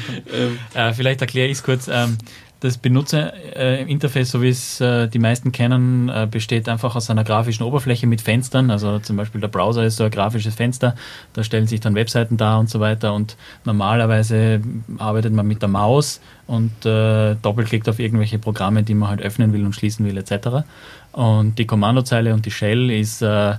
[0.75, 1.87] äh, vielleicht erkläre ich es kurz.
[1.87, 2.17] Ähm,
[2.59, 7.63] das Benutzerinterface, so wie es äh, die meisten kennen, äh, besteht einfach aus einer grafischen
[7.63, 8.71] Oberfläche mit Fenstern.
[8.71, 10.95] Also zum Beispiel der Browser ist so ein grafisches Fenster,
[11.33, 13.13] da stellen sich dann Webseiten dar und so weiter.
[13.13, 14.61] Und normalerweise
[14.97, 19.53] arbeitet man mit der Maus und äh, doppelklickt auf irgendwelche Programme, die man halt öffnen
[19.53, 20.65] will und schließen will etc.
[21.11, 23.53] Und die Kommandozeile und die Shell ist äh,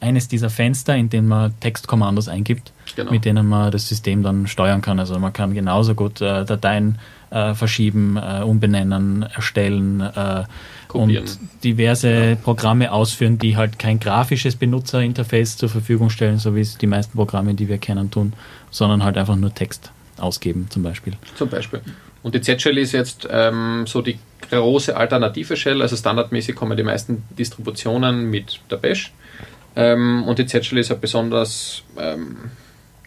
[0.00, 3.10] eines dieser Fenster, in denen man Textkommandos eingibt, genau.
[3.10, 4.98] mit denen man das System dann steuern kann.
[4.98, 6.98] Also man kann genauso gut äh, Dateien
[7.30, 10.44] äh, verschieben, äh, umbenennen, erstellen äh,
[10.92, 12.34] und diverse ja.
[12.34, 17.16] Programme ausführen, die halt kein grafisches Benutzerinterface zur Verfügung stellen, so wie es die meisten
[17.16, 18.32] Programme, die wir kennen, tun,
[18.70, 21.14] sondern halt einfach nur Text ausgeben zum Beispiel.
[21.36, 21.80] Zum Beispiel.
[22.22, 24.18] Und die Z-Shell ist jetzt ähm, so die
[24.50, 25.80] große alternative Shell.
[25.80, 29.12] Also standardmäßig kommen die meisten Distributionen mit der Bash.
[29.76, 32.36] Ähm, und die Z-Shell ist eine besonders ähm,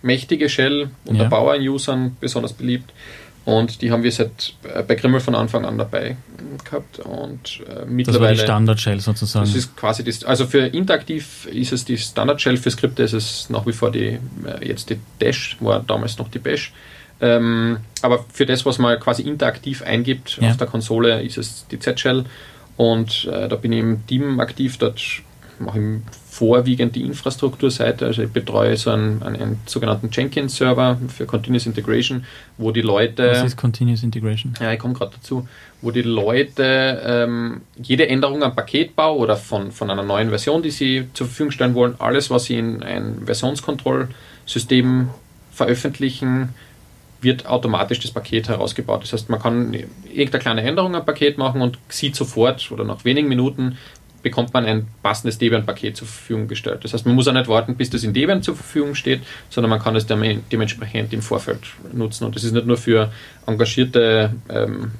[0.01, 1.29] mächtige Shell unter ja.
[1.29, 2.91] Bauern-Usern besonders beliebt.
[3.45, 6.15] Und die haben wir seit äh, bei Grimmel von Anfang an dabei
[6.63, 6.99] gehabt.
[6.99, 8.05] Und äh, mittlerweile.
[8.05, 9.45] Das war die Standard-Shell sozusagen.
[9.45, 13.49] Das ist quasi das, also für interaktiv ist es die Standard-Shell, für Skripte ist es
[13.49, 16.71] nach wie vor die, äh, jetzt die Dash, war damals noch die Bash.
[17.19, 20.49] Ähm, aber für das, was man quasi interaktiv eingibt ja.
[20.49, 22.25] auf der Konsole, ist es die Z-Shell.
[22.77, 25.01] Und äh, da bin ich im Team aktiv, dort
[25.59, 25.85] mache ich
[26.43, 28.05] vorwiegend die Infrastrukturseite.
[28.05, 32.25] Also ich betreue so einen, einen, einen sogenannten Jenkins-Server für Continuous Integration,
[32.57, 33.29] wo die Leute.
[33.29, 34.53] Was ist Continuous Integration?
[34.59, 35.47] Ja, ich komme gerade dazu,
[35.81, 40.71] wo die Leute ähm, jede Änderung am Paketbau oder von, von einer neuen Version, die
[40.71, 45.11] sie zur Verfügung stellen wollen, alles, was sie in ein Versionskontrollsystem
[45.53, 46.49] veröffentlichen,
[47.21, 49.03] wird automatisch das Paket herausgebaut.
[49.03, 53.05] Das heißt, man kann irgendeine kleine Änderung am Paket machen und sieht sofort oder nach
[53.05, 53.77] wenigen Minuten
[54.23, 56.79] bekommt man ein passendes Debian-Paket zur Verfügung gestellt.
[56.83, 59.69] Das heißt, man muss auch nicht warten, bis das in Debian zur Verfügung steht, sondern
[59.69, 61.59] man kann es dementsprechend im Vorfeld
[61.91, 62.25] nutzen.
[62.25, 63.11] Und das ist nicht nur für
[63.45, 64.91] engagierte ähm,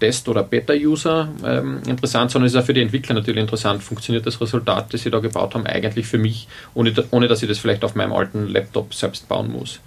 [0.00, 3.82] Test- oder Beta-User ähm, interessant, sondern es ist auch für die Entwickler natürlich interessant.
[3.82, 7.48] Funktioniert das Resultat, das sie da gebaut haben, eigentlich für mich, ohne, ohne dass ich
[7.48, 9.80] das vielleicht auf meinem alten Laptop selbst bauen muss.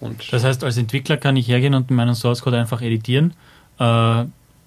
[0.00, 3.34] Und das heißt, als Entwickler kann ich hergehen und meinen Source Code einfach editieren,
[3.78, 4.24] äh,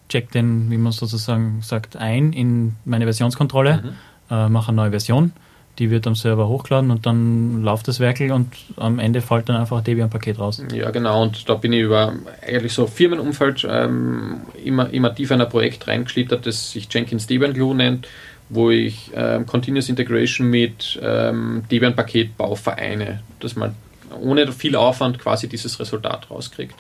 [0.10, 4.36] check den, wie man sozusagen sagt, ein in meine Versionskontrolle, mhm.
[4.36, 5.34] äh, mache eine neue Version,
[5.80, 9.58] die wird am Server hochgeladen und dann läuft das Werkel und am Ende fällt dann
[9.58, 10.62] einfach ein Debian-Paket raus.
[10.74, 12.14] Ja, genau, und da bin ich über
[12.46, 17.54] eigentlich so Firmenumfeld ähm, immer, immer tiefer in ein Projekt reingeschlittert, das sich Jenkins Debian
[17.54, 18.08] Glue nennt
[18.50, 23.76] wo ich ähm, Continuous Integration mit ähm, Debian-Paketbau vereine, dass man
[24.22, 26.76] ohne viel Aufwand quasi dieses Resultat rauskriegt.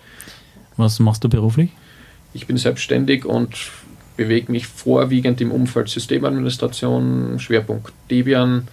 [0.77, 1.71] Was machst du beruflich?
[2.35, 3.71] Ich bin selbstständig und
[4.17, 8.67] bewege mich vorwiegend im Umfeld Systemadministration, Schwerpunkt Debian,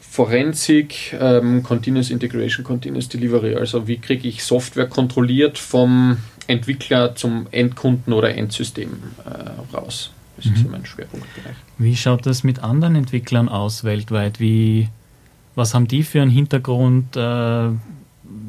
[0.00, 3.54] Forensik, ähm, Continuous Integration, Continuous Delivery.
[3.54, 6.18] Also wie kriege ich Software kontrolliert vom
[6.48, 8.90] Entwickler zum Endkunden oder Endsystem
[9.24, 10.10] äh, raus.
[10.36, 10.52] Das mhm.
[10.54, 11.54] ist so mein Schwerpunktbereich.
[11.78, 14.40] Wie schaut das mit anderen Entwicklern aus weltweit?
[14.40, 14.88] Wie,
[15.54, 17.16] was haben die für einen Hintergrund?
[17.16, 17.68] Äh,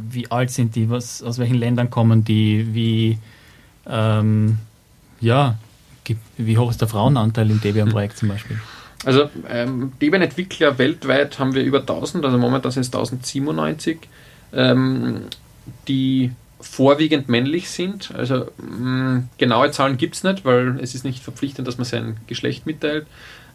[0.10, 0.90] wie alt sind die?
[0.90, 2.74] Was, aus welchen Ländern kommen die?
[2.74, 3.20] Wie,
[3.88, 4.58] ähm,
[5.20, 5.56] ja,
[6.38, 8.60] wie hoch ist der Frauenanteil im Debian-Projekt zum Beispiel?
[9.06, 14.00] Also ähm, Debian-Entwickler weltweit haben wir über 1000, also momentan sind es 1097,
[14.54, 15.24] ähm,
[15.88, 16.32] die
[16.62, 18.12] vorwiegend männlich sind.
[18.16, 21.86] Also mh, mm, genaue Zahlen gibt es nicht, weil es ist nicht verpflichtend, dass man
[21.86, 23.06] sein Geschlecht mitteilt.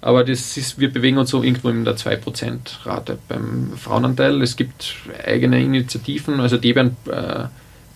[0.01, 4.41] Aber das ist, wir bewegen uns so irgendwo in der 2%-Rate beim Frauenanteil.
[4.43, 4.95] Es gibt
[5.27, 7.45] eigene Initiativen, also Debian äh,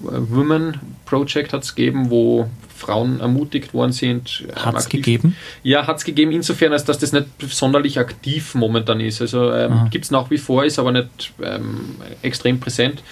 [0.03, 4.45] Women Project hat es gegeben, wo Frauen ermutigt worden sind.
[4.57, 5.37] Hat es gegeben?
[5.63, 9.21] Ja, hat es gegeben, insofern, als dass das nicht sonderlich aktiv momentan ist.
[9.21, 13.03] Also ähm, gibt es nach wie vor, ist aber nicht ähm, extrem präsent.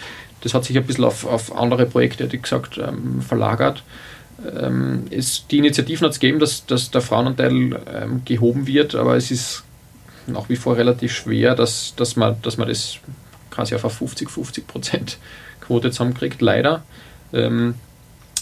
[0.41, 3.83] Das hat sich ein bisschen auf, auf andere Projekte, hätte ich gesagt, ähm, verlagert.
[4.59, 9.17] Ähm, es, die Initiativen hat es gegeben, dass, dass der Frauenanteil ähm, gehoben wird, aber
[9.17, 9.65] es ist
[10.27, 12.99] nach wie vor relativ schwer, dass, dass, man, dass man das
[13.51, 15.19] quasi auf eine 50-50 Prozent
[15.71, 16.83] Quote zusammenkriegt, leider.
[17.33, 17.77] Ähm,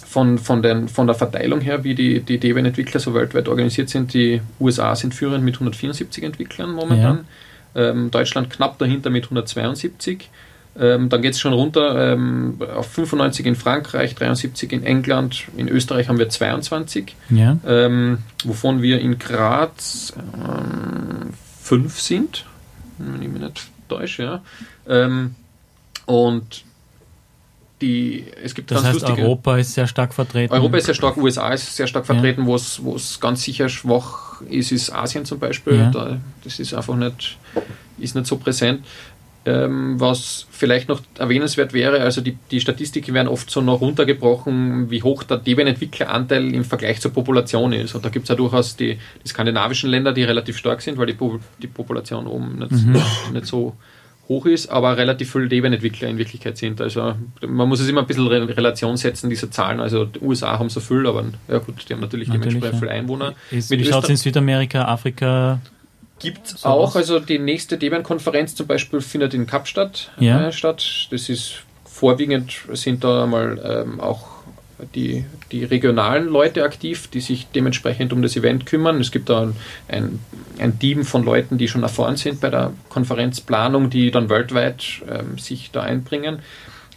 [0.07, 4.15] von, von, den, von der Verteilung her, wie die, die Debian-Entwickler so weltweit organisiert sind,
[4.15, 7.27] die USA sind führend mit 174 Entwicklern momentan,
[7.75, 7.91] ja.
[7.91, 10.31] ähm, Deutschland knapp dahinter mit 172.
[10.81, 15.69] Ähm, dann geht es schon runter ähm, auf 95 in Frankreich, 73 in England, in
[15.69, 17.59] Österreich haben wir 22, ja.
[17.67, 22.47] ähm, wovon wir in Graz ähm, fünf sind,
[22.97, 24.23] wenn ich mich nicht täusche.
[24.23, 24.43] Ja.
[24.89, 25.35] Ähm,
[26.07, 26.65] und
[27.81, 30.53] die, es gibt das heißt, lustige, Europa ist sehr stark vertreten.
[30.53, 32.47] Europa ist sehr stark, USA ist sehr stark vertreten, ja.
[32.47, 35.77] wo es ganz sicher schwach ist, ist Asien zum Beispiel.
[35.77, 35.91] Ja.
[35.91, 37.39] Da, das ist einfach nicht,
[37.99, 38.85] ist nicht so präsent.
[39.47, 44.91] Ähm, was vielleicht noch erwähnenswert wäre, also die, die Statistiken werden oft so noch runtergebrochen,
[44.91, 47.95] wie hoch der Debian-Entwickleranteil im Vergleich zur Population ist.
[47.95, 51.07] Und da gibt es ja durchaus die, die, skandinavischen Länder, die relativ stark sind, weil
[51.07, 51.17] die,
[51.63, 53.01] die Population oben nicht, mhm.
[53.33, 53.75] nicht so
[54.29, 56.81] hoch ist, aber relativ viele Debian-Entwickler in Wirklichkeit sind.
[56.81, 57.15] Also
[57.47, 59.81] man muss es immer ein bisschen in Relation setzen, diese Zahlen.
[59.81, 62.79] Also die USA haben so viel, aber ja gut, die haben natürlich, natürlich dementsprechend ja.
[62.79, 63.35] viele Einwohner.
[63.51, 65.61] Ist, wie schaut es in Südamerika, Afrika?
[66.19, 70.49] Gibt es auch, also die nächste Debian-Konferenz zum Beispiel findet in Kapstadt ja.
[70.49, 71.09] äh, statt.
[71.11, 74.38] Das ist vorwiegend sind da einmal ähm, auch
[74.95, 79.01] die, die regionalen Leute aktiv, die sich dementsprechend um das Event kümmern.
[79.01, 79.53] Es gibt da
[79.89, 80.21] ein,
[80.59, 85.39] ein Team von Leuten, die schon erfahren sind bei der Konferenzplanung, die dann weltweit ähm,
[85.39, 86.41] sich da einbringen.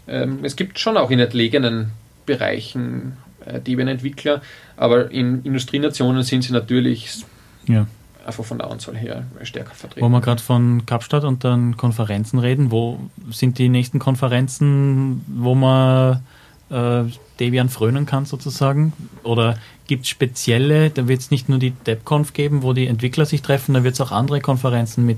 [0.07, 1.91] Ähm, es gibt schon auch in entlegenen
[2.25, 4.41] Bereichen äh, Debian-Entwickler,
[4.77, 7.23] aber in Industrienationen sind sie natürlich
[7.67, 7.87] ja.
[8.25, 10.05] einfach von der Anzahl her stärker vertreten.
[10.05, 12.99] Wo wir gerade von Kapstadt und dann Konferenzen reden, wo
[13.31, 16.21] sind die nächsten Konferenzen, wo man
[16.69, 17.03] äh,
[17.41, 18.93] Debian frönen kann sozusagen?
[19.23, 19.57] Oder
[19.87, 23.41] gibt es spezielle, da wird es nicht nur die DebConf geben, wo die Entwickler sich
[23.41, 25.17] treffen, da wird es auch andere Konferenzen mit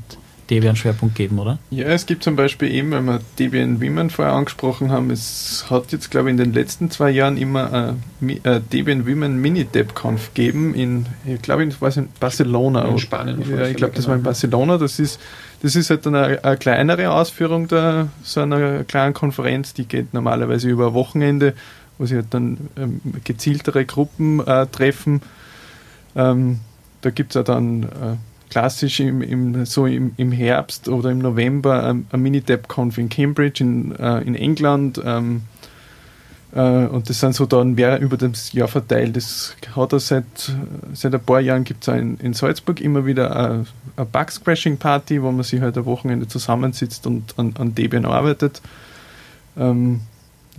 [0.50, 1.58] Debian-Schwerpunkt geben, oder?
[1.70, 5.92] Ja, es gibt zum Beispiel eben, wenn wir Debian Women vorher angesprochen haben, es hat
[5.92, 10.74] jetzt, glaube ich, in den letzten zwei Jahren immer äh, äh, Debian Women Mini-DebConf gegeben
[10.74, 12.86] in, ich glaube, ich weiß in Barcelona.
[12.86, 13.44] In Spanien.
[13.50, 14.30] Ja, ich glaube, das war in genau.
[14.30, 14.78] Barcelona.
[14.78, 15.20] Das ist,
[15.62, 20.70] das ist halt eine, eine kleinere Ausführung der, so einer kleinen Konferenz, die geht normalerweise
[20.70, 21.54] über ein Wochenende
[21.98, 25.22] wo sich halt dann ähm, gezieltere Gruppen äh, treffen.
[26.16, 26.60] Ähm,
[27.02, 28.16] da gibt es ja dann äh,
[28.50, 33.64] klassisch im, im, so im, im Herbst oder im November ähm, ein Mini-Dep-Conf in Cambridge
[33.64, 35.02] in, äh, in England.
[35.04, 35.42] Ähm,
[36.54, 39.16] äh, und das sind so dann wer über das Jahr verteilt.
[39.16, 40.54] Das hat er seit,
[40.94, 43.66] seit ein paar Jahren gibt es in, in Salzburg immer wieder eine,
[43.96, 48.62] eine Bug-Scrashing-Party, wo man sich halt ein Wochenende zusammensitzt und an, an Debian arbeitet.
[49.58, 50.02] Ähm,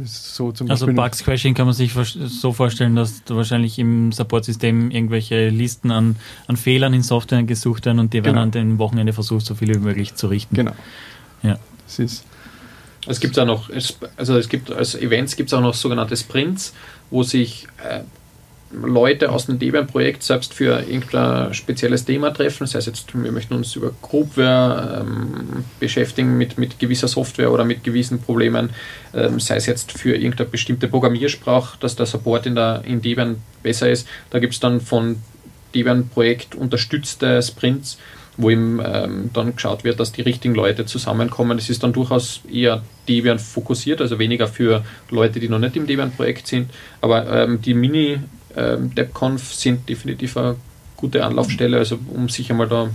[0.02, 6.16] so also Bug-Crashing kann man sich so vorstellen, dass wahrscheinlich im Support-System irgendwelche Listen an,
[6.46, 8.42] an Fehlern in Software gesucht werden und die werden genau.
[8.42, 10.56] an dem Wochenende versucht, so viele wie möglich zu richten.
[10.56, 10.72] Genau.
[11.42, 11.58] Ja.
[11.86, 12.24] Das ist
[13.06, 13.70] es gibt auch noch,
[14.16, 16.72] also es gibt als Events gibt es auch noch sogenannte Sprints,
[17.10, 18.00] wo sich äh,
[18.82, 22.64] Leute aus dem Debian-Projekt selbst für irgendein spezielles Thema treffen.
[22.64, 27.64] Das heißt jetzt, wir möchten uns über Groupware ähm, beschäftigen mit, mit gewisser Software oder
[27.64, 28.70] mit gewissen Problemen,
[29.14, 33.36] ähm, sei es jetzt für irgendeine bestimmte Programmiersprache, dass der Support in, der, in Debian
[33.62, 34.08] besser ist.
[34.30, 35.16] Da gibt es dann von
[35.74, 37.98] Debian-Projekt unterstützte Sprints,
[38.36, 41.58] wo eben ähm, dann geschaut wird, dass die richtigen Leute zusammenkommen.
[41.58, 45.86] Es ist dann durchaus eher Debian fokussiert, also weniger für Leute, die noch nicht im
[45.86, 46.70] Debian-Projekt sind.
[47.00, 48.92] Aber ähm, die Mini-DebConf ähm,
[49.36, 50.56] sind definitiv eine
[50.96, 52.88] gute Anlaufstelle, also um sich einmal da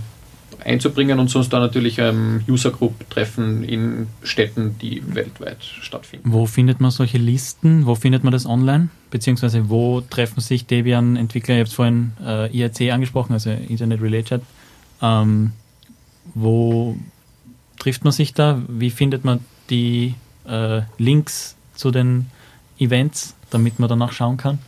[0.64, 6.32] einzubringen und sonst dann natürlich ähm, User Group Treffen in Städten, die weltweit stattfinden.
[6.32, 7.86] Wo findet man solche Listen?
[7.86, 8.88] Wo findet man das online?
[9.10, 11.54] Beziehungsweise wo treffen sich Debian-Entwickler?
[11.54, 14.42] Ich habe es vorhin äh, IRC angesprochen, also Internet Relay Chat.
[15.02, 15.52] Ähm,
[16.34, 16.96] wo
[17.78, 18.60] trifft man sich da?
[18.68, 20.14] Wie findet man die
[20.46, 22.26] äh, Links zu den
[22.78, 24.58] Events, damit man danach schauen kann?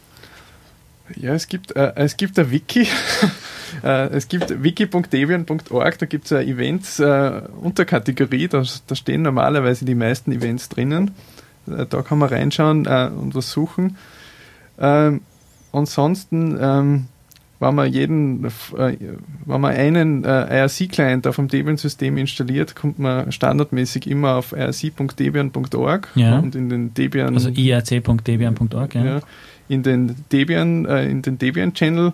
[1.17, 2.87] Ja, es gibt, äh, es gibt ein Wiki.
[3.85, 9.95] äh, es gibt wiki.debian.org, da gibt es eine Events-Unterkategorie, äh, da, da, stehen normalerweise die
[9.95, 11.13] meisten Events drinnen.
[11.67, 13.97] Äh, da kann man reinschauen äh, und was suchen.
[14.79, 15.21] Ähm,
[15.73, 17.07] ansonsten, ähm,
[17.61, 24.35] wenn man jeden, wenn man einen IRC-Client auf dem Debian-System installiert, kommt man standardmäßig immer
[24.35, 26.41] auf irc.debian.org ja.
[26.41, 27.35] und in den Debian.
[27.35, 29.05] Also irc.debian.org, ja.
[29.05, 29.21] ja
[29.73, 32.13] in den Debian, äh, in den Debian-Channel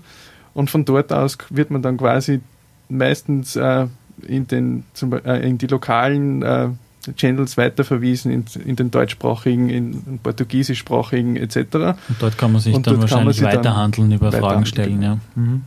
[0.55, 2.41] und von dort aus wird man dann quasi
[2.89, 3.89] meistens äh,
[4.27, 6.69] in, den, zum, äh, in die lokalen äh,
[7.17, 11.57] Channels weiterverwiesen, in, in den deutschsprachigen, in den portugiesischsprachigen etc.
[11.75, 15.03] Und dort kann man sich und dann wahrscheinlich weiterhandeln, über Fragen stellen.
[15.03, 15.19] Ja.
[15.35, 15.63] Mhm.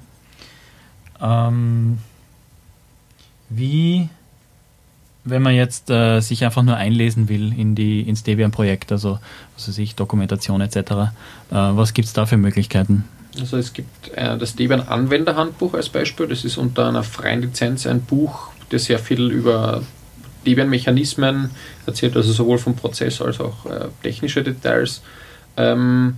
[1.19, 1.97] Ähm,
[3.49, 4.09] wie
[5.23, 9.19] wenn man jetzt äh, sich einfach nur einlesen will in die ins Debian-Projekt, also
[9.55, 11.09] was weiß ich, Dokumentation etc., äh,
[11.49, 13.05] was gibt es da für Möglichkeiten?
[13.39, 16.27] Also es gibt äh, das Debian-Anwenderhandbuch als Beispiel.
[16.27, 19.83] Das ist unter einer freien Lizenz ein Buch, das sehr viel über
[20.45, 21.51] Debian-Mechanismen
[21.85, 25.01] erzählt, also sowohl vom Prozess als auch äh, technische Details.
[25.55, 26.17] Ähm,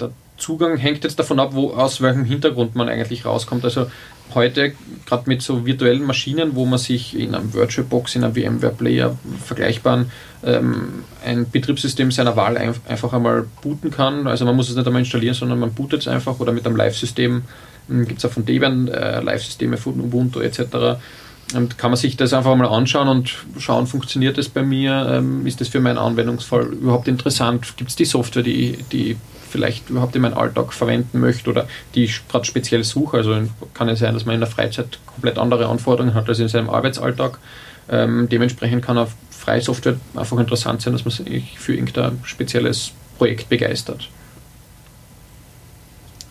[0.00, 3.64] der Zugang hängt jetzt davon ab, wo, aus welchem Hintergrund man eigentlich rauskommt.
[3.64, 3.90] Also
[4.32, 4.72] heute,
[5.06, 10.10] gerade mit so virtuellen Maschinen, wo man sich in einem VirtualBox, in einem VMware-Player vergleichbaren
[10.44, 14.26] ähm, ein Betriebssystem seiner Wahl ein, einfach einmal booten kann.
[14.26, 16.76] Also man muss es nicht einmal installieren, sondern man bootet es einfach oder mit einem
[16.76, 17.42] Live-System.
[17.88, 20.98] Hm, Gibt es auch von Debian äh, Live-Systeme von Ubuntu etc.
[21.54, 25.06] Und kann man sich das einfach mal anschauen und schauen, funktioniert das bei mir?
[25.10, 27.76] Ähm, ist das für meinen Anwendungsfall überhaupt interessant?
[27.76, 29.16] Gibt es die Software, die, die
[29.54, 33.18] vielleicht überhaupt in meinem Alltag verwenden möchte oder die ich gerade speziell suche.
[33.18, 33.36] Also
[33.72, 36.68] kann es sein, dass man in der Freizeit komplett andere Anforderungen hat als in seinem
[36.68, 37.38] Arbeitsalltag.
[37.88, 42.90] Ähm, dementsprechend kann auch freie Software einfach interessant sein, dass man sich für irgendein spezielles
[43.16, 44.08] Projekt begeistert.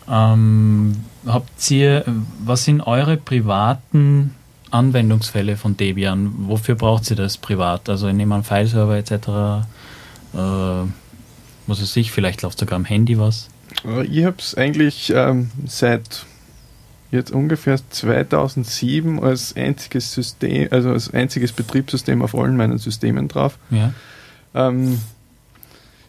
[0.06, 0.96] Ähm,
[1.26, 2.04] habt ihr,
[2.44, 4.34] was sind eure privaten
[4.70, 6.30] Anwendungsfälle von Debian?
[6.46, 7.88] Wofür braucht ihr das privat?
[7.88, 9.64] Also ich nehme an Fileserver etc.
[11.66, 13.48] was weiß ich, vielleicht läuft sogar am Handy was.
[14.08, 16.26] Ich habe es eigentlich ähm, seit
[17.10, 23.58] jetzt ungefähr 2007 als einziges System, also als einziges Betriebssystem auf allen meinen Systemen drauf.
[23.70, 23.92] Ja.
[24.54, 25.00] Ähm,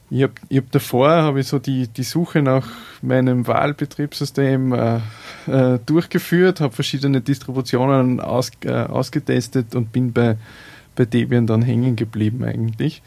[0.10, 2.68] ich habe hab davor habe ich so die, die Suche nach
[3.02, 4.98] meinem Wahlbetriebssystem äh,
[5.48, 10.38] äh, durchgeführt, habe verschiedene Distributionen aus, äh, ausgetestet und bin bei,
[10.96, 13.02] bei Debian dann hängen geblieben eigentlich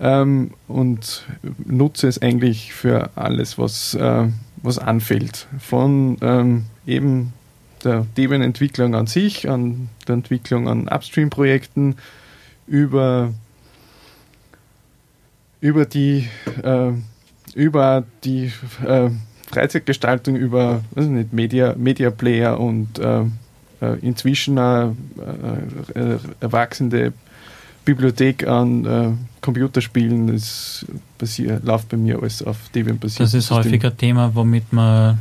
[0.00, 1.24] ähm, und
[1.64, 4.28] nutze es eigentlich für alles, was, äh,
[4.62, 5.46] was anfällt.
[5.58, 7.32] Von ähm, eben
[7.84, 11.96] der Debian-Entwicklung an sich, an der Entwicklung an Upstream-Projekten,
[12.66, 13.32] über,
[15.60, 16.28] über die,
[16.62, 16.92] äh,
[17.54, 18.52] über die
[18.86, 19.10] äh,
[19.50, 23.20] Freizeitgestaltung, über also nicht, Media, Media Player und äh,
[23.80, 27.12] äh inzwischen äh, äh, erwachsene
[27.84, 30.86] Bibliothek an Computerspielen, das
[31.18, 33.20] basiert, läuft bei mir alles auf Debian basiert.
[33.20, 35.18] Das ist häufig ein Thema, womit man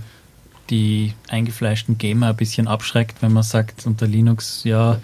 [0.69, 5.01] die eingefleischten Gamer ein bisschen abschreckt, wenn man sagt, unter Linux, ja,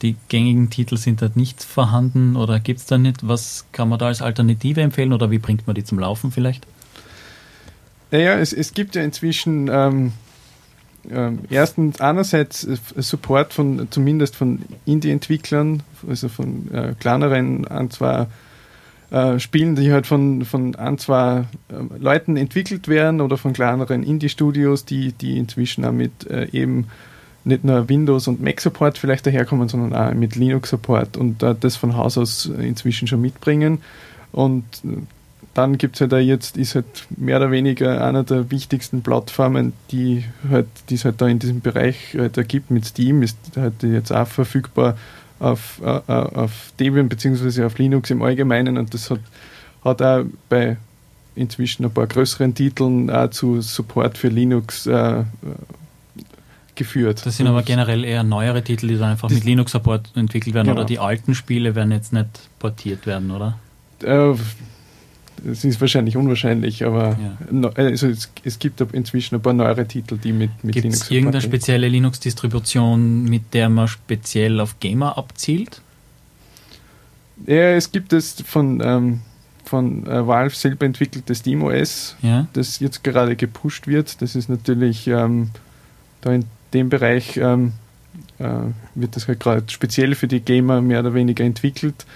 [0.00, 3.28] die gängigen Titel sind dort nicht vorhanden oder gibt es da nicht?
[3.28, 6.66] Was kann man da als Alternative empfehlen oder wie bringt man die zum Laufen vielleicht?
[8.10, 10.12] Naja, es, es gibt ja inzwischen ähm,
[11.10, 12.66] ähm, erstens einerseits
[12.96, 18.28] Support von zumindest von Indie-Entwicklern, also von äh, kleineren ein, zwei
[19.12, 24.02] äh, Spielen, die halt von, von ein, zwei äh, Leuten entwickelt werden oder von kleineren
[24.02, 26.86] Indie-Studios, die, die inzwischen auch mit äh, eben
[27.44, 31.54] nicht nur Windows und Mac Support vielleicht daherkommen, sondern auch mit Linux Support und äh,
[31.58, 33.82] das von Haus aus inzwischen schon mitbringen.
[34.32, 35.02] Und äh,
[35.52, 39.74] dann gibt es halt auch jetzt, ist halt mehr oder weniger einer der wichtigsten Plattformen,
[39.90, 44.10] die halt, es halt da in diesem Bereich halt gibt mit Steam, ist halt jetzt
[44.10, 44.96] auch verfügbar
[45.42, 47.64] auf, äh, äh, auf Debian bzw.
[47.64, 49.20] auf Linux im Allgemeinen und das hat,
[49.84, 50.76] hat auch bei
[51.34, 55.24] inzwischen ein paar größeren Titeln auch zu Support für Linux äh,
[56.74, 57.24] geführt.
[57.24, 60.80] Das sind aber generell eher neuere Titel, die dann einfach mit Linux-Support entwickelt werden, genau.
[60.80, 62.28] oder die alten Spiele werden jetzt nicht
[62.58, 63.58] portiert werden, oder?
[64.02, 64.34] Äh,
[65.44, 67.16] das ist wahrscheinlich unwahrscheinlich, aber
[67.50, 67.70] ja.
[67.74, 71.04] also es, es, gibt inzwischen ein paar neuere Titel, die mit, mit Gibt's Linux Gibt
[71.04, 75.82] es irgendeine spezielle Linux-Distribution, mit der man speziell auf Gamer abzielt?
[77.46, 79.20] Ja, es gibt es von, ähm,
[79.64, 82.46] von äh, Valve selber entwickeltes SteamOS, ja.
[82.52, 84.22] das jetzt gerade gepusht wird.
[84.22, 85.50] Das ist natürlich ähm,
[86.20, 87.72] da in dem Bereich ähm,
[88.38, 88.48] äh,
[88.94, 92.06] wird das halt gerade speziell für die Gamer mehr oder weniger entwickelt.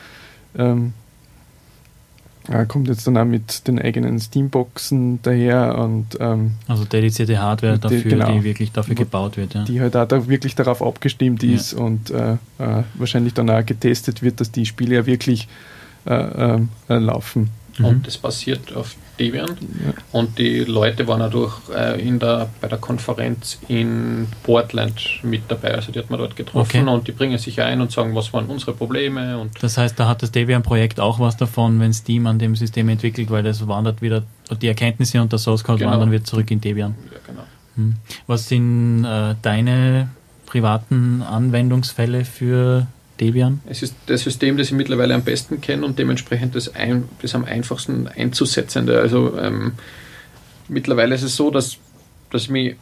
[2.48, 7.78] Äh, kommt jetzt dann auch mit den eigenen Steamboxen daher und ähm, also dedizierte Hardware
[7.78, 9.64] dafür, die, genau, die wirklich dafür gebaut wird, ja.
[9.64, 11.78] die halt auch da wirklich darauf abgestimmt ist ja.
[11.78, 15.48] und äh, äh, wahrscheinlich dann auch getestet wird, dass die Spiele ja wirklich
[16.06, 16.58] äh,
[16.88, 17.50] äh, laufen.
[17.78, 17.84] Mhm.
[17.84, 19.48] Und das basiert auf Debian.
[19.48, 19.92] Ja.
[20.12, 25.74] Und die Leute waren dadurch äh, in der, bei der Konferenz in Portland mit dabei.
[25.74, 26.90] Also die hat man dort getroffen okay.
[26.90, 29.38] und die bringen sich ein und sagen, was waren unsere Probleme.
[29.38, 32.88] Und das heißt, da hat das Debian-Projekt auch was davon, wenn Steam an dem System
[32.88, 34.22] entwickelt, weil das wandert wieder,
[34.60, 35.92] die Erkenntnisse und der Source Code genau.
[35.92, 36.94] wandern wieder zurück in Debian.
[37.12, 37.44] Ja, genau.
[37.76, 37.94] Hm.
[38.26, 40.08] Was sind äh, deine
[40.46, 42.86] privaten Anwendungsfälle für
[43.20, 43.60] Debian?
[43.66, 47.34] Es ist das System, das ich mittlerweile am besten kenne und dementsprechend das, ein, das
[47.34, 48.98] am einfachsten einzusetzende.
[49.00, 49.72] Also ähm,
[50.68, 51.76] mittlerweile ist es so, dass,
[52.30, 52.76] dass ich mich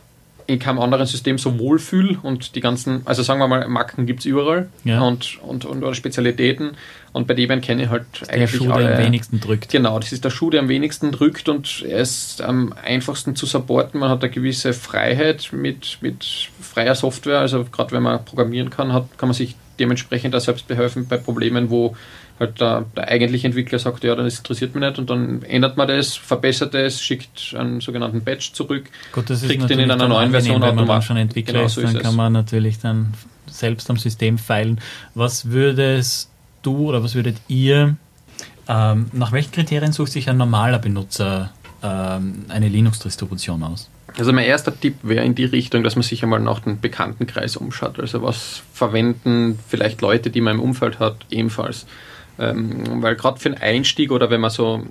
[0.47, 4.21] in keinem anderen System so wohlfühle und die ganzen, also sagen wir mal, Marken gibt
[4.21, 5.01] es überall ja.
[5.01, 6.73] und, und, und oder Spezialitäten
[7.13, 9.71] und bei Debian kenne ich halt das eigentlich der Schuh, alle, der am wenigsten drückt.
[9.71, 13.47] Genau, das ist der Schuh, der am wenigsten drückt und er ist am einfachsten zu
[13.47, 14.01] supporten.
[14.01, 18.93] Man hat eine gewisse Freiheit mit, mit freier Software, also gerade wenn man programmieren kann,
[18.93, 21.97] hat, kann man sich dementsprechend auch selbst behelfen bei Problemen, wo
[22.39, 25.89] halt der, der eigentliche Entwickler sagt, ja, das interessiert mich nicht und dann ändert man
[25.89, 30.31] das, verbessert es, schickt einen sogenannten Patch zurück, Gut, das kriegt den in einer neuen
[30.31, 33.15] Version wenn man dann schon Entwickler genau, ist, dann kann man natürlich dann
[33.47, 34.81] selbst am System feilen.
[35.15, 36.31] Was würdest
[36.63, 37.97] du oder was würdet ihr,
[38.69, 41.53] ähm, nach welchen Kriterien sucht sich ein normaler Benutzer
[41.83, 43.91] ähm, eine Linux-Distribution aus?
[44.17, 47.57] Also mein erster Tipp wäre in die Richtung, dass man sich einmal nach dem Bekanntenkreis
[47.57, 47.99] umschaut.
[47.99, 51.87] Also was verwenden vielleicht Leute, die man im Umfeld hat, ebenfalls.
[52.39, 54.85] Ähm, weil gerade für einen Einstieg oder wenn man so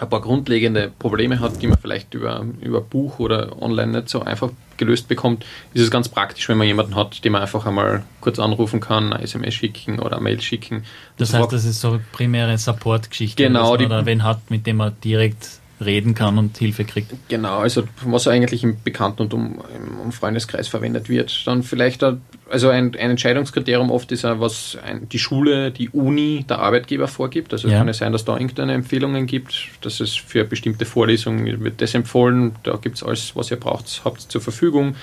[0.00, 4.22] ein paar grundlegende Probleme hat, die man vielleicht über, über Buch oder online nicht so
[4.22, 5.44] einfach gelöst bekommt,
[5.74, 9.12] ist es ganz praktisch, wenn man jemanden hat, den man einfach einmal kurz anrufen kann,
[9.12, 10.84] eine SMS schicken oder eine Mail schicken.
[11.16, 14.76] Das heißt, das ist so primäre Support-Geschichte, genau, dass man die, wen hat, mit dem
[14.76, 17.12] man direkt reden kann und Hilfe kriegt.
[17.28, 19.58] Genau, also was eigentlich im Bekannten- und um,
[20.04, 21.46] im Freundeskreis verwendet wird.
[21.46, 22.02] Dann vielleicht,
[22.50, 27.08] also ein, ein Entscheidungskriterium oft ist ja, was ein, die Schule, die Uni, der Arbeitgeber
[27.08, 27.52] vorgibt.
[27.52, 27.78] Also ja.
[27.78, 31.94] kann es sein, dass da irgendeine Empfehlungen gibt, dass es für bestimmte Vorlesungen wird das
[31.94, 34.96] empfohlen, da gibt es alles, was ihr braucht, habt zur Verfügung.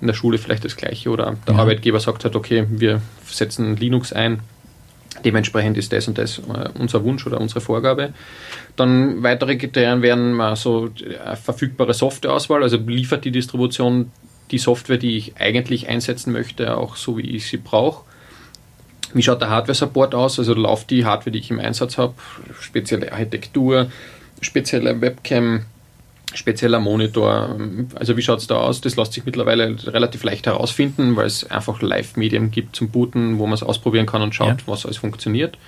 [0.00, 1.60] In der Schule vielleicht das gleiche oder der ja.
[1.60, 4.40] Arbeitgeber sagt halt, okay, wir setzen Linux ein,
[5.24, 8.12] Dementsprechend ist das und das äh, unser Wunsch oder unsere Vorgabe.
[8.76, 14.10] Dann weitere Kriterien wären mal so äh, verfügbare Softwareauswahl, also liefert die Distribution
[14.50, 18.04] die Software, die ich eigentlich einsetzen möchte, auch so wie ich sie brauche.
[19.12, 20.38] Wie schaut der Hardware-Support aus?
[20.38, 22.14] Also läuft die Hardware, die ich im Einsatz habe,
[22.60, 23.90] spezielle Architektur,
[24.40, 25.62] spezielle Webcam,
[26.34, 27.56] spezieller Monitor.
[27.94, 28.80] Also wie schaut es da aus?
[28.80, 33.46] Das lässt sich mittlerweile relativ leicht herausfinden, weil es einfach Live-Medien gibt zum Booten, wo
[33.46, 34.66] man es ausprobieren kann und schaut, ja.
[34.66, 35.58] was alles funktioniert.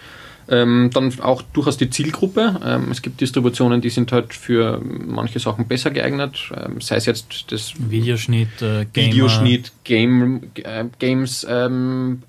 [0.48, 2.60] Ähm, dann auch durchaus die Zielgruppe.
[2.64, 7.06] Ähm, es gibt Distributionen, die sind halt für manche Sachen besser geeignet, ähm, sei es
[7.06, 12.24] jetzt das Videoschnitt, äh, Videoschnitt, Game, äh, Games, ähm,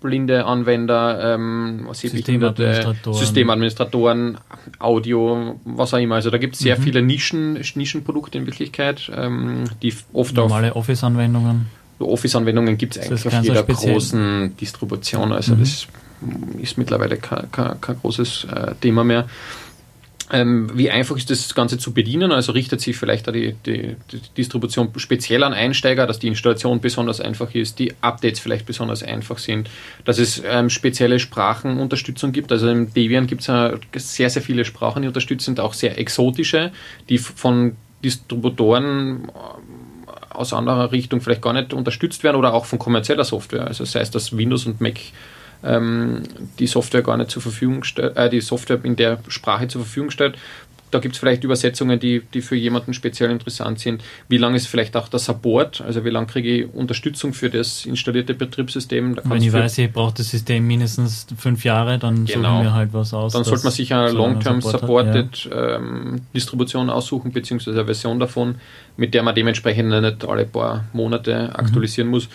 [0.00, 3.18] blinde Anwender, ähm, Systemadministratoren.
[3.18, 4.38] Systemadministratoren,
[4.78, 6.16] Audio, was auch immer.
[6.16, 6.82] Also da gibt es sehr mhm.
[6.82, 11.66] viele Nischen, Nischenprodukte in Wirklichkeit, ähm, die oft Normale Office-Anwendungen.
[11.98, 15.32] Office-Anwendungen gibt es eigentlich auf jeder großen Distribution.
[15.32, 15.60] Also mhm.
[15.60, 15.86] das
[16.60, 19.26] ist mittlerweile kein, kein, kein großes äh, Thema mehr.
[20.32, 22.30] Ähm, wie einfach ist das Ganze zu bedienen?
[22.30, 27.20] Also richtet sich vielleicht die, die, die, Distribution speziell an Einsteiger, dass die Installation besonders
[27.20, 29.68] einfach ist, die Updates vielleicht besonders einfach sind,
[30.04, 32.52] dass es ähm, spezielle Sprachenunterstützung gibt.
[32.52, 36.70] Also im Debian gibt es ja sehr, sehr viele Sprachen, die unterstützen, auch sehr exotische,
[37.08, 39.30] die von Distributoren äh,
[40.34, 43.66] aus anderer Richtung vielleicht gar nicht unterstützt werden oder auch von kommerzieller Software.
[43.66, 45.00] Also sei es, dass Windows und Mac
[45.62, 46.22] ähm,
[46.58, 50.10] die Software gar nicht zur Verfügung stellt, äh, die Software in der Sprache zur Verfügung
[50.10, 50.36] stellt,
[50.90, 54.02] da gibt es vielleicht Übersetzungen, die, die für jemanden speziell interessant sind.
[54.28, 55.80] Wie lange ist vielleicht auch der Support?
[55.80, 59.16] Also wie lange kriege ich Unterstützung für das installierte Betriebssystem?
[59.22, 62.54] Wenn ich weiß, ich brauche das System mindestens fünf Jahre, dann genau.
[62.54, 63.32] suchen wir halt was aus.
[63.32, 65.76] Dann sollte man sich eine Long-Term Supported ja.
[65.76, 68.56] ähm, Distribution aussuchen, beziehungsweise eine Version davon,
[68.96, 72.14] mit der man dementsprechend nicht alle paar Monate aktualisieren mhm.
[72.14, 72.28] muss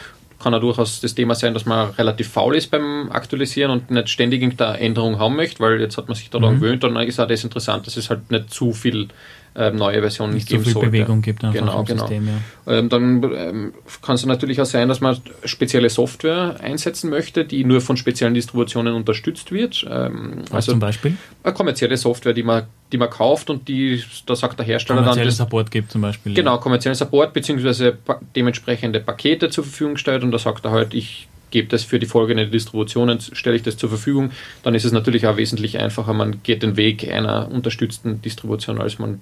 [0.45, 4.09] kann ja durchaus das Thema sein, dass man relativ faul ist beim Aktualisieren und nicht
[4.09, 6.59] ständig irgendeine Änderung haben möchte, weil jetzt hat man sich daran mhm.
[6.59, 9.07] gewöhnt und dann ist auch das interessant, dass es halt nicht zu viel
[9.55, 10.89] äh, neue Versionen nicht geben so viel sollte.
[10.89, 11.85] Bewegung gibt genau, genau.
[11.85, 12.73] System, ja.
[12.73, 17.63] ähm, dann ähm, kann es natürlich auch sein, dass man spezielle Software einsetzen möchte, die
[17.63, 19.85] nur von speziellen Distributionen unterstützt wird.
[19.89, 21.15] Ähm, Was also zum Beispiel?
[21.43, 25.05] Eine kommerzielle Software, die man, die man kauft und die, da sagt der Hersteller dann...
[25.05, 26.33] Kommerziellen Support gibt zum Beispiel.
[26.33, 30.93] Genau, kommerziellen Support beziehungsweise pa dementsprechende Pakete zur Verfügung stellt und da sagt er halt,
[30.93, 34.31] ich gebe das für die folgenden Distributionen, stelle ich das zur Verfügung,
[34.63, 36.11] dann ist es natürlich auch wesentlich einfacher.
[36.11, 39.21] Man geht den Weg einer unterstützten Distribution, als man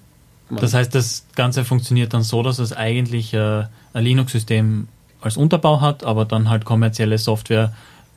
[0.59, 3.63] das heißt, das Ganze funktioniert dann so, dass es eigentlich äh,
[3.93, 4.88] ein Linux-System
[5.21, 7.73] als Unterbau hat, aber dann halt kommerzielle Software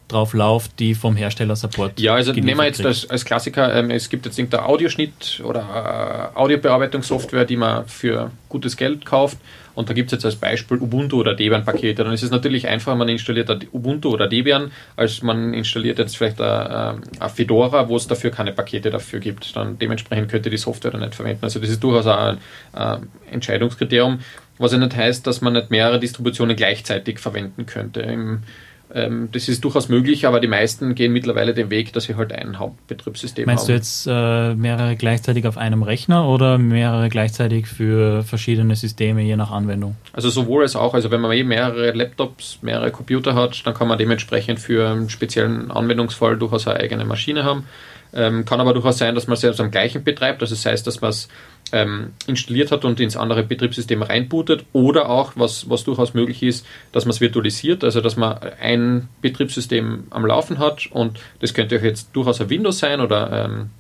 [0.09, 1.99] drauf läuft, die vom Hersteller Support.
[1.99, 6.33] Ja, also nehmen wir jetzt als, als Klassiker, ähm, es gibt jetzt irgendeine Audioschnitt oder
[6.35, 9.39] äh, Audiobearbeitungssoftware, die man für gutes Geld kauft
[9.77, 12.03] und da gibt es jetzt als Beispiel Ubuntu oder Debian-Pakete.
[12.03, 16.41] Dann ist es natürlich einfacher, man installiert Ubuntu oder Debian, als man installiert jetzt vielleicht
[16.41, 19.55] eine, eine Fedora, wo es dafür keine Pakete dafür gibt.
[19.55, 21.45] Dann dementsprechend könnte die Software dann nicht verwenden.
[21.45, 22.39] Also das ist durchaus ein,
[22.73, 24.21] ein Entscheidungskriterium,
[24.57, 28.01] was ja nicht heißt, dass man nicht mehrere Distributionen gleichzeitig verwenden könnte.
[28.01, 28.45] Im
[28.89, 32.59] das ist durchaus möglich, aber die meisten gehen mittlerweile den Weg, dass sie halt ein
[32.59, 33.75] Hauptbetriebssystem Meinst haben.
[33.75, 39.23] Meinst du jetzt äh, mehrere gleichzeitig auf einem Rechner oder mehrere gleichzeitig für verschiedene Systeme
[39.23, 39.97] je nach Anwendung?
[40.13, 40.95] Also sowohl als auch.
[40.95, 45.11] Also wenn man eh mehrere Laptops, mehrere Computer hat, dann kann man dementsprechend für einen
[45.11, 47.65] speziellen Anwendungsfall durchaus eine eigene Maschine haben.
[48.15, 50.41] Ähm, kann aber durchaus sein, dass man es selbst am gleichen betreibt.
[50.43, 51.29] Also das heißt, dass man es
[51.73, 56.65] ähm, installiert hat und ins andere Betriebssystem reinbootet oder auch, was, was durchaus möglich ist,
[56.93, 61.79] dass man es virtualisiert, also dass man ein Betriebssystem am Laufen hat und das könnte
[61.79, 63.71] auch jetzt durchaus ein Windows sein oder ähm,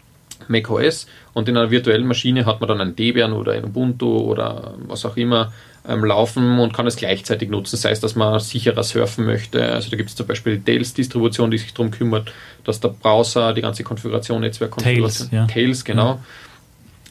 [0.48, 4.74] macOS und in einer virtuellen Maschine hat man dann ein Debian oder ein Ubuntu oder
[4.86, 5.52] was auch immer
[5.88, 9.64] ähm, laufen und kann es gleichzeitig nutzen, sei es, dass man sicherer surfen möchte.
[9.64, 12.32] Also da gibt es zum Beispiel die Tails-Distribution, die sich darum kümmert,
[12.64, 15.46] dass der Browser die ganze Konfiguration, Netzwerkkonfiguration, Tails, ja.
[15.46, 16.18] Tails genau, ja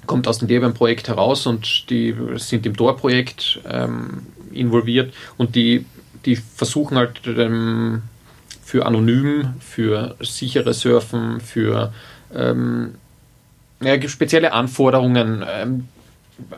[0.06, 5.86] kommt aus dem Debian-Projekt heraus und die sind im Tor-Projekt ähm, involviert und die,
[6.26, 8.04] die versuchen halt ähm,
[8.64, 11.94] für anonym, für sichere Surfen, für
[12.34, 12.96] ähm,
[13.82, 15.88] ja, spezielle Anforderungen ähm,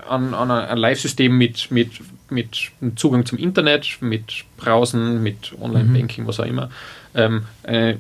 [0.07, 6.27] an, an ein Live-System mit, mit, mit Zugang zum Internet, mit Browsen, mit Online-Banking, mhm.
[6.27, 6.69] was auch immer,
[7.13, 7.99] ähm, eine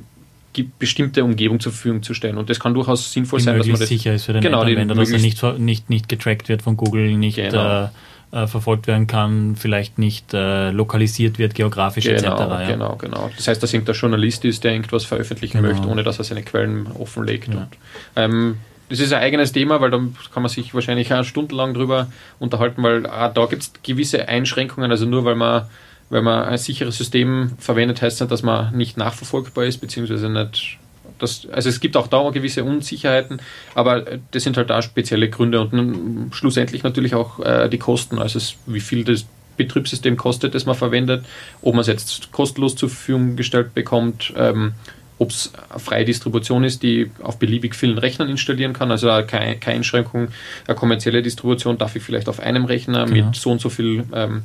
[0.63, 2.37] bestimmte Umgebung zur Verfügung zu stellen.
[2.37, 4.61] Und das kann durchaus sinnvoll die sein, dass man das sicher ist für den genau,
[4.61, 7.85] Anwender, dass er nicht, nicht, nicht getrackt wird von Google, nicht genau.
[7.85, 7.87] äh,
[8.31, 12.27] äh, verfolgt werden kann, vielleicht nicht äh, lokalisiert wird, geografisch genau, etc.
[12.27, 12.67] Ja.
[12.67, 13.31] Genau, genau.
[13.35, 15.73] Das heißt, dass irgendein Journalist ist, der irgendwas veröffentlichen genau.
[15.73, 17.47] möchte, ohne dass er seine Quellen offenlegt.
[17.47, 17.59] Ja.
[17.61, 17.67] Und,
[18.15, 18.57] ähm,
[18.89, 19.97] das ist ein eigenes Thema, weil da
[20.33, 22.07] kann man sich wahrscheinlich auch stundenlang drüber
[22.39, 25.63] unterhalten, weil ah, da gibt es gewisse Einschränkungen, also nur weil man
[26.09, 30.77] weil man ein sicheres System verwendet, heißt nicht, dass man nicht nachverfolgbar ist, beziehungsweise nicht.
[31.19, 33.41] Das, also es gibt auch da gewisse Unsicherheiten,
[33.73, 38.37] aber das sind halt da spezielle Gründe und schlussendlich natürlich auch äh, die Kosten, also
[38.37, 39.25] es, wie viel das
[39.57, 41.25] Betriebssystem kostet, das man verwendet,
[41.63, 44.73] ob man es jetzt kostenlos zur Verfügung gestellt bekommt, ähm,
[45.19, 49.57] ob es eine freie Distribution ist, die auf beliebig vielen Rechnern installieren kann, also keine,
[49.57, 50.27] keine Einschränkung,
[50.67, 53.27] eine kommerzielle Distribution darf ich vielleicht auf einem Rechner genau.
[53.27, 54.43] mit so und so viel ähm,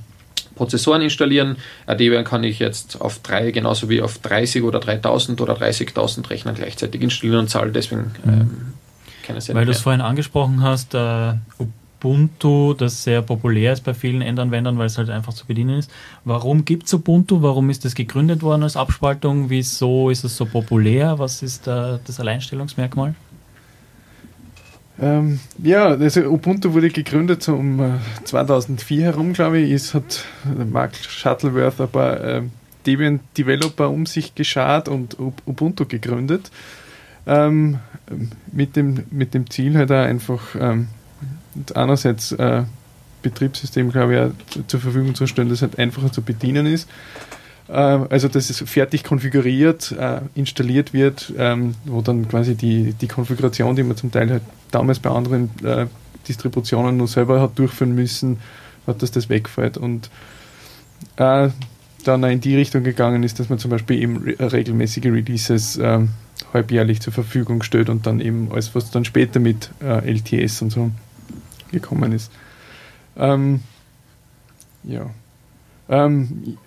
[0.55, 1.57] Prozessoren installieren.
[1.89, 6.53] Debian kann ich jetzt auf drei genauso wie auf 30 oder 3000 oder 30.000 Rechner
[6.53, 8.33] gleichzeitig installieren und zahle deswegen mhm.
[8.33, 8.75] ähm,
[9.23, 11.35] keine Cent Weil du es vorhin angesprochen hast, äh,
[12.03, 15.91] Ubuntu, das sehr populär ist bei vielen Endanwendern, weil es halt einfach zu bedienen ist.
[16.25, 17.43] Warum gibt es Ubuntu?
[17.43, 19.51] Warum ist das gegründet worden als Abspaltung?
[19.51, 21.19] Wieso ist es so populär?
[21.19, 23.15] Was ist äh, das Alleinstellungsmerkmal?
[25.03, 29.73] Ähm, ja, also Ubuntu wurde gegründet um äh, 2004 herum, glaube ich.
[29.73, 30.25] Es hat
[30.71, 32.43] Mark Shuttleworth ein paar äh,
[32.87, 36.53] Debian-Developer um sich geschart und Ubuntu gegründet.
[37.27, 37.81] Ähm,
[38.53, 40.87] mit, dem, mit dem Ziel halt auch einfach ähm,
[41.75, 42.63] einerseits äh,
[43.23, 48.29] Betriebssystem, glaube ich, zur Verfügung zu stellen, das halt einfacher zu bedienen ist äh, also
[48.29, 53.83] dass es fertig konfiguriert, äh, installiert wird, ähm, wo dann quasi die, die Konfiguration, die
[53.83, 55.87] man zum Teil halt damals bei anderen äh,
[56.29, 58.39] Distributionen nur selber hat durchführen müssen,
[58.87, 59.79] hat, dass das wegfällt.
[59.79, 60.11] Und
[61.17, 61.49] äh,
[62.05, 66.11] dann in die Richtung gegangen ist, dass man zum Beispiel eben re regelmäßige Releases ähm,
[66.53, 70.71] halbjährlich zur Verfügung stellt und dann eben alles, was dann später mit äh, LTS und
[70.71, 70.91] so
[71.71, 72.31] gekommen ist.
[73.17, 73.61] Ähm,
[74.85, 75.11] ja.
[75.89, 76.59] Ähm,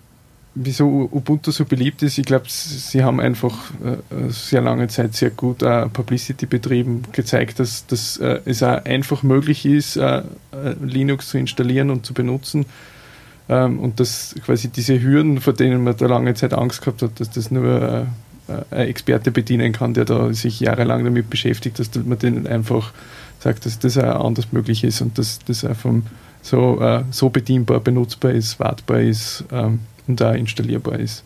[0.56, 5.30] wieso Ubuntu so beliebt ist, ich glaube, sie haben einfach äh, sehr lange Zeit sehr
[5.30, 10.22] gut äh, Publicity betrieben, gezeigt, dass, dass äh, es auch einfach möglich ist, äh, äh,
[10.82, 12.64] Linux zu installieren und zu benutzen.
[13.48, 17.20] Ähm, und dass quasi diese Hürden, vor denen man da lange Zeit Angst gehabt hat,
[17.20, 18.06] dass das nur
[18.48, 22.92] äh, ein Experte bedienen kann, der da sich jahrelang damit beschäftigt, dass man den einfach
[23.40, 26.04] sagt, dass das auch anders möglich ist und dass das auch vom,
[26.42, 29.44] so, so bedienbar, benutzbar ist, wartbar ist.
[29.50, 31.24] Ähm, und da installierbar ist.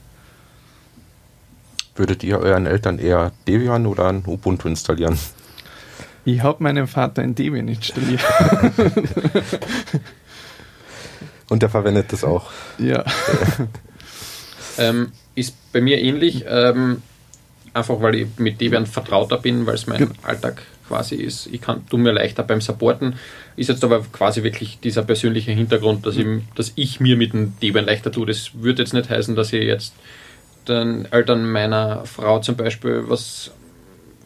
[1.96, 5.18] Würdet ihr euren Eltern eher Debian oder ein Ubuntu installieren?
[6.24, 8.22] Ich habe meinem Vater ein Debian installiert.
[11.48, 12.50] und der verwendet das auch.
[12.78, 13.04] Ja.
[14.78, 17.02] ähm, ist bei mir ähnlich, ähm,
[17.74, 20.14] einfach weil ich mit Debian vertrauter bin, weil es mein genau.
[20.22, 21.46] Alltag quasi ist.
[21.52, 23.14] Ich kann, tue mir leichter beim Supporten.
[23.56, 26.26] Ist jetzt aber quasi wirklich dieser persönliche Hintergrund, dass, ich,
[26.56, 28.26] dass ich mir mit dem Debian leichter tue.
[28.26, 29.94] Das würde jetzt nicht heißen, dass ich jetzt
[30.68, 33.52] den Eltern meiner Frau zum Beispiel was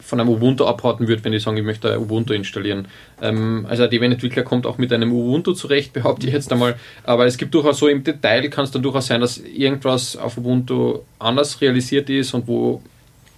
[0.05, 2.87] von einem Ubuntu abhalten würde, wenn ich sage, ich möchte Ubuntu installieren.
[3.21, 6.75] Ähm, also ein Debian-Entwickler kommt auch mit einem Ubuntu zurecht, behaupte ich jetzt einmal.
[7.03, 10.37] Aber es gibt durchaus so im Detail, kann es dann durchaus sein, dass irgendwas auf
[10.37, 12.83] Ubuntu anders realisiert ist und wo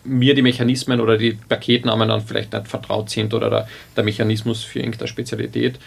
[0.08, 4.64] mir die Mechanismen oder die Paketnamen dann vielleicht nicht vertraut sind oder der, der Mechanismus
[4.64, 5.80] für irgendeine Spezialität.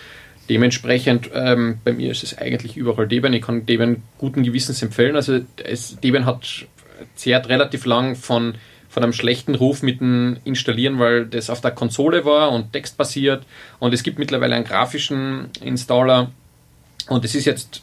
[0.48, 3.32] Dementsprechend, ähm, bei mir ist es eigentlich überall Debian.
[3.32, 5.16] Ich kann Debian guten Gewissens empfehlen.
[5.16, 6.66] Also es, Debian hat
[7.14, 8.54] zehrt relativ lang von,
[8.88, 13.44] von einem schlechten Ruf mit dem Installieren, weil das auf der Konsole war und textbasiert.
[13.78, 16.32] Und es gibt mittlerweile einen grafischen Installer.
[17.08, 17.82] Und es ist jetzt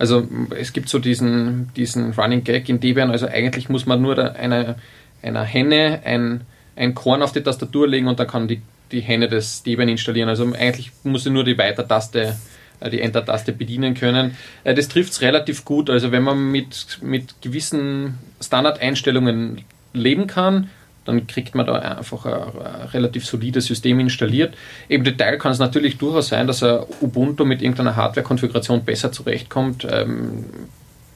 [0.00, 0.26] also
[0.58, 4.76] es gibt so diesen, diesen Running Gag in Debian, also eigentlich muss man nur eine,
[5.22, 6.42] einer Henne ein,
[6.76, 10.28] ein Korn auf die Tastatur legen und dann kann die, die Henne das Debian installieren.
[10.28, 12.36] Also eigentlich muss sie nur die Weiter-Taste,
[12.80, 14.36] äh, die Enter-Taste bedienen können.
[14.64, 15.90] Äh, das trifft es relativ gut.
[15.90, 20.70] Also wenn man mit, mit gewissen Standardeinstellungen leben kann,
[21.04, 24.54] dann kriegt man da einfach ein, ein, relativ solides System installiert.
[24.88, 29.86] Im Detail kann es natürlich durchaus sein, dass ein Ubuntu mit irgendeiner Hardware-Konfiguration besser zurechtkommt.
[29.90, 30.44] Ähm,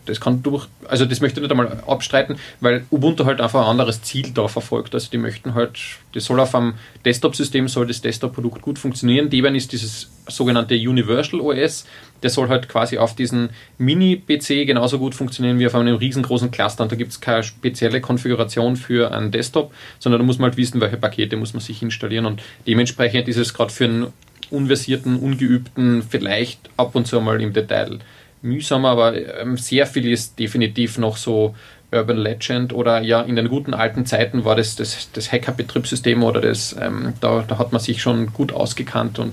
[0.06, 3.70] das kann durch, also das möchte ich nicht einmal abstreiten, weil Ubuntu halt einfach ein
[3.70, 4.94] anderes Ziel da verfolgt.
[4.94, 5.78] Also die möchten halt,
[6.12, 6.74] das soll auf einem
[7.04, 9.30] Desktop-System, soll das Desktop-Produkt gut funktionieren.
[9.30, 11.86] Debian ist dieses sogenannte Universal OS,
[12.22, 16.82] der soll halt quasi auf diesen Mini-PC genauso gut funktionieren wie auf einem riesengroßen Cluster.
[16.82, 20.56] Und da gibt es keine spezielle Konfiguration für einen Desktop, sondern da muss man halt
[20.56, 22.26] wissen, welche Pakete muss man sich installieren.
[22.26, 24.06] Und dementsprechend ist es gerade für einen
[24.50, 27.98] unversierten, ungeübten vielleicht ab und zu mal im Detail
[28.44, 31.54] mühsam, aber ähm, sehr viel ist definitiv noch so
[31.90, 36.40] Urban Legend oder ja, in den guten alten Zeiten war das das, das Hacker-Betriebssystem oder
[36.40, 39.32] das, ähm, da, da hat man sich schon gut ausgekannt und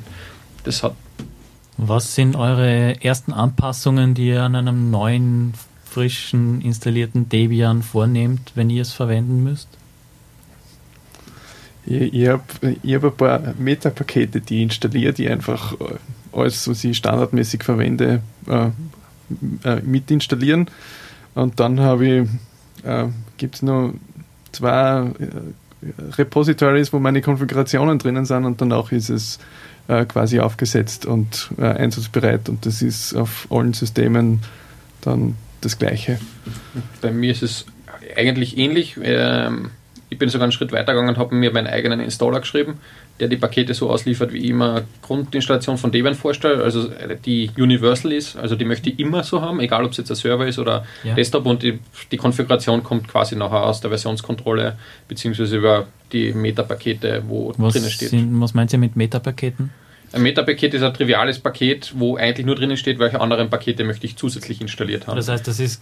[0.63, 0.95] das hat.
[1.77, 8.69] Was sind eure ersten Anpassungen, die ihr an einem neuen, frischen, installierten Debian vornehmt, wenn
[8.69, 9.67] ihr es verwenden müsst?
[11.85, 15.95] Ich, ich habe hab ein paar Meta-Pakete, die installiere, die einfach äh,
[16.31, 18.69] alles, was ich standardmäßig verwende, äh,
[19.63, 20.67] äh, mit installieren.
[21.35, 22.27] Und dann habe ich,
[22.83, 23.93] äh, gibt es noch
[24.51, 29.39] zwei äh, Repositories, wo meine Konfigurationen drinnen sind und danach ist es
[29.87, 34.41] äh, quasi aufgesetzt und äh, einsatzbereit und das ist auf allen Systemen
[35.01, 36.19] dann das gleiche.
[37.01, 37.65] Bei mir ist es
[38.15, 38.97] eigentlich ähnlich.
[39.01, 39.71] Ähm,
[40.09, 42.79] ich bin sogar einen Schritt weiter gegangen und habe mir meinen eigenen Installer geschrieben
[43.21, 46.89] der die Pakete so ausliefert, wie ich immer Grundinstallation von Debian vorstelle, also
[47.23, 50.15] die Universal ist, also die möchte ich immer so haben, egal ob es jetzt ein
[50.15, 51.13] Server ist oder ja.
[51.13, 51.79] Desktop und die,
[52.11, 54.75] die, Konfiguration kommt quasi nachher aus der Versionskontrolle
[55.07, 58.09] beziehungsweise über die Metapakete, wo was drinnen steht.
[58.09, 59.69] Sind, was meint ihr mit Metapaketen?
[60.13, 64.05] Ein Metapaket ist ein triviales Paket, wo eigentlich nur drinnen steht, welche anderen Pakete möchte
[64.07, 65.15] ich zusätzlich installiert haben.
[65.15, 65.81] Das heißt, das ist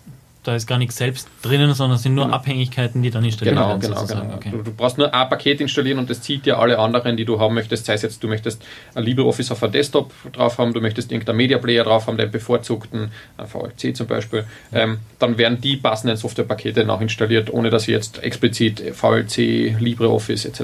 [0.49, 2.37] da ist gar nichts selbst drinnen, sondern es sind nur genau.
[2.37, 3.81] Abhängigkeiten, die dann installiert genau, werden.
[3.81, 4.33] Genau, genau.
[4.35, 4.49] Okay.
[4.49, 7.39] Du, du, brauchst nur ein Paket installieren und das zieht dir alle anderen, die du
[7.39, 7.85] haben möchtest.
[7.85, 8.63] Sei es jetzt, du möchtest
[8.95, 12.31] ein LibreOffice auf einem Desktop drauf haben, du möchtest irgendeinen Media Player drauf haben, den
[12.31, 14.43] bevorzugten, ein VLC zum Beispiel.
[14.73, 20.45] Ähm, dann werden die passenden Softwarepakete noch installiert, ohne dass ich jetzt explizit VLC, LibreOffice
[20.45, 20.61] etc.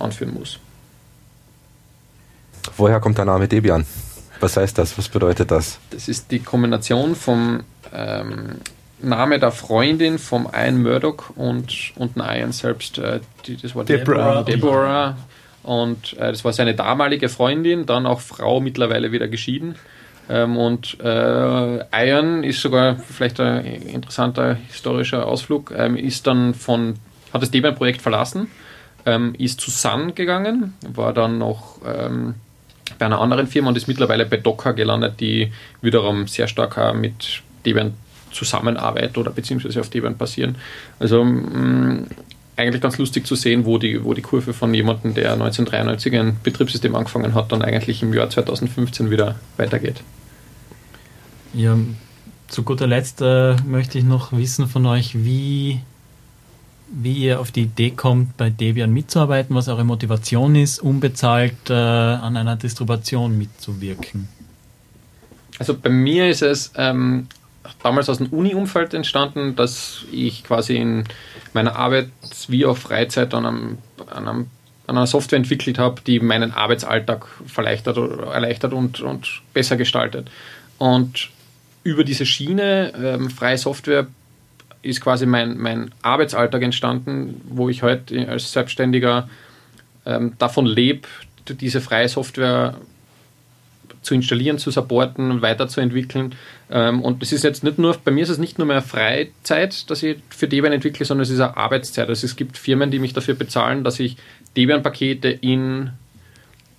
[0.00, 0.58] anführen muss.
[2.76, 3.86] Woher kommt der Name Debian?
[4.40, 4.98] Was heißt das?
[4.98, 5.78] Was bedeutet das?
[5.90, 7.62] Das ist die Kombination vom
[7.92, 8.56] ähm,
[9.00, 12.98] Name der Freundin vom Ian Murdoch und, und Ian selbst.
[12.98, 14.42] Äh, die, das war Deborah.
[14.42, 15.16] Deborah.
[15.62, 19.76] Und äh, das war seine damalige Freundin, dann auch Frau, mittlerweile wieder geschieden.
[20.28, 26.94] Ähm, und äh, Ian ist sogar vielleicht ein interessanter historischer Ausflug, ähm, ist dann von,
[27.32, 28.48] hat das Debian-Projekt verlassen,
[29.06, 32.34] ähm, ist zu Sun gegangen, war dann noch ähm,
[32.98, 37.42] bei einer anderen Firma und ist mittlerweile bei Docker gelandet, die wiederum sehr stark mit
[37.64, 37.94] Debian
[38.32, 40.56] zusammenarbeitet oder beziehungsweise auf Debian basieren.
[40.98, 42.06] Also mh, mm,
[42.58, 46.36] eigentlich ganz lustig zu sehen, wo die, wo die Kurve von jemandem, der 1993 ein
[46.42, 50.02] Betriebssystem angefangen hat, dann eigentlich im Jahr 2015 wieder weitergeht.
[51.54, 51.76] Ja,
[52.48, 55.80] zu guter Letzt äh, möchte ich noch wissen von euch, wie,
[56.90, 61.74] wie ihr auf die Idee kommt, bei Debian mitzuarbeiten, was eure Motivation ist, unbezahlt äh,
[61.74, 64.28] an einer Distribution mitzuwirken.
[65.58, 67.28] Also bei mir ist es ähm,
[67.82, 71.04] damals aus dem Uni-Umfeld entstanden, dass ich quasi in
[71.52, 72.08] meiner Arbeit
[72.48, 74.46] wie auch Freizeit an, einem, an, einem,
[74.86, 77.26] an einer Software entwickelt habe, die meinen Arbeitsalltag
[77.56, 80.30] erleichtert, erleichtert und, und besser gestaltet.
[80.78, 81.30] Und
[81.84, 84.06] über diese Schiene ähm, freie Software
[84.82, 89.28] ist quasi mein, mein Arbeitsalltag entstanden, wo ich heute als Selbstständiger
[90.06, 91.08] ähm, davon lebe,
[91.48, 92.76] diese freie Software
[94.02, 96.34] zu installieren, zu supporten, weiterzuentwickeln.
[96.70, 99.90] Ähm, und es ist jetzt nicht nur, bei mir ist es nicht nur mehr Freizeit,
[99.90, 102.08] dass ich für Debian entwickle, sondern es ist auch Arbeitszeit.
[102.08, 104.16] Also es gibt Firmen, die mich dafür bezahlen, dass ich
[104.56, 105.90] Debian-Pakete in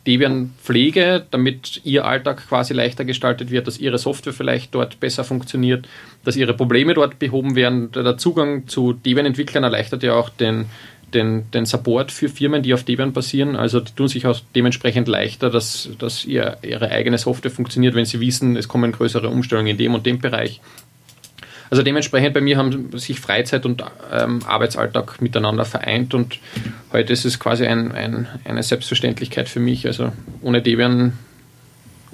[0.07, 5.23] Debian pflege, damit ihr Alltag quasi leichter gestaltet wird, dass ihre Software vielleicht dort besser
[5.23, 5.87] funktioniert,
[6.23, 7.91] dass ihre Probleme dort behoben werden.
[7.91, 10.65] Der Zugang zu Debian-Entwicklern erleichtert ja auch den
[11.13, 13.55] den, den Support für Firmen, die auf Debian basieren.
[13.55, 18.05] Also die tun sich auch dementsprechend leichter, dass, dass ihr, ihre eigene Software funktioniert, wenn
[18.05, 20.61] sie wissen, es kommen größere Umstellungen in dem und dem Bereich.
[21.69, 26.39] Also dementsprechend bei mir haben sich Freizeit und ähm, Arbeitsalltag miteinander vereint und
[26.91, 29.85] heute ist es quasi ein, ein, eine Selbstverständlichkeit für mich.
[29.85, 30.11] Also
[30.41, 31.13] ohne Debian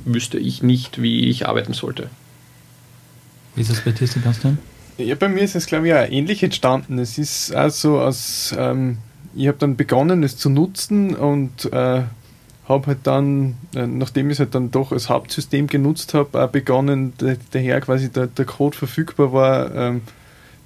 [0.04, 2.10] wüsste ich nicht, wie ich arbeiten sollte.
[3.56, 4.58] Wie ist das bei dir, Sebastian?
[4.98, 7.00] Ja, bei mir ist es, glaube ich, auch ähnlich entstanden.
[7.00, 8.98] Es ist also aus, ähm,
[9.36, 12.04] ich habe dann begonnen, es zu nutzen und äh,
[12.68, 16.50] habe halt dann, äh, nachdem ich es halt dann doch als Hauptsystem genutzt habe, auch
[16.50, 17.14] begonnen,
[17.52, 20.02] daher quasi der, der Code verfügbar war, ähm,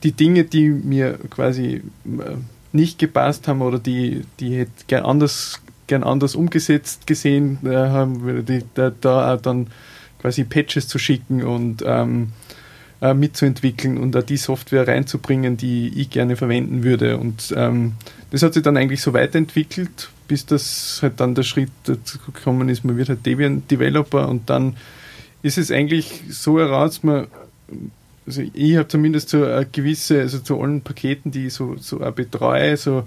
[0.04, 2.36] die Dinge, die mir quasi äh,
[2.72, 8.46] nicht gepasst haben oder die, die hätte gern anders, gern anders umgesetzt gesehen äh, haben,
[8.46, 9.68] die, da, da auch dann
[10.22, 12.30] quasi Patches zu schicken und ähm,
[13.02, 17.18] äh, mitzuentwickeln und da die Software reinzubringen, die ich gerne verwenden würde.
[17.18, 17.94] Und ähm,
[18.32, 22.70] das hat sich dann eigentlich so weiterentwickelt, bis das halt dann der Schritt dazu gekommen
[22.70, 24.76] ist, man wird halt Debian Developer und dann
[25.42, 27.28] ist es eigentlich so heraus, man
[28.30, 32.02] also ich habe zumindest so eine gewisse, also zu allen Paketen, die ich so, so
[32.02, 33.04] auch betreue, so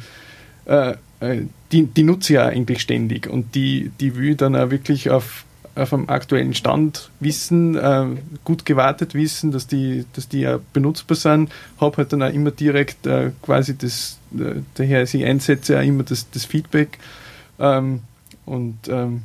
[0.64, 4.56] äh, äh die, die nutze ich ja eigentlich ständig und die, die will ich dann
[4.56, 5.44] auch wirklich auf
[5.86, 8.06] vom aktuellen Stand wissen, äh,
[8.44, 11.50] gut gewartet wissen, dass die, dass die ja benutzbar sind.
[11.80, 16.02] Habe halt dann auch immer direkt äh, quasi das, äh, daher ich einsetze auch immer
[16.02, 16.98] das, das Feedback.
[17.58, 18.00] Ähm,
[18.44, 19.22] und ähm,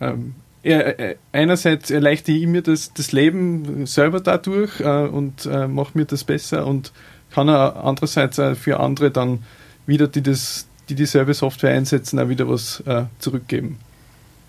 [0.00, 0.34] ähm,
[0.64, 6.06] er, einerseits erleichter ich mir das, das Leben selber dadurch äh, und äh, mache mir
[6.06, 6.92] das besser und
[7.30, 9.44] kann auch andererseits auch für andere dann
[9.86, 13.78] wieder, die das, die dieselbe Software einsetzen, auch wieder was äh, zurückgeben.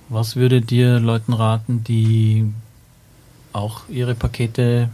[0.09, 2.51] Was würdet ihr Leuten raten, die
[3.53, 4.89] auch ihre Pakete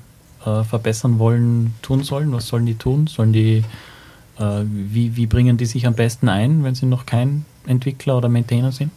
[0.46, 2.32] äh, verbessern wollen, tun sollen?
[2.32, 3.08] Was sollen die tun?
[3.08, 3.64] Sollen die,
[4.40, 8.30] äh, wie, wie bringen die sich am besten ein, wenn sie noch kein Entwickler oder
[8.30, 8.92] Maintainer sind?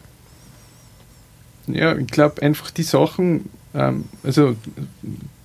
[1.67, 4.55] Ja, ich glaube einfach die Sachen, ähm, also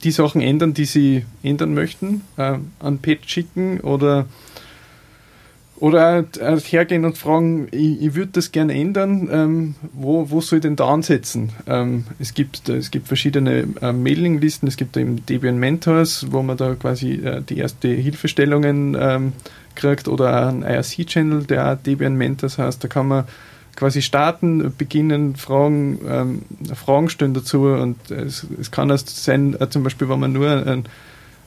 [0.04, 4.26] die Sachen ändern, die sie ändern möchten, äh, an Patch schicken oder
[5.80, 10.62] oder hergehen und fragen, ich, ich würde das gerne ändern, ähm, wo, wo soll ich
[10.62, 11.50] denn da ansetzen?
[11.66, 16.58] Ähm, es, gibt, es gibt verschiedene äh, Mailinglisten, es gibt eben Debian Mentors, wo man
[16.58, 19.32] da quasi äh, die erste Hilfestellungen ähm,
[19.74, 22.84] kriegt oder einen IRC-Channel, der auch Debian Mentors heißt.
[22.84, 23.24] Da kann man
[23.74, 26.42] quasi starten, beginnen, Fragen, ähm,
[26.74, 30.50] Fragen stellen dazu und es, es kann erst sein, äh, zum Beispiel, wenn man nur
[30.66, 30.84] ein,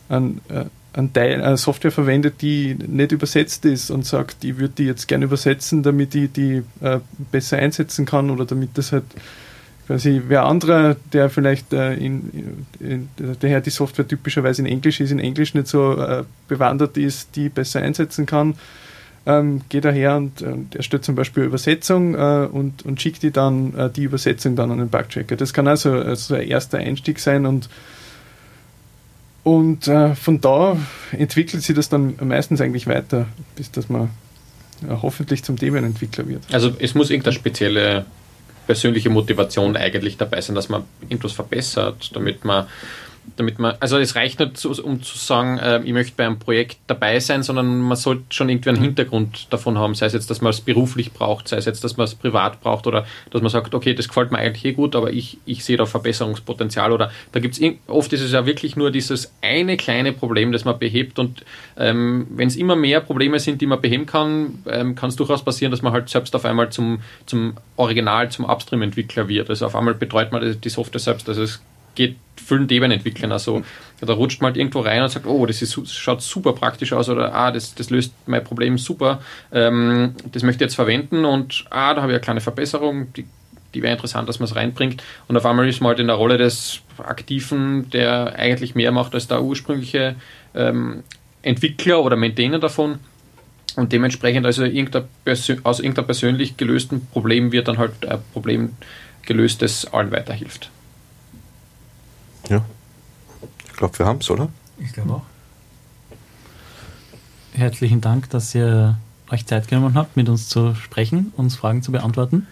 [0.10, 4.76] ein, äh, ein Teil, eine Software verwendet, die nicht übersetzt ist und sagt, ich würde
[4.78, 7.00] die jetzt gerne übersetzen, damit ich die äh,
[7.32, 9.06] besser einsetzen kann oder damit das halt
[9.88, 13.10] quasi wer anderer, der vielleicht äh, in, in,
[13.40, 17.50] daher die Software typischerweise in Englisch ist, in Englisch nicht so äh, bewandert ist, die
[17.50, 18.56] besser einsetzen kann,
[19.26, 23.74] ähm, geht daher und, und erstellt zum Beispiel Übersetzung äh, und, und schickt die dann
[23.76, 25.36] äh, die Übersetzung dann an den Bugchecker.
[25.36, 27.70] Das kann also, also ein erster Einstieg sein und
[29.44, 30.78] und äh, von da
[31.12, 34.10] entwickelt sich das dann meistens eigentlich weiter, bis dass man
[34.88, 36.44] ja, hoffentlich zum Debian-Entwickler wird.
[36.52, 38.06] Also es muss irgendeine spezielle
[38.66, 42.68] persönliche Motivation eigentlich dabei sein, dass man irgendwas verbessert, damit man
[43.36, 46.78] damit man, also es reicht nicht, um zu sagen, äh, ich möchte bei einem Projekt
[46.88, 50.42] dabei sein, sondern man sollte schon irgendwie einen Hintergrund davon haben, sei es jetzt, dass
[50.42, 53.50] man es beruflich braucht, sei es jetzt, dass man es privat braucht oder dass man
[53.50, 57.12] sagt, okay, das gefällt mir eigentlich eh gut, aber ich, ich sehe da Verbesserungspotenzial oder
[57.32, 60.78] da gibt es, oft ist es ja wirklich nur dieses eine kleine Problem, das man
[60.78, 61.44] behebt und
[61.78, 65.44] ähm, wenn es immer mehr Probleme sind, die man beheben kann, ähm, kann es durchaus
[65.44, 69.50] passieren, dass man halt selbst auf einmal zum, zum Original, zum Upstream-Entwickler wird.
[69.50, 71.62] Also auf einmal betreut man die Software selbst, also es
[71.96, 73.64] geht vielen Debian-Entwicklern also
[74.06, 77.10] da rutscht man halt irgendwo rein und sagt, oh, das ist, schaut super praktisch aus
[77.10, 79.22] oder ah, das, das löst mein Problem super,
[79.52, 83.26] ähm, das möchte ich jetzt verwenden und ah, da habe ich eine kleine Verbesserung, die,
[83.74, 85.02] die wäre interessant, dass man es reinbringt.
[85.28, 89.16] Und auf einmal ist man halt in der Rolle des Aktiven, der eigentlich mehr macht
[89.16, 90.16] als der ursprüngliche
[90.54, 91.04] ähm,
[91.42, 93.00] Entwickler oder Maintainer davon.
[93.76, 95.06] Und dementsprechend also irgendein
[95.64, 98.74] aus irgendeinem persönlich gelösten Problem wird dann halt ein Problem
[99.24, 100.70] gelöst, das allen weiterhilft.
[103.74, 104.50] Ich glaube, wir haben es, oder?
[104.78, 105.24] Ich glaube auch.
[107.54, 109.00] Herzlichen Dank, dass ihr
[109.32, 112.46] euch Zeit genommen habt, mit uns zu sprechen, uns Fragen zu beantworten.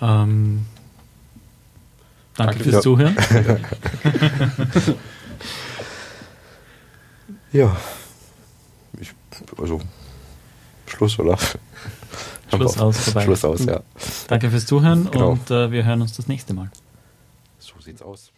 [0.00, 0.64] Ähm,
[2.34, 2.80] danke, danke, fürs ja.
[2.80, 3.14] Zuhören.
[7.52, 7.76] ja.
[8.98, 9.12] Ich,
[9.58, 9.82] also,
[10.86, 11.36] Schluss, oder?
[12.48, 13.24] Schluss aus, vorbei.
[13.24, 13.82] Schluss aus, ja.
[14.28, 15.32] Danke fürs Zuhören genau.
[15.32, 16.70] und äh, wir hören uns das nächste Mal.
[17.58, 18.32] So sieht's aus.